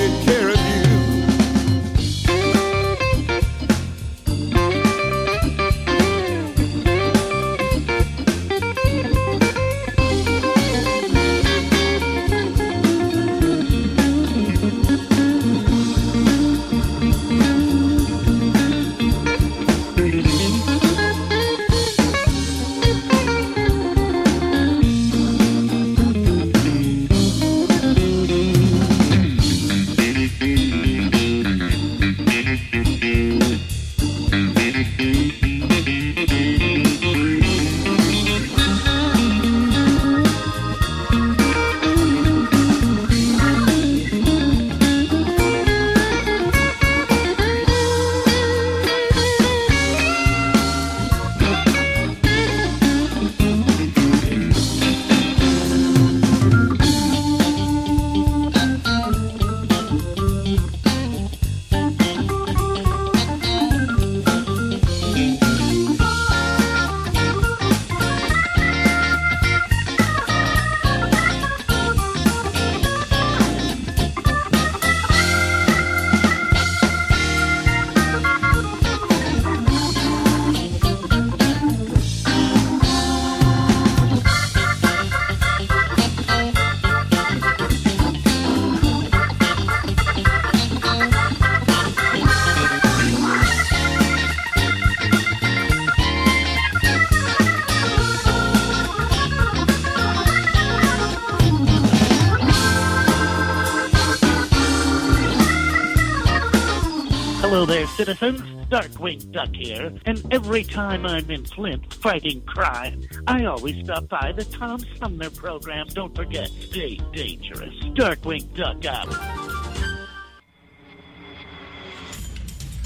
citizens. 107.96 108.42
Darkwing 108.70 109.32
Duck 109.32 109.54
here, 109.54 109.94
and 110.06 110.26
every 110.32 110.64
time 110.64 111.06
I'm 111.06 111.30
in 111.30 111.46
Flint 111.46 111.94
fighting 111.94 112.42
crime, 112.42 113.04
I 113.28 113.46
always 113.46 113.84
stop 113.84 114.10
by 114.10 114.32
the 114.36 114.44
Tom 114.44 114.80
Sumner 114.98 115.30
program. 115.30 115.86
Don't 115.88 116.16
forget, 116.16 116.50
stay 116.50 117.00
dangerous. 117.14 117.76
Darkwing 117.94 118.52
Duck 118.56 118.86
out. 118.86 119.45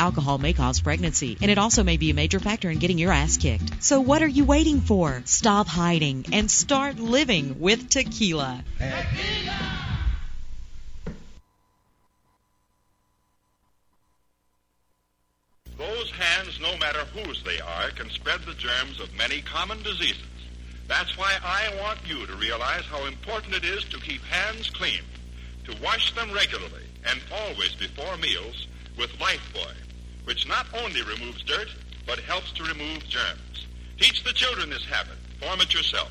Alcohol 0.00 0.38
may 0.38 0.54
cause 0.54 0.80
pregnancy. 0.80 1.36
And 1.42 1.50
it 1.50 1.58
also 1.58 1.84
may 1.84 1.98
be 1.98 2.10
a 2.10 2.14
major 2.14 2.40
factor 2.40 2.70
in 2.70 2.78
getting 2.78 2.96
your 2.96 3.12
ass 3.12 3.36
kicked. 3.36 3.82
So 3.84 4.00
what 4.00 4.22
are 4.22 4.26
you 4.26 4.46
waiting 4.46 4.80
for? 4.80 5.22
Stop 5.26 5.66
hiding 5.66 6.24
and 6.32 6.50
start 6.50 6.98
living 6.98 7.60
with 7.60 7.90
tequila. 7.90 8.64
Those 15.76 16.10
hands, 16.12 16.58
no 16.60 16.76
matter 16.78 17.04
whose 17.14 17.42
they 17.44 17.60
are, 17.60 17.90
can 17.90 18.08
spread 18.08 18.40
the 18.46 18.54
germs 18.54 19.00
of 19.00 19.14
many 19.16 19.42
common 19.42 19.82
diseases. 19.82 20.24
That's 20.88 21.16
why 21.18 21.36
I 21.44 21.74
want 21.80 21.98
you 22.06 22.26
to 22.26 22.34
realize 22.36 22.84
how 22.86 23.04
important 23.06 23.54
it 23.54 23.64
is 23.64 23.84
to 23.84 24.00
keep 24.00 24.22
hands 24.24 24.70
clean, 24.70 25.02
to 25.66 25.76
wash 25.82 26.14
them 26.14 26.32
regularly 26.32 26.84
and 27.04 27.20
always 27.30 27.74
before 27.74 28.16
meals 28.16 28.66
with 28.98 29.10
Lifebuoy, 29.18 29.74
which 30.24 30.48
not 30.48 30.66
only 30.82 31.02
removes 31.02 31.42
dirt, 31.42 31.68
but 32.06 32.18
helps 32.20 32.52
to 32.52 32.62
remove 32.62 33.06
germs. 33.08 33.66
Teach 33.98 34.24
the 34.24 34.32
children 34.32 34.70
this 34.70 34.84
habit. 34.84 35.16
Form 35.40 35.60
it 35.60 35.72
yourself. 35.74 36.10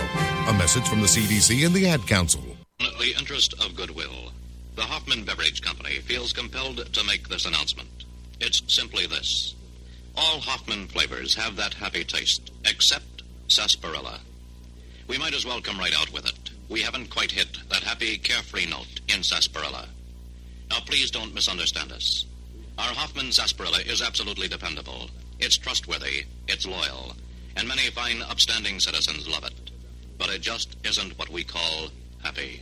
A 0.47 0.53
message 0.57 0.87
from 0.87 1.01
the 1.01 1.07
CDC 1.07 1.65
and 1.65 1.73
the 1.73 1.87
Ad 1.87 2.05
Council. 2.07 2.41
In 2.79 2.87
the 2.99 3.13
interest 3.17 3.53
of 3.63 3.75
goodwill, 3.75 4.31
the 4.75 4.81
Hoffman 4.81 5.23
Beverage 5.23 5.61
Company 5.61 5.99
feels 5.99 6.33
compelled 6.33 6.93
to 6.93 7.03
make 7.03 7.27
this 7.27 7.45
announcement. 7.45 8.05
It's 8.39 8.61
simply 8.67 9.05
this. 9.07 9.55
All 10.15 10.39
Hoffman 10.39 10.87
flavors 10.87 11.35
have 11.35 11.55
that 11.55 11.73
happy 11.73 12.03
taste, 12.03 12.51
except 12.65 13.23
sarsaparilla. 13.47 14.19
We 15.07 15.17
might 15.17 15.33
as 15.33 15.45
well 15.45 15.61
come 15.61 15.77
right 15.77 15.97
out 15.97 16.11
with 16.11 16.25
it. 16.25 16.49
We 16.69 16.81
haven't 16.81 17.09
quite 17.09 17.31
hit 17.31 17.57
that 17.69 17.83
happy, 17.83 18.17
carefree 18.17 18.65
note 18.65 19.01
in 19.07 19.23
sarsaparilla. 19.23 19.87
Now, 20.69 20.79
please 20.85 21.11
don't 21.11 21.33
misunderstand 21.33 21.91
us. 21.91 22.25
Our 22.77 22.93
Hoffman 22.93 23.31
sarsaparilla 23.31 23.79
is 23.79 24.01
absolutely 24.01 24.47
dependable. 24.47 25.09
It's 25.39 25.57
trustworthy, 25.57 26.25
it's 26.47 26.65
loyal, 26.65 27.13
and 27.55 27.67
many 27.67 27.89
fine, 27.91 28.21
upstanding 28.21 28.79
citizens 28.79 29.27
love 29.27 29.43
it. 29.43 29.70
But 30.21 30.29
it 30.29 30.41
just 30.43 30.77
isn't 30.85 31.17
what 31.17 31.29
we 31.29 31.43
call 31.43 31.87
happy. 32.21 32.61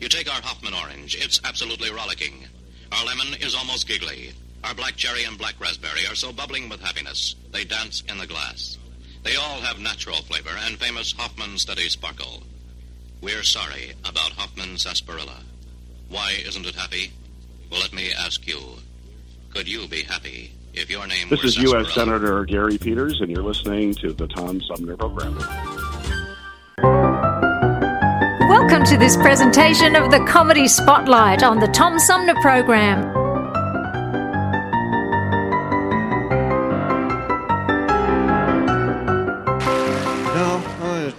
You 0.00 0.08
take 0.08 0.26
our 0.34 0.40
Hoffman 0.40 0.72
orange, 0.72 1.14
it's 1.20 1.38
absolutely 1.44 1.90
rollicking. 1.90 2.46
Our 2.90 3.04
lemon 3.04 3.34
is 3.42 3.54
almost 3.54 3.86
giggly. 3.86 4.32
Our 4.64 4.72
black 4.72 4.96
cherry 4.96 5.24
and 5.24 5.36
black 5.36 5.60
raspberry 5.60 6.06
are 6.08 6.14
so 6.14 6.32
bubbling 6.32 6.70
with 6.70 6.80
happiness, 6.80 7.36
they 7.50 7.64
dance 7.64 8.02
in 8.08 8.16
the 8.16 8.26
glass. 8.26 8.78
They 9.22 9.36
all 9.36 9.60
have 9.60 9.80
natural 9.80 10.22
flavor 10.22 10.56
and 10.60 10.78
famous 10.78 11.12
Hoffman 11.12 11.58
steady 11.58 11.90
sparkle. 11.90 12.42
We're 13.20 13.42
sorry 13.42 13.92
about 14.06 14.32
Hoffman 14.32 14.78
sarsaparilla. 14.78 15.42
Why 16.08 16.38
isn't 16.42 16.64
it 16.64 16.74
happy? 16.74 17.12
Well, 17.70 17.80
let 17.80 17.92
me 17.92 18.12
ask 18.18 18.46
you. 18.46 18.60
Could 19.50 19.68
you 19.68 19.88
be 19.88 20.04
happy 20.04 20.52
if 20.72 20.88
your 20.88 21.06
name 21.06 21.28
This 21.28 21.44
is 21.44 21.58
U.S. 21.58 21.92
Senator 21.92 22.46
Gary 22.46 22.78
Peters, 22.78 23.20
and 23.20 23.30
you're 23.30 23.42
listening 23.42 23.92
to 23.96 24.14
the 24.14 24.26
Tom 24.26 24.62
Sumner 24.62 24.96
Program. 24.96 25.36
Welcome 28.52 28.84
to 28.84 28.98
this 28.98 29.16
presentation 29.16 29.96
of 29.96 30.10
the 30.10 30.22
Comedy 30.26 30.68
Spotlight 30.68 31.42
on 31.42 31.58
the 31.58 31.68
Tom 31.68 31.98
Sumner 31.98 32.34
Program. 32.42 33.00
Now, 40.34 40.62
I 40.82 41.14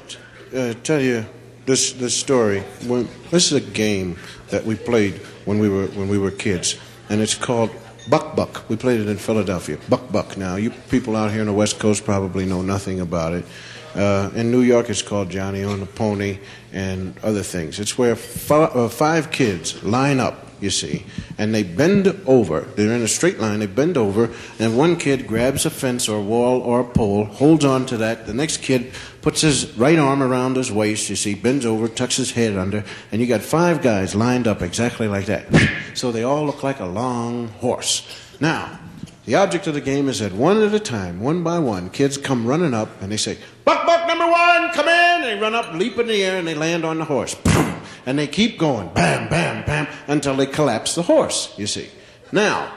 to 0.51 0.69
uh, 0.69 0.73
tell 0.83 1.01
you 1.01 1.25
this 1.65 1.93
this 1.93 2.15
story. 2.15 2.63
This 3.31 3.51
is 3.51 3.53
a 3.53 3.61
game 3.61 4.15
that 4.49 4.63
we 4.63 4.75
played 4.75 5.15
when 5.45 5.57
we 5.57 5.69
were 5.69 5.87
when 5.87 6.09
we 6.09 6.19
were 6.19 6.29
kids, 6.29 6.77
and 7.09 7.19
it's 7.19 7.33
called 7.33 7.71
Buck 8.11 8.35
Buck. 8.35 8.69
We 8.69 8.75
played 8.75 8.99
it 8.99 9.07
in 9.07 9.17
Philadelphia. 9.17 9.79
Buck 9.89 10.11
Buck. 10.11 10.37
Now, 10.37 10.57
you 10.57 10.69
people 10.69 11.15
out 11.15 11.31
here 11.31 11.41
on 11.41 11.47
the 11.47 11.53
West 11.53 11.79
Coast 11.79 12.05
probably 12.05 12.45
know 12.45 12.61
nothing 12.61 12.99
about 12.99 13.33
it. 13.33 13.43
Uh, 13.95 14.31
in 14.35 14.51
New 14.51 14.61
York, 14.61 14.89
it's 14.89 15.01
called 15.01 15.29
Johnny 15.29 15.63
on 15.63 15.79
the 15.79 15.85
Pony 15.85 16.39
and 16.71 17.15
other 17.23 17.43
things. 17.43 17.79
It's 17.79 17.97
where 17.97 18.13
uh, 18.13 18.89
five 18.89 19.31
kids 19.31 19.83
line 19.83 20.19
up, 20.19 20.47
you 20.59 20.71
see, 20.71 21.05
and 21.37 21.53
they 21.53 21.61
bend 21.61 22.07
over. 22.25 22.61
They're 22.61 22.95
in 22.95 23.03
a 23.03 23.07
straight 23.07 23.39
line. 23.39 23.59
They 23.59 23.67
bend 23.67 23.97
over, 23.97 24.31
and 24.57 24.77
one 24.77 24.97
kid 24.97 25.27
grabs 25.27 25.65
a 25.65 25.69
fence 25.69 26.09
or 26.09 26.17
a 26.17 26.23
wall 26.23 26.61
or 26.61 26.79
a 26.79 26.85
pole, 26.85 27.25
holds 27.25 27.65
on 27.65 27.85
to 27.87 27.97
that. 27.97 28.25
The 28.25 28.33
next 28.33 28.57
kid 28.57 28.93
puts 29.21 29.41
his 29.41 29.77
right 29.77 29.99
arm 29.99 30.23
around 30.23 30.55
his 30.55 30.71
waist, 30.71 31.09
you 31.09 31.15
see, 31.15 31.35
bends 31.35 31.65
over, 31.65 31.87
tucks 31.87 32.17
his 32.17 32.31
head 32.31 32.57
under, 32.57 32.83
and 33.11 33.21
you 33.21 33.27
got 33.27 33.41
five 33.41 33.81
guys 33.81 34.15
lined 34.15 34.47
up 34.47 34.61
exactly 34.61 35.07
like 35.07 35.25
that. 35.27 35.45
So 35.93 36.11
they 36.11 36.23
all 36.23 36.47
look 36.47 36.63
like 36.63 36.79
a 36.79 36.87
long 36.87 37.49
horse. 37.49 38.01
Now, 38.39 38.79
the 39.25 39.35
object 39.35 39.67
of 39.67 39.73
the 39.73 39.81
game 39.81 40.09
is 40.09 40.19
that 40.19 40.33
one 40.33 40.61
at 40.61 40.73
a 40.73 40.79
time, 40.79 41.21
one 41.21 41.43
by 41.43 41.59
one, 41.59 41.89
kids 41.89 42.17
come 42.17 42.45
running 42.45 42.73
up 42.73 43.01
and 43.01 43.11
they 43.11 43.17
say, 43.17 43.37
Buck, 43.63 43.85
buck, 43.85 44.05
number 44.07 44.29
one, 44.29 44.71
come 44.71 44.87
in. 44.87 45.21
They 45.21 45.39
run 45.39 45.55
up, 45.55 45.73
leap 45.73 45.97
in 45.97 46.07
the 46.07 46.23
air, 46.23 46.37
and 46.37 46.47
they 46.47 46.55
land 46.55 46.83
on 46.83 46.97
the 46.97 47.05
horse. 47.05 47.35
And 48.05 48.19
they 48.19 48.27
keep 48.27 48.59
going, 48.59 48.89
bam, 48.93 49.29
bam, 49.29 49.65
bam, 49.65 49.87
until 50.07 50.35
they 50.35 50.45
collapse 50.45 50.95
the 50.95 51.03
horse, 51.03 51.53
you 51.57 51.67
see. 51.67 51.89
Now, 52.33 52.75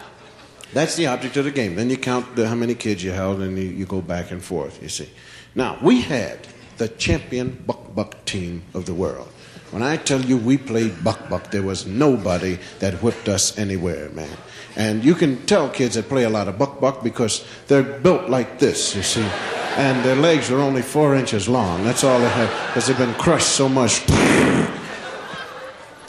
that's 0.72 0.94
the 0.94 1.08
object 1.08 1.36
of 1.36 1.44
the 1.44 1.50
game. 1.50 1.74
Then 1.74 1.90
you 1.90 1.96
count 1.96 2.36
the, 2.36 2.48
how 2.48 2.54
many 2.54 2.76
kids 2.76 3.02
you 3.02 3.10
held, 3.10 3.40
and 3.40 3.58
you, 3.58 3.64
you 3.64 3.86
go 3.86 4.00
back 4.00 4.30
and 4.30 4.40
forth, 4.42 4.80
you 4.80 4.88
see. 4.88 5.10
Now, 5.56 5.78
we 5.82 6.02
had 6.02 6.46
the 6.76 6.86
champion 6.88 7.62
buck 7.66 7.92
buck 7.92 8.24
team 8.24 8.62
of 8.72 8.86
the 8.86 8.94
world. 8.94 9.28
When 9.76 9.82
I 9.82 9.98
tell 9.98 10.22
you 10.22 10.38
we 10.38 10.56
played 10.56 11.04
buck 11.04 11.28
buck, 11.28 11.50
there 11.50 11.62
was 11.62 11.84
nobody 11.84 12.58
that 12.78 12.94
whipped 13.02 13.28
us 13.28 13.58
anywhere, 13.58 14.08
man. 14.08 14.34
And 14.74 15.04
you 15.04 15.14
can 15.14 15.44
tell 15.44 15.68
kids 15.68 15.96
that 15.96 16.08
play 16.08 16.22
a 16.22 16.30
lot 16.30 16.48
of 16.48 16.56
buck 16.56 16.80
buck 16.80 17.04
because 17.04 17.44
they're 17.66 17.82
built 17.82 18.30
like 18.30 18.58
this, 18.58 18.96
you 18.96 19.02
see. 19.02 19.28
And 19.76 20.02
their 20.02 20.16
legs 20.16 20.50
are 20.50 20.60
only 20.60 20.80
four 20.80 21.14
inches 21.14 21.46
long. 21.46 21.84
That's 21.84 22.04
all 22.04 22.18
they 22.18 22.26
have 22.30 22.68
because 22.68 22.86
they've 22.86 22.96
been 22.96 23.12
crushed 23.16 23.48
so 23.48 23.68
much. 23.68 24.02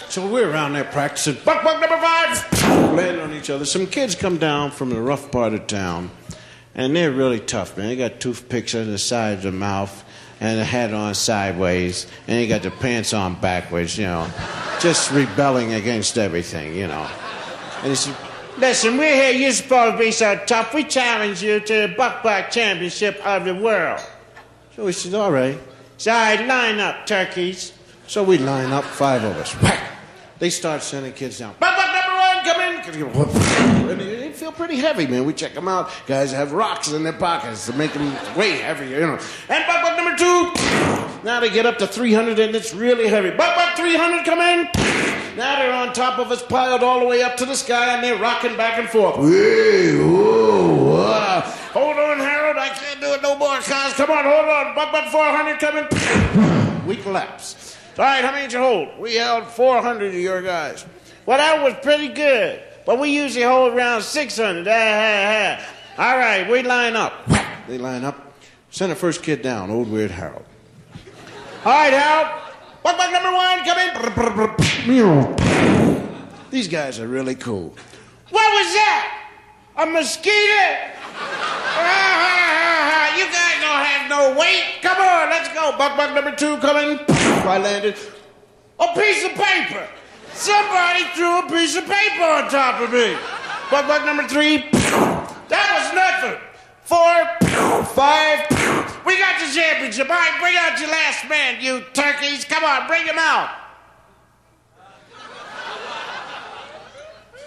So 0.09 0.25
we're 0.25 0.49
around 0.49 0.73
there 0.73 0.85
practicing 0.85 1.35
buck 1.43 1.63
buck 1.65 1.81
number 1.81 1.97
five, 1.97 2.93
landing 2.95 3.21
on 3.21 3.33
each 3.33 3.49
other. 3.49 3.65
Some 3.65 3.85
kids 3.85 4.15
come 4.15 4.37
down 4.37 4.71
from 4.71 4.89
the 4.89 5.01
rough 5.01 5.29
part 5.31 5.53
of 5.53 5.67
town, 5.67 6.11
and 6.73 6.95
they're 6.95 7.11
really 7.11 7.41
tough, 7.41 7.77
man. 7.77 7.89
They 7.89 7.97
got 7.97 8.21
toothpicks 8.21 8.73
on 8.73 8.89
the 8.89 8.97
sides 8.97 9.43
of 9.43 9.51
their 9.51 9.59
mouth 9.59 10.05
and 10.39 10.59
a 10.59 10.63
hat 10.63 10.93
on 10.93 11.15
sideways, 11.15 12.07
and 12.27 12.39
he 12.39 12.47
got 12.47 12.63
the 12.63 12.71
pants 12.71 13.13
on 13.13 13.35
backwards, 13.35 13.97
you 13.97 14.05
know, 14.05 14.29
just 14.79 15.11
rebelling 15.11 15.73
against 15.73 16.17
everything, 16.17 16.75
you 16.75 16.87
know. 16.87 17.09
And 17.81 17.89
he 17.89 17.95
said, 17.95 18.15
Listen, 18.57 18.97
we're 18.97 19.13
here. 19.13 19.31
You're 19.33 19.51
supposed 19.51 19.93
to 19.93 19.99
be 19.99 20.11
so 20.11 20.35
tough. 20.47 20.73
We 20.73 20.83
challenge 20.83 21.43
you 21.43 21.59
to 21.59 21.87
the 21.87 21.93
Buck 21.95 22.23
Buck 22.23 22.49
Championship 22.49 23.23
of 23.25 23.45
the 23.45 23.53
world. 23.53 24.01
So 24.75 24.85
we 24.85 24.93
said, 24.93 25.13
All 25.13 25.31
right. 25.31 25.59
So 25.97 26.11
I 26.11 26.43
line 26.45 26.79
up, 26.79 27.05
turkeys. 27.05 27.73
So 28.07 28.23
we 28.23 28.37
line 28.37 28.71
up, 28.71 28.83
five 28.83 29.23
of 29.23 29.35
us. 29.37 29.53
Whack! 29.61 29.91
They 30.39 30.49
start 30.49 30.81
sending 30.81 31.13
kids 31.13 31.39
down. 31.39 31.55
Buck 31.59 31.76
In. 32.95 33.03
And 33.03 33.99
they 33.99 34.31
feel 34.31 34.51
pretty 34.53 34.77
heavy, 34.77 35.07
man. 35.07 35.25
We 35.25 35.33
check 35.33 35.53
them 35.53 35.67
out. 35.67 35.89
Guys 36.07 36.31
have 36.31 36.53
rocks 36.53 36.91
in 36.91 37.03
their 37.03 37.11
pockets 37.11 37.65
to 37.65 37.73
make 37.73 37.91
them 37.93 38.13
way 38.37 38.51
heavier, 38.51 38.99
you 38.99 39.07
know. 39.07 39.19
And 39.49 39.67
Buck 39.67 39.81
Buck 39.83 39.97
number 39.97 40.15
two. 40.15 41.23
Now 41.23 41.39
they 41.41 41.49
get 41.49 41.65
up 41.65 41.77
to 41.79 41.87
300 41.87 42.39
and 42.39 42.55
it's 42.55 42.73
really 42.73 43.07
heavy. 43.07 43.31
Buck 43.31 43.55
Buck 43.55 43.75
300, 43.75 44.23
come 44.23 44.39
in. 44.39 44.69
Now 45.35 45.59
they're 45.59 45.73
on 45.73 45.93
top 45.93 46.17
of 46.17 46.31
us, 46.31 46.41
piled 46.43 46.81
all 46.81 46.99
the 46.99 47.05
way 47.05 47.21
up 47.21 47.37
to 47.37 47.45
the 47.45 47.55
sky, 47.55 47.93
and 47.93 48.03
they're 48.03 48.17
rocking 48.17 48.55
back 48.57 48.79
and 48.79 48.87
forth. 48.89 49.17
Hey, 49.17 49.95
whoa. 49.97 51.41
Hold 51.73 51.97
on, 51.97 52.17
Harold. 52.17 52.57
I 52.57 52.69
can't 52.69 52.99
do 53.01 53.13
it 53.13 53.21
no 53.21 53.37
more, 53.37 53.59
guys. 53.67 53.93
Come 53.93 54.09
on, 54.09 54.23
hold 54.23 54.45
on. 54.49 54.75
Buck 54.75 54.91
Buck 54.91 55.11
400 55.11 55.59
coming. 55.59 56.87
we 56.87 56.95
collapse. 56.95 57.77
All 57.99 58.05
right, 58.05 58.23
how 58.23 58.31
many 58.31 58.45
did 58.45 58.53
you 58.53 58.59
hold? 58.59 58.97
We 58.99 59.15
held 59.15 59.45
400 59.47 60.07
of 60.07 60.19
your 60.19 60.41
guys. 60.41 60.85
Well, 61.25 61.37
that 61.37 61.61
was 61.63 61.75
pretty 61.83 62.07
good. 62.07 62.63
But 62.87 62.99
we 62.99 63.09
usually 63.09 63.43
hold 63.43 63.73
around 63.73 64.01
600. 64.01 64.65
Ah, 64.65 64.71
ah, 64.71 65.59
ah. 65.97 66.09
All 66.09 66.17
right, 66.17 66.49
we 66.49 66.63
line 66.63 66.95
up. 66.95 67.27
They 67.67 67.77
line 67.77 68.05
up. 68.05 68.31
Send 68.71 68.93
the 68.93 68.95
first 68.95 69.21
kid 69.23 69.41
down, 69.41 69.69
old 69.69 69.91
weird 69.91 70.09
Harold. 70.09 70.45
All 71.65 71.73
right, 71.73 71.91
Harold. 71.91 72.27
Buck 72.83 72.97
Buck 72.97 73.11
number 73.11 73.33
one, 73.33 73.65
come 73.65 73.77
in. 73.77 73.91
These 76.49 76.69
guys 76.69 77.01
are 77.01 77.09
really 77.09 77.35
cool. 77.35 77.75
What 78.29 78.53
was 78.53 78.73
that? 78.73 79.33
A 79.75 79.85
mosquito? 79.85 80.93
Ah, 81.75 83.17
you 83.17 83.25
guys 83.25 83.59
don't 83.59 83.83
have 83.83 84.09
no 84.09 84.39
weight. 84.39 84.81
Come 84.81 84.97
on, 84.97 85.29
let's 85.29 85.49
go. 85.49 85.77
Buck 85.77 85.97
Buck 85.97 86.15
number 86.15 86.33
two 86.33 86.55
coming. 86.59 86.99
I 87.09 87.57
landed. 87.57 87.97
A 88.79 88.87
piece 88.95 89.25
of 89.25 89.33
paper. 89.33 89.89
Somebody 90.37 91.03
threw 91.15 91.39
a 91.39 91.49
piece 91.49 91.75
of 91.75 91.85
paper 91.85 92.23
on 92.23 92.47
top 92.47 92.79
of 92.79 92.93
me. 92.93 93.17
Buck 93.71 93.87
Buck 93.87 94.05
number 94.05 94.27
three. 94.27 94.57
That 95.49 95.67
was 95.73 95.93
nothing. 95.97 96.39
Four, 96.83 97.83
five. 97.85 98.45
We 99.03 99.17
got 99.17 99.39
the 99.39 99.51
championship. 99.51 100.07
All 100.07 100.15
right, 100.15 100.39
bring 100.39 100.55
out 100.55 100.79
your 100.79 100.89
last 100.89 101.27
man, 101.27 101.59
you 101.59 101.83
turkeys. 101.91 102.45
Come 102.45 102.63
on, 102.63 102.87
bring 102.87 103.05
him 103.07 103.17
out. 103.17 103.49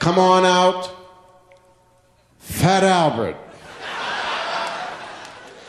Come 0.01 0.19
on 0.19 0.45
out. 0.45 0.91
Fat 2.39 2.83
Albert. 2.83 3.37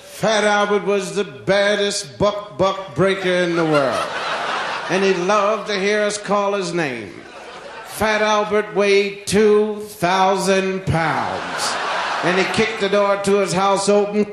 Fat 0.02 0.44
Albert 0.44 0.86
was 0.86 1.16
the 1.16 1.24
baddest 1.24 2.18
buck 2.18 2.58
buck 2.58 2.96
breaker 2.96 3.30
in 3.30 3.56
the 3.56 3.66
world. 3.66 4.08
And 4.92 5.04
he 5.06 5.14
loved 5.14 5.70
to 5.70 5.80
hear 5.80 6.02
us 6.02 6.18
call 6.18 6.54
his 6.54 6.74
name. 6.74 7.14
Fat 7.86 8.22
Albert 8.22 8.76
weighed 8.76 9.26
2,000 9.26 10.86
pounds. 10.86 11.74
And 12.26 12.38
he 12.38 12.44
kicked 12.54 12.82
the 12.82 12.90
door 12.90 13.16
to 13.24 13.40
his 13.40 13.54
house 13.54 13.88
open. 13.88 14.30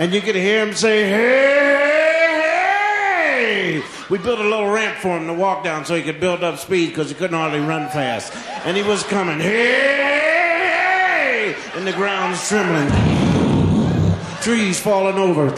And 0.00 0.12
you 0.12 0.20
could 0.20 0.34
hear 0.34 0.66
him 0.66 0.74
say, 0.74 1.08
hey, 1.08 1.78
hey. 3.78 3.82
We 4.08 4.18
built 4.18 4.40
a 4.40 4.42
little 4.42 4.70
ramp 4.70 4.98
for 4.98 5.16
him 5.16 5.28
to 5.28 5.34
walk 5.34 5.62
down 5.62 5.84
so 5.84 5.94
he 5.94 6.02
could 6.02 6.18
build 6.18 6.42
up 6.42 6.58
speed 6.58 6.88
because 6.88 7.10
he 7.10 7.14
couldn't 7.14 7.36
hardly 7.36 7.60
run 7.60 7.88
fast. 7.90 8.34
And 8.66 8.76
he 8.76 8.82
was 8.82 9.04
coming, 9.04 9.38
hey, 9.38 9.54
hey. 11.54 11.56
And 11.76 11.86
the 11.86 11.92
ground's 11.92 12.48
trembling. 12.48 12.90
Trees 14.40 14.80
falling 14.80 15.16
over. 15.16 15.52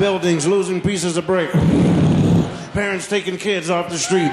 Buildings 0.00 0.48
losing 0.48 0.80
pieces 0.80 1.16
of 1.16 1.26
brick. 1.26 1.54
Parents 2.78 3.08
taking 3.08 3.38
kids 3.38 3.70
off 3.70 3.90
the 3.90 3.98
street. 3.98 4.30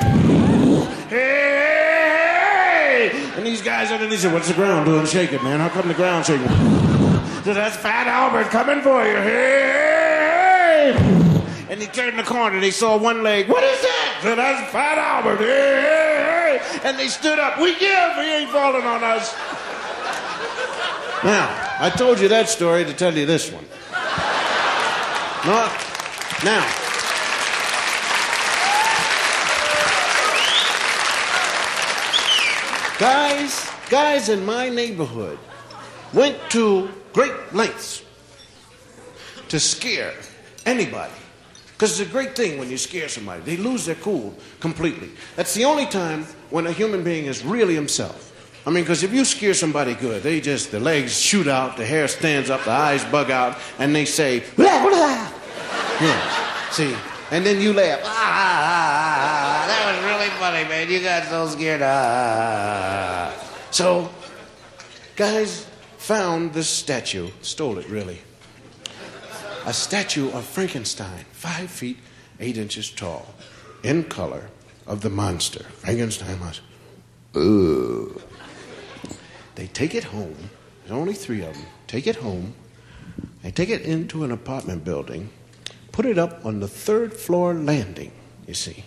Hey! 1.10 3.10
And 3.36 3.44
these 3.44 3.64
guys 3.64 3.92
underneath 3.92 4.20
said, 4.20 4.32
What's 4.32 4.50
the 4.50 4.54
ground 4.54 4.86
doing 4.86 5.08
shaking, 5.08 5.44
man? 5.44 5.60
How 5.60 5.70
come 5.70 5.88
the 5.88 5.96
ground 5.96 6.28
shaking? 6.28 6.48
So 7.44 7.56
that's 7.56 7.76
Fat 7.76 8.06
Albert 8.06 8.52
coming 8.52 8.84
for 8.84 9.04
you. 9.04 9.16
Hey! 9.16 10.94
And 11.72 11.82
he 11.82 11.88
turned 11.88 12.20
the 12.20 12.24
corner. 12.24 12.60
They 12.60 12.70
saw 12.70 13.00
one 13.00 13.24
leg. 13.24 13.50
What 13.50 13.64
is 13.64 13.82
that? 13.82 14.20
So 14.22 14.36
that's 14.36 14.72
Fat 14.72 15.00
Albert. 15.00 15.38
Hey! 15.38 16.62
And 16.84 17.00
they 17.00 17.08
stood 17.08 17.40
up. 17.40 17.60
We 17.60 17.72
give. 17.80 18.14
He 18.14 18.32
ain't 18.32 18.52
falling 18.52 18.86
on 18.86 19.04
us. 19.04 19.34
Now, 21.24 21.50
I 21.80 21.90
told 21.90 22.20
you 22.20 22.28
that 22.28 22.48
story 22.48 22.86
to 22.86 22.94
tell 22.94 23.18
you 23.18 23.26
this 23.26 23.52
one. 23.52 23.66
No, 25.48 25.68
now, 26.44 26.85
guys, 32.98 33.70
guys 33.90 34.30
in 34.30 34.46
my 34.46 34.70
neighborhood 34.70 35.38
went 36.14 36.38
to 36.52 36.90
great 37.14 37.34
lengths 37.54 38.04
to 39.50 39.60
scare 39.60 40.14
anybody. 40.66 41.14
Because 41.74 42.00
it's 42.00 42.10
a 42.10 42.12
great 42.12 42.36
thing 42.36 42.58
when 42.58 42.70
you 42.70 42.78
scare 42.78 43.10
somebody. 43.10 43.42
They 43.42 43.58
lose 43.58 43.86
their 43.86 43.96
cool 43.96 44.34
completely. 44.62 45.12
That's 45.36 45.54
the 45.54 45.66
only 45.66 45.86
time 45.86 46.24
when 46.50 46.68
a 46.68 46.72
human 46.72 47.04
being 47.04 47.26
is 47.26 47.44
really 47.44 47.76
himself. 47.76 48.32
I 48.66 48.70
mean, 48.70 48.84
because 48.84 49.04
if 49.04 49.14
you 49.14 49.26
scare 49.26 49.54
somebody 49.54 49.94
good, 49.94 50.24
they 50.24 50.40
just, 50.40 50.72
the 50.72 50.80
legs 50.80 51.20
shoot 51.20 51.48
out, 51.48 51.78
the 51.78 51.86
hair 51.86 52.08
stands 52.08 52.50
up, 52.50 52.64
the 52.64 52.72
eyes 52.72 53.04
bug 53.06 53.30
out, 53.30 53.58
and 53.78 53.94
they 53.94 54.06
say, 54.06 54.40
blah, 54.56 54.88
blah. 54.88 55.32
See? 56.72 56.96
And 57.32 57.46
then 57.46 57.62
you 57.62 57.74
laugh. 57.74 58.00
Ah, 58.04 58.08
ah, 58.08 58.62
ah, 58.64 58.95
man. 60.52 60.90
You 60.90 61.02
got 61.02 61.26
so 61.26 61.48
scared. 61.48 61.82
Ah. 61.84 63.34
So, 63.72 64.10
guys 65.16 65.68
found 65.98 66.54
this 66.54 66.70
statue, 66.70 67.30
stole 67.42 67.78
it 67.78 67.90
really. 67.90 68.20
A 69.66 69.74
statue 69.74 70.30
of 70.32 70.46
Frankenstein, 70.46 71.26
five 71.32 71.70
feet, 71.70 71.98
eight 72.40 72.58
inches 72.58 72.90
tall, 72.92 73.34
in 73.84 74.04
color, 74.04 74.50
of 74.88 75.02
the 75.02 75.10
monster. 75.10 75.64
Frankenstein 75.64 76.40
monster. 76.40 76.64
Ugh. 77.36 78.22
They 79.56 79.68
take 79.68 79.96
it 79.96 80.04
home. 80.04 80.50
There's 80.82 80.92
only 80.92 81.14
three 81.14 81.42
of 81.44 81.54
them. 81.54 81.66
Take 81.88 82.08
it 82.08 82.18
home. 82.18 82.54
They 83.42 83.52
take 83.52 83.70
it 83.70 83.82
into 83.82 84.24
an 84.24 84.32
apartment 84.32 84.84
building, 84.84 85.30
put 85.92 86.06
it 86.06 86.18
up 86.18 86.46
on 86.46 86.60
the 86.60 86.68
third 86.68 87.14
floor 87.14 87.54
landing, 87.54 88.12
you 88.48 88.54
see. 88.54 88.84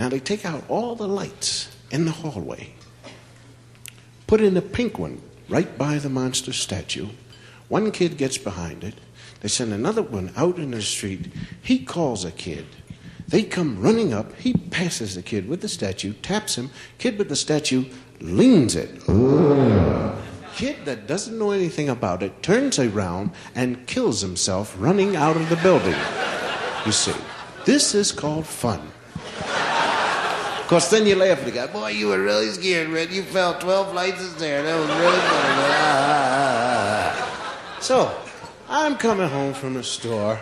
Now 0.00 0.08
they 0.08 0.18
take 0.18 0.46
out 0.46 0.64
all 0.66 0.94
the 0.94 1.06
lights 1.06 1.68
in 1.90 2.06
the 2.06 2.10
hallway, 2.10 2.72
put 4.26 4.40
in 4.40 4.56
a 4.56 4.62
pink 4.62 4.98
one 4.98 5.20
right 5.46 5.76
by 5.76 5.98
the 5.98 6.08
monster 6.08 6.54
statue. 6.54 7.08
One 7.68 7.90
kid 7.90 8.16
gets 8.16 8.38
behind 8.38 8.82
it. 8.82 8.94
They 9.42 9.48
send 9.48 9.74
another 9.74 10.00
one 10.00 10.32
out 10.38 10.56
in 10.56 10.70
the 10.70 10.80
street. 10.80 11.30
He 11.60 11.84
calls 11.84 12.24
a 12.24 12.30
kid. 12.30 12.64
They 13.28 13.42
come 13.42 13.82
running 13.82 14.14
up. 14.14 14.34
He 14.36 14.54
passes 14.54 15.16
the 15.16 15.22
kid 15.22 15.46
with 15.46 15.60
the 15.60 15.68
statue, 15.68 16.14
taps 16.14 16.54
him. 16.54 16.70
Kid 16.96 17.18
with 17.18 17.28
the 17.28 17.36
statue 17.36 17.84
leans 18.22 18.76
it. 18.76 19.04
Kid 20.56 20.82
that 20.86 21.08
doesn't 21.08 21.38
know 21.38 21.50
anything 21.50 21.90
about 21.90 22.22
it 22.22 22.42
turns 22.42 22.78
around 22.78 23.32
and 23.54 23.86
kills 23.86 24.22
himself 24.22 24.74
running 24.78 25.14
out 25.14 25.36
of 25.36 25.50
the 25.50 25.56
building. 25.56 26.00
You 26.86 26.92
see, 26.92 27.12
this 27.66 27.94
is 27.94 28.12
called 28.12 28.46
fun. 28.46 28.92
Of 30.70 30.74
course, 30.74 30.88
then 30.88 31.04
you 31.04 31.16
laugh 31.16 31.40
at 31.40 31.44
the 31.46 31.50
guy. 31.50 31.66
Boy, 31.66 31.88
you 31.88 32.06
were 32.06 32.22
really 32.22 32.46
scared, 32.50 32.90
Red. 32.90 33.10
You 33.10 33.24
fell 33.24 33.58
12 33.58 33.90
flights 33.90 34.22
of 34.22 34.30
stairs. 34.38 34.64
That 34.64 34.78
was 34.78 34.88
really 34.88 35.18
funny. 37.18 37.80
So, 37.80 38.16
I'm 38.68 38.96
coming 38.96 39.28
home 39.28 39.52
from 39.52 39.74
the 39.74 39.82
store 39.82 40.38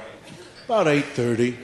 about 0.66 0.86
8.30. 0.86 1.56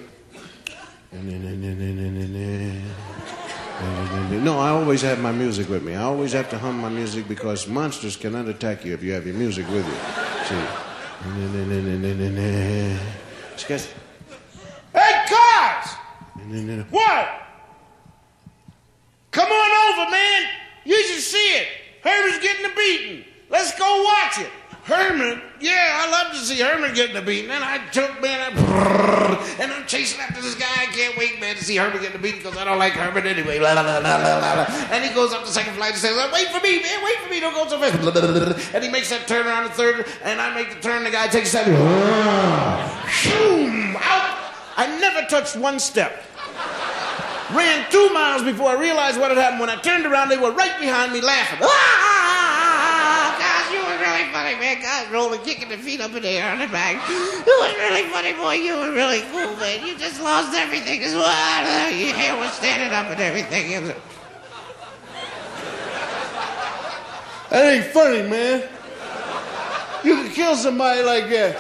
No, 4.43 4.59
I 4.59 4.71
always 4.71 5.03
have 5.03 5.21
my 5.21 5.33
music 5.33 5.69
with 5.69 5.83
me. 5.83 5.95
I 5.95 6.05
always 6.05 6.33
have 6.33 6.49
to 6.49 6.57
hum 6.57 6.79
my 6.79 6.89
music 6.89 7.29
because 7.29 7.69
monsters 7.69 8.17
cannot 8.17 8.49
attack 8.49 8.83
you 8.83 8.95
if 8.95 9.03
you 9.03 9.13
have 9.13 9.27
your 9.27 9.37
music 9.37 9.69
with 9.69 9.87
you. 9.87 9.93
See? 10.47 10.65
Hey, 14.95 15.27
cars! 15.29 15.97
What? 16.91 17.43
Come 19.35 19.51
on 19.51 19.99
over, 19.99 20.11
man. 20.13 20.43
You 20.85 21.03
should 21.03 21.21
see 21.21 21.49
it. 21.59 21.67
Herman's 22.05 22.41
getting 22.41 22.67
a 22.67 22.75
beating. 22.77 23.25
Let's 23.51 23.77
go 23.77 24.05
watch 24.05 24.39
it. 24.39 24.51
Herman? 24.85 25.43
Yeah, 25.61 25.91
I 26.03 26.09
love 26.09 26.33
to 26.35 26.39
see 26.39 26.61
Herman 26.61 26.95
getting 26.95 27.17
a 27.17 27.23
beating. 27.23 27.51
And 27.51 27.65
I 27.65 27.85
took, 27.89 28.23
man, 28.23 28.39
I, 28.41 29.57
and 29.59 29.73
I'm 29.73 29.87
chasing 29.89 30.21
after 30.21 30.41
this 30.41 30.55
guy. 30.55 30.71
I 30.71 30.87
can't 30.87 31.19
wait, 31.19 31.41
man, 31.41 31.57
to 31.57 31.64
see 31.75 31.81
Herman 31.81 32.01
getting 32.01 32.17
a 32.17 32.23
beating 32.23 32.41
because 32.41 32.57
I 32.57 32.65
don't 32.65 32.79
like 32.79 32.93
Herman 32.93 33.27
anyway. 33.27 33.59
La, 33.59 33.73
la, 33.73 33.83
la, 33.83 33.99
la, 33.99 34.17
la, 34.17 34.55
la. 34.55 34.65
And 34.91 35.05
he 35.05 35.13
goes 35.15 35.33
up 35.33 35.45
the 35.45 35.51
second 35.51 35.75
flight 35.75 35.93
and 35.93 35.99
says, 35.99 36.17
Wait 36.33 36.49
for 36.49 36.61
me, 36.61 36.81
man, 36.83 37.05
wait 37.05 37.19
for 37.19 37.31
me, 37.31 37.41
don't 37.41 37.55
go 37.55 37.67
so 37.67 37.79
fast. 37.79 38.75
And 38.75 38.85
he 38.85 38.91
makes 38.91 39.11
that 39.11 39.27
turn 39.27 39.47
around 39.47 39.65
the 39.65 39.71
third, 39.71 40.07
and 40.23 40.41
I 40.41 40.55
make 40.55 40.75
the 40.75 40.81
turn, 40.81 41.05
the 41.05 41.11
guy 41.11 41.29
takes 41.29 41.53
that. 41.53 41.67
Shoom, 43.09 43.97
out. 43.97 44.39
I 44.77 44.99
never 45.01 45.27
touched 45.29 45.57
one 45.57 45.79
step. 45.79 46.23
Ran 47.53 47.91
two 47.91 48.09
miles 48.11 48.43
before 48.43 48.71
I 48.71 48.81
realized 48.81 49.21
what 49.21 49.31
had 49.31 49.39
happened. 49.39 49.61
When 49.61 49.71
I 49.71 49.77
turned 49.77 50.07
around, 50.07 50.29
they 50.29 50.39
were 50.39 50.53
right 50.53 50.81
behind 50.81 51.13
me 51.13 51.21
laughing. 51.21 51.59
Ah! 51.63 52.14
Funny, 54.55 54.67
man. 54.67 54.83
Guys 54.83 55.11
rolling, 55.11 55.41
kicking 55.41 55.69
their 55.69 55.79
feet 55.79 56.01
up 56.01 56.15
in 56.15 56.23
the 56.23 56.29
air 56.29 56.51
on 56.51 56.59
the 56.59 56.69
back. 56.69 56.97
It 57.09 57.47
was 57.47 57.75
really 57.77 58.09
funny, 58.11 58.33
boy. 58.35 58.55
You 58.55 58.77
were 58.77 58.93
really 58.93 59.21
cool, 59.33 59.57
man. 59.57 59.87
You 59.87 59.99
just 59.99 60.21
lost 60.23 60.55
everything 60.55 61.03
as 61.03 61.15
well. 61.15 61.91
Your 61.93 62.15
hair 62.15 62.37
was 62.37 62.53
standing 62.53 62.93
up 62.95 63.07
and 63.07 63.21
everything. 63.21 63.73
It 63.73 63.83
was... 63.83 63.95
That 67.51 67.73
ain't 67.73 67.87
funny, 67.87 68.23
man. 68.29 68.69
You 70.05 70.23
could 70.23 70.33
kill 70.33 70.57
somebody 70.57 71.03
like 71.03 71.29
that. 71.31 71.57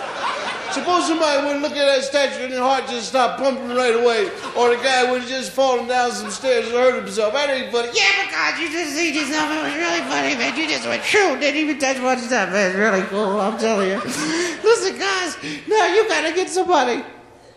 Suppose 0.74 1.06
somebody 1.06 1.46
would 1.46 1.62
look 1.62 1.76
at 1.78 1.86
that 1.86 2.02
statue 2.02 2.44
and 2.44 2.52
their 2.52 2.60
heart 2.60 2.88
just 2.88 3.08
stop 3.08 3.38
pumping 3.38 3.68
right 3.68 3.94
away, 3.94 4.26
or 4.58 4.74
the 4.74 4.82
guy 4.82 5.08
would 5.08 5.20
have 5.20 5.30
just 5.30 5.52
fallen 5.52 5.86
down 5.86 6.10
some 6.10 6.30
stairs 6.30 6.66
and 6.66 6.74
hurt 6.74 6.96
himself. 6.96 7.32
That 7.32 7.48
ain't 7.48 7.70
funny. 7.70 7.88
Yeah, 7.94 8.10
but 8.24 8.32
God, 8.32 8.58
you 8.58 8.68
just 8.72 8.96
see 8.96 9.14
yourself. 9.14 9.50
It 9.52 9.62
was 9.62 9.74
really 9.74 10.00
funny, 10.10 10.34
man. 10.34 10.58
You 10.58 10.66
just 10.68 10.86
went 10.88 11.04
shoo, 11.04 11.38
didn't 11.38 11.60
even 11.60 11.78
touch 11.78 12.00
one 12.00 12.18
step, 12.18 12.50
man. 12.50 12.70
It's 12.70 12.76
really 12.76 13.02
cool. 13.02 13.40
I'm 13.40 13.56
telling 13.56 13.88
you. 13.88 13.98
Listen, 14.02 14.98
guys, 14.98 15.36
now 15.68 15.86
you 15.94 16.08
gotta 16.08 16.34
get 16.34 16.50
somebody. 16.50 17.04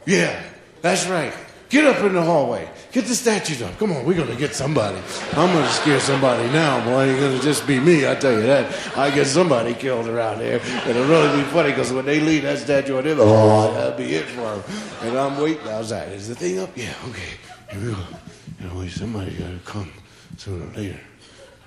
Yeah, 0.05 0.39
that's 0.83 1.07
right. 1.07 1.33
Get 1.69 1.85
up 1.85 2.03
in 2.03 2.13
the 2.13 2.21
hallway. 2.21 2.69
Get 2.97 3.05
the 3.05 3.13
statues 3.13 3.61
up. 3.61 3.77
Come 3.77 3.91
on, 3.91 4.03
we're 4.05 4.17
gonna 4.17 4.35
get 4.35 4.55
somebody. 4.55 4.97
I'm 5.33 5.53
gonna 5.53 5.69
scare 5.69 5.99
somebody 5.99 6.49
now, 6.49 6.83
boy. 6.83 7.09
It's 7.09 7.19
gonna 7.19 7.39
just 7.39 7.67
be 7.67 7.79
me, 7.79 8.09
I 8.09 8.15
tell 8.15 8.31
you 8.31 8.41
that. 8.41 8.97
I 8.97 9.11
get 9.11 9.27
somebody 9.27 9.75
killed 9.75 10.07
around 10.07 10.39
here. 10.39 10.59
It'll 10.87 11.05
really 11.05 11.37
be 11.37 11.43
funny 11.49 11.69
because 11.69 11.93
when 11.93 12.05
they 12.07 12.19
leave 12.19 12.41
that 12.41 12.57
statue 12.57 12.97
on 12.97 13.03
them, 13.03 13.19
oh, 13.21 13.71
that'll 13.71 13.95
be 13.95 14.15
it 14.15 14.25
for 14.25 14.41
them. 14.41 14.63
And 15.03 15.15
I'm 15.15 15.39
waiting 15.39 15.67
outside. 15.67 16.11
Is 16.11 16.27
the 16.27 16.33
thing 16.33 16.57
up? 16.57 16.75
Yeah, 16.75 16.95
okay. 17.09 17.37
Here 17.69 17.79
we 17.79 17.91
go. 17.91 18.87
Somebody 18.87 19.29
gotta 19.35 19.59
come 19.63 19.91
sooner 20.37 20.65
or 20.65 20.73
later. 20.73 20.99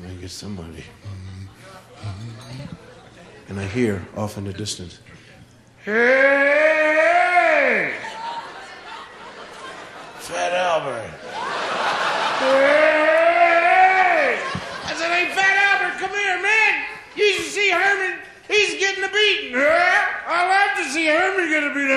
I'm 0.01 0.07
gonna 0.07 0.19
get 0.19 0.31
somebody. 0.33 0.83
And 3.49 3.61
I 3.61 3.67
hear 3.67 4.05
off 4.17 4.37
in 4.37 4.47
the 4.47 4.53
distance. 4.53 4.99
Hey! 5.85 6.41
Fat 10.19 10.53
Albert. 10.53 11.20
Hey! 12.41 14.39
I 14.41 14.95
said, 14.97 15.11
hey, 15.13 15.29
Fat 15.37 15.57
Albert, 15.77 15.99
come 16.01 16.11
here, 16.11 16.41
man. 16.43 16.85
You 17.15 17.33
should 17.35 17.53
see 17.53 17.69
Herman. 17.71 18.19
He's 18.49 18.81
getting 18.81 19.05
a 19.05 19.09
beating. 19.09 19.55
I 19.57 20.49
like 20.49 20.75
to 20.83 20.85
see 20.91 21.07
Herman 21.07 21.49
get 21.51 21.63
a 21.65 21.69
beating. 21.75 21.91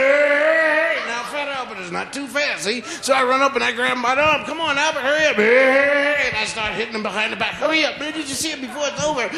Now, 1.07 1.23
Fat 1.31 1.47
Albert 1.47 1.79
is 1.81 1.91
not 1.91 2.11
too 2.11 2.27
fast, 2.27 2.63
see? 2.65 2.81
So 2.81 3.13
I 3.13 3.23
run 3.23 3.41
up 3.41 3.55
and 3.55 3.63
I 3.63 3.71
grab 3.71 3.95
him 3.95 4.01
by 4.03 4.15
the 4.15 4.21
arm. 4.21 4.43
Come 4.43 4.59
on, 4.59 4.77
Albert, 4.77 4.99
hurry 5.01 5.25
up. 5.27 5.37
And 5.39 6.35
I 6.37 6.45
start 6.45 6.73
hitting 6.73 6.93
him 6.93 7.03
behind 7.03 7.31
the 7.31 7.37
back. 7.37 7.53
Hurry 7.55 7.85
up, 7.85 7.97
man. 7.99 8.11
Did 8.13 8.27
you 8.27 8.35
see 8.35 8.51
it 8.51 8.59
before 8.61 8.83
it's 8.87 9.01
over? 9.03 9.29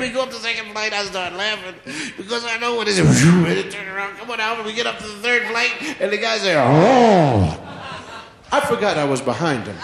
We 0.00 0.10
go 0.10 0.22
up 0.22 0.30
the 0.30 0.36
second 0.36 0.70
flight. 0.72 0.92
I 0.92 1.04
start 1.04 1.32
laughing 1.32 1.74
because 2.18 2.44
I 2.44 2.58
know 2.58 2.74
what 2.74 2.88
it 2.92 2.98
is. 2.98 3.24
Ready 3.24 3.62
to 3.62 3.70
turn 3.70 3.88
around. 3.88 4.16
Come 4.18 4.30
on, 4.30 4.38
Albert. 4.38 4.66
We 4.66 4.74
get 4.74 4.86
up 4.86 4.98
to 4.98 5.06
the 5.06 5.16
third 5.22 5.48
flight, 5.48 5.72
and 5.98 6.12
the 6.12 6.18
guy's 6.18 6.42
there. 6.42 6.60
Oh! 6.62 7.60
I 8.52 8.60
forgot 8.60 8.98
I 8.98 9.04
was 9.04 9.20
behind 9.20 9.66
him. 9.66 9.76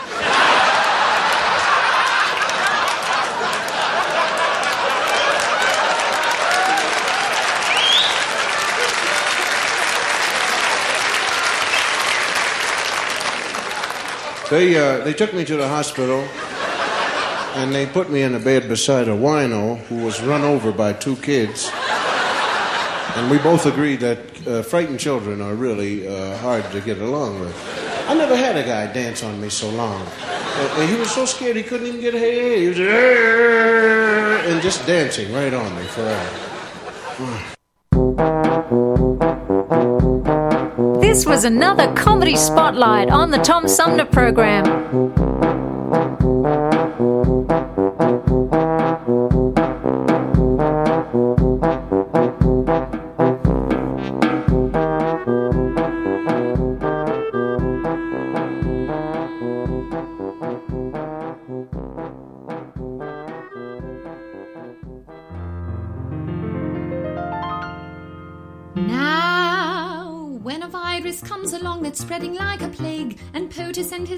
They, 14.50 14.76
uh, 14.76 15.04
they 15.04 15.12
took 15.12 15.32
me 15.32 15.44
to 15.44 15.56
the 15.56 15.68
hospital 15.68 16.26
and 17.54 17.72
they 17.72 17.86
put 17.86 18.10
me 18.10 18.22
in 18.22 18.34
a 18.34 18.40
bed 18.40 18.68
beside 18.68 19.06
a 19.06 19.12
wino 19.12 19.78
who 19.86 20.04
was 20.04 20.20
run 20.22 20.42
over 20.42 20.72
by 20.72 20.92
two 20.92 21.14
kids. 21.16 21.70
And 23.14 23.30
we 23.30 23.38
both 23.38 23.66
agreed 23.66 24.00
that 24.00 24.18
uh, 24.48 24.62
frightened 24.62 24.98
children 24.98 25.40
are 25.40 25.54
really 25.54 26.08
uh, 26.08 26.36
hard 26.38 26.64
to 26.72 26.80
get 26.80 26.98
along 26.98 27.38
with. 27.40 27.54
I 28.08 28.14
never 28.14 28.36
had 28.36 28.56
a 28.56 28.64
guy 28.64 28.92
dance 28.92 29.22
on 29.22 29.40
me 29.40 29.50
so 29.50 29.70
long. 29.70 30.02
Uh, 30.02 30.86
he 30.86 30.96
was 30.96 31.10
so 31.12 31.24
scared 31.26 31.54
he 31.56 31.62
couldn't 31.62 31.86
even 31.86 32.00
get 32.00 32.14
hey. 32.14 32.62
He 32.62 32.68
was 32.68 32.78
and 32.80 34.60
just 34.62 34.84
dancing 34.86 35.32
right 35.32 35.54
on 35.54 35.76
me 35.76 35.84
forever. 35.84 36.46
Another 41.44 41.92
comedy 41.94 42.36
spotlight 42.36 43.08
on 43.10 43.30
the 43.30 43.38
Tom 43.38 43.66
Sumner 43.68 44.04
program. 44.04 45.49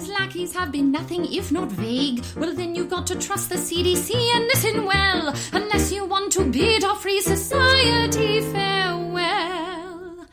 His 0.03 0.11
lackeys 0.11 0.53
have 0.55 0.73
been 0.73 0.91
nothing 0.91 1.25
if 1.33 1.53
not 1.53 1.71
vague, 1.71 2.25
well, 2.37 2.53
then 2.53 2.75
you've 2.75 2.91
got 2.91 3.07
to 3.07 3.15
trust 3.15 3.49
the 3.51 3.55
CDC 3.55 4.13
and 4.35 4.45
listen 4.47 4.85
well, 4.85 5.33
unless 5.53 5.93
you 5.93 6.05
want 6.05 6.33
to 6.33 6.45
bid 6.45 6.83
our 6.83 6.97
free 6.97 7.21
society 7.21 8.41
farewell. 8.53 10.27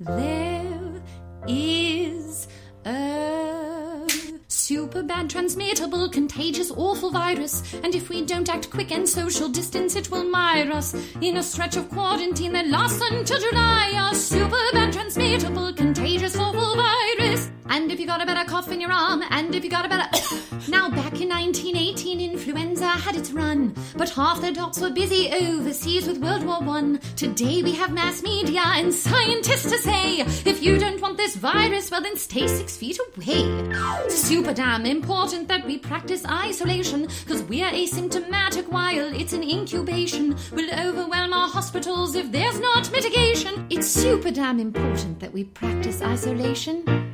There 0.00 1.02
is 1.46 2.48
a 2.84 4.04
super 4.48 5.04
bad, 5.04 5.30
transmittable, 5.30 6.08
contagious, 6.08 6.72
awful 6.72 7.12
virus. 7.12 7.62
And 7.84 7.94
if 7.94 8.08
we 8.08 8.24
don't 8.24 8.48
act 8.48 8.70
quick 8.70 8.90
and 8.90 9.08
social 9.08 9.48
distance, 9.48 9.94
it 9.94 10.10
will 10.10 10.24
mire 10.24 10.72
us 10.72 10.94
in 11.20 11.36
a 11.36 11.42
stretch 11.42 11.76
of 11.76 11.88
quarantine 11.88 12.52
that 12.54 12.66
lasts 12.66 13.00
until 13.12 13.38
July. 13.38 14.10
A 14.10 14.14
super 14.14 14.64
bad, 14.72 14.92
transmittable, 14.92 15.72
contagious, 15.72 16.36
awful 16.36 16.74
virus. 16.74 17.50
And 17.66 17.90
if 17.90 17.98
you 17.98 18.06
got 18.06 18.22
a 18.22 18.26
better 18.26 18.48
cough 18.48 18.70
in 18.70 18.80
your 18.80 18.92
arm, 18.92 19.22
and 19.30 19.54
if 19.54 19.64
you 19.64 19.70
got 19.70 19.86
a 19.86 19.88
better. 19.88 20.08
now, 20.68 20.90
back 20.90 21.20
in 21.20 21.28
1918, 21.30 22.20
influenza 22.20 22.86
had 22.86 23.16
its 23.16 23.30
run, 23.30 23.74
but 23.96 24.10
half 24.10 24.40
the 24.40 24.52
docs 24.52 24.80
were 24.80 24.90
busy 24.90 25.30
overseas 25.32 26.06
with 26.06 26.18
World 26.18 26.44
War 26.44 26.60
One. 26.60 27.00
Today 27.16 27.62
we 27.62 27.72
have 27.72 27.92
mass 27.92 28.22
media 28.22 28.62
and 28.64 28.92
scientists 28.92 29.70
to 29.70 29.78
say, 29.78 30.20
if 30.20 30.62
you 30.62 30.78
don't 30.78 31.00
want 31.00 31.16
this 31.16 31.36
virus, 31.36 31.90
well 31.90 32.02
then 32.02 32.16
stay 32.16 32.46
six 32.46 32.76
feet 32.76 32.98
away. 33.16 34.08
Super 34.08 34.52
damn 34.52 34.84
important 34.84 35.48
that 35.48 35.66
we 35.66 35.78
practice 35.78 36.24
isolation, 36.26 37.08
cause 37.26 37.42
we're 37.44 37.70
asymptomatic 37.70 38.68
while 38.68 39.14
it's 39.14 39.32
in 39.32 39.42
incubation. 39.42 40.36
We'll 40.52 40.72
overwhelm 40.74 41.32
our 41.32 41.48
hospitals 41.48 42.14
if 42.14 42.30
there's 42.30 42.60
not 42.60 42.90
mitigation. 42.92 43.66
It's 43.70 43.86
super 43.86 44.30
damn 44.30 44.60
important 44.60 45.20
that 45.20 45.32
we 45.32 45.44
practice 45.44 46.02
isolation. 46.02 47.13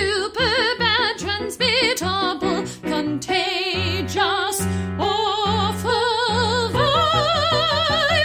super 0.01 0.75
bad 0.79 1.17
transmittable, 1.17 2.65
contagious, 2.81 4.57
awful 4.99 6.69
virus. 6.69 8.19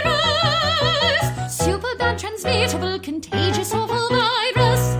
Super 1.55 1.95
bad 1.97 2.17
transmittable, 2.17 2.99
contagious, 2.99 3.73
awful 3.73 4.09
virus. 4.09 4.97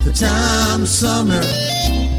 The 0.00 0.12
Tom 0.12 0.86
Sumner 0.86 1.42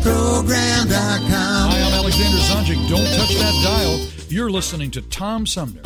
Program.com. 0.04 1.72
Hi, 1.72 1.82
I'm 1.82 1.94
Alexander 1.94 2.38
Zonjic. 2.38 2.80
Don't 2.90 3.10
touch 3.18 3.34
that 3.36 3.56
dial. 3.64 3.98
You're 4.30 4.52
listening 4.52 4.92
to 4.92 5.02
Tom 5.02 5.46
Sumner. 5.46 5.82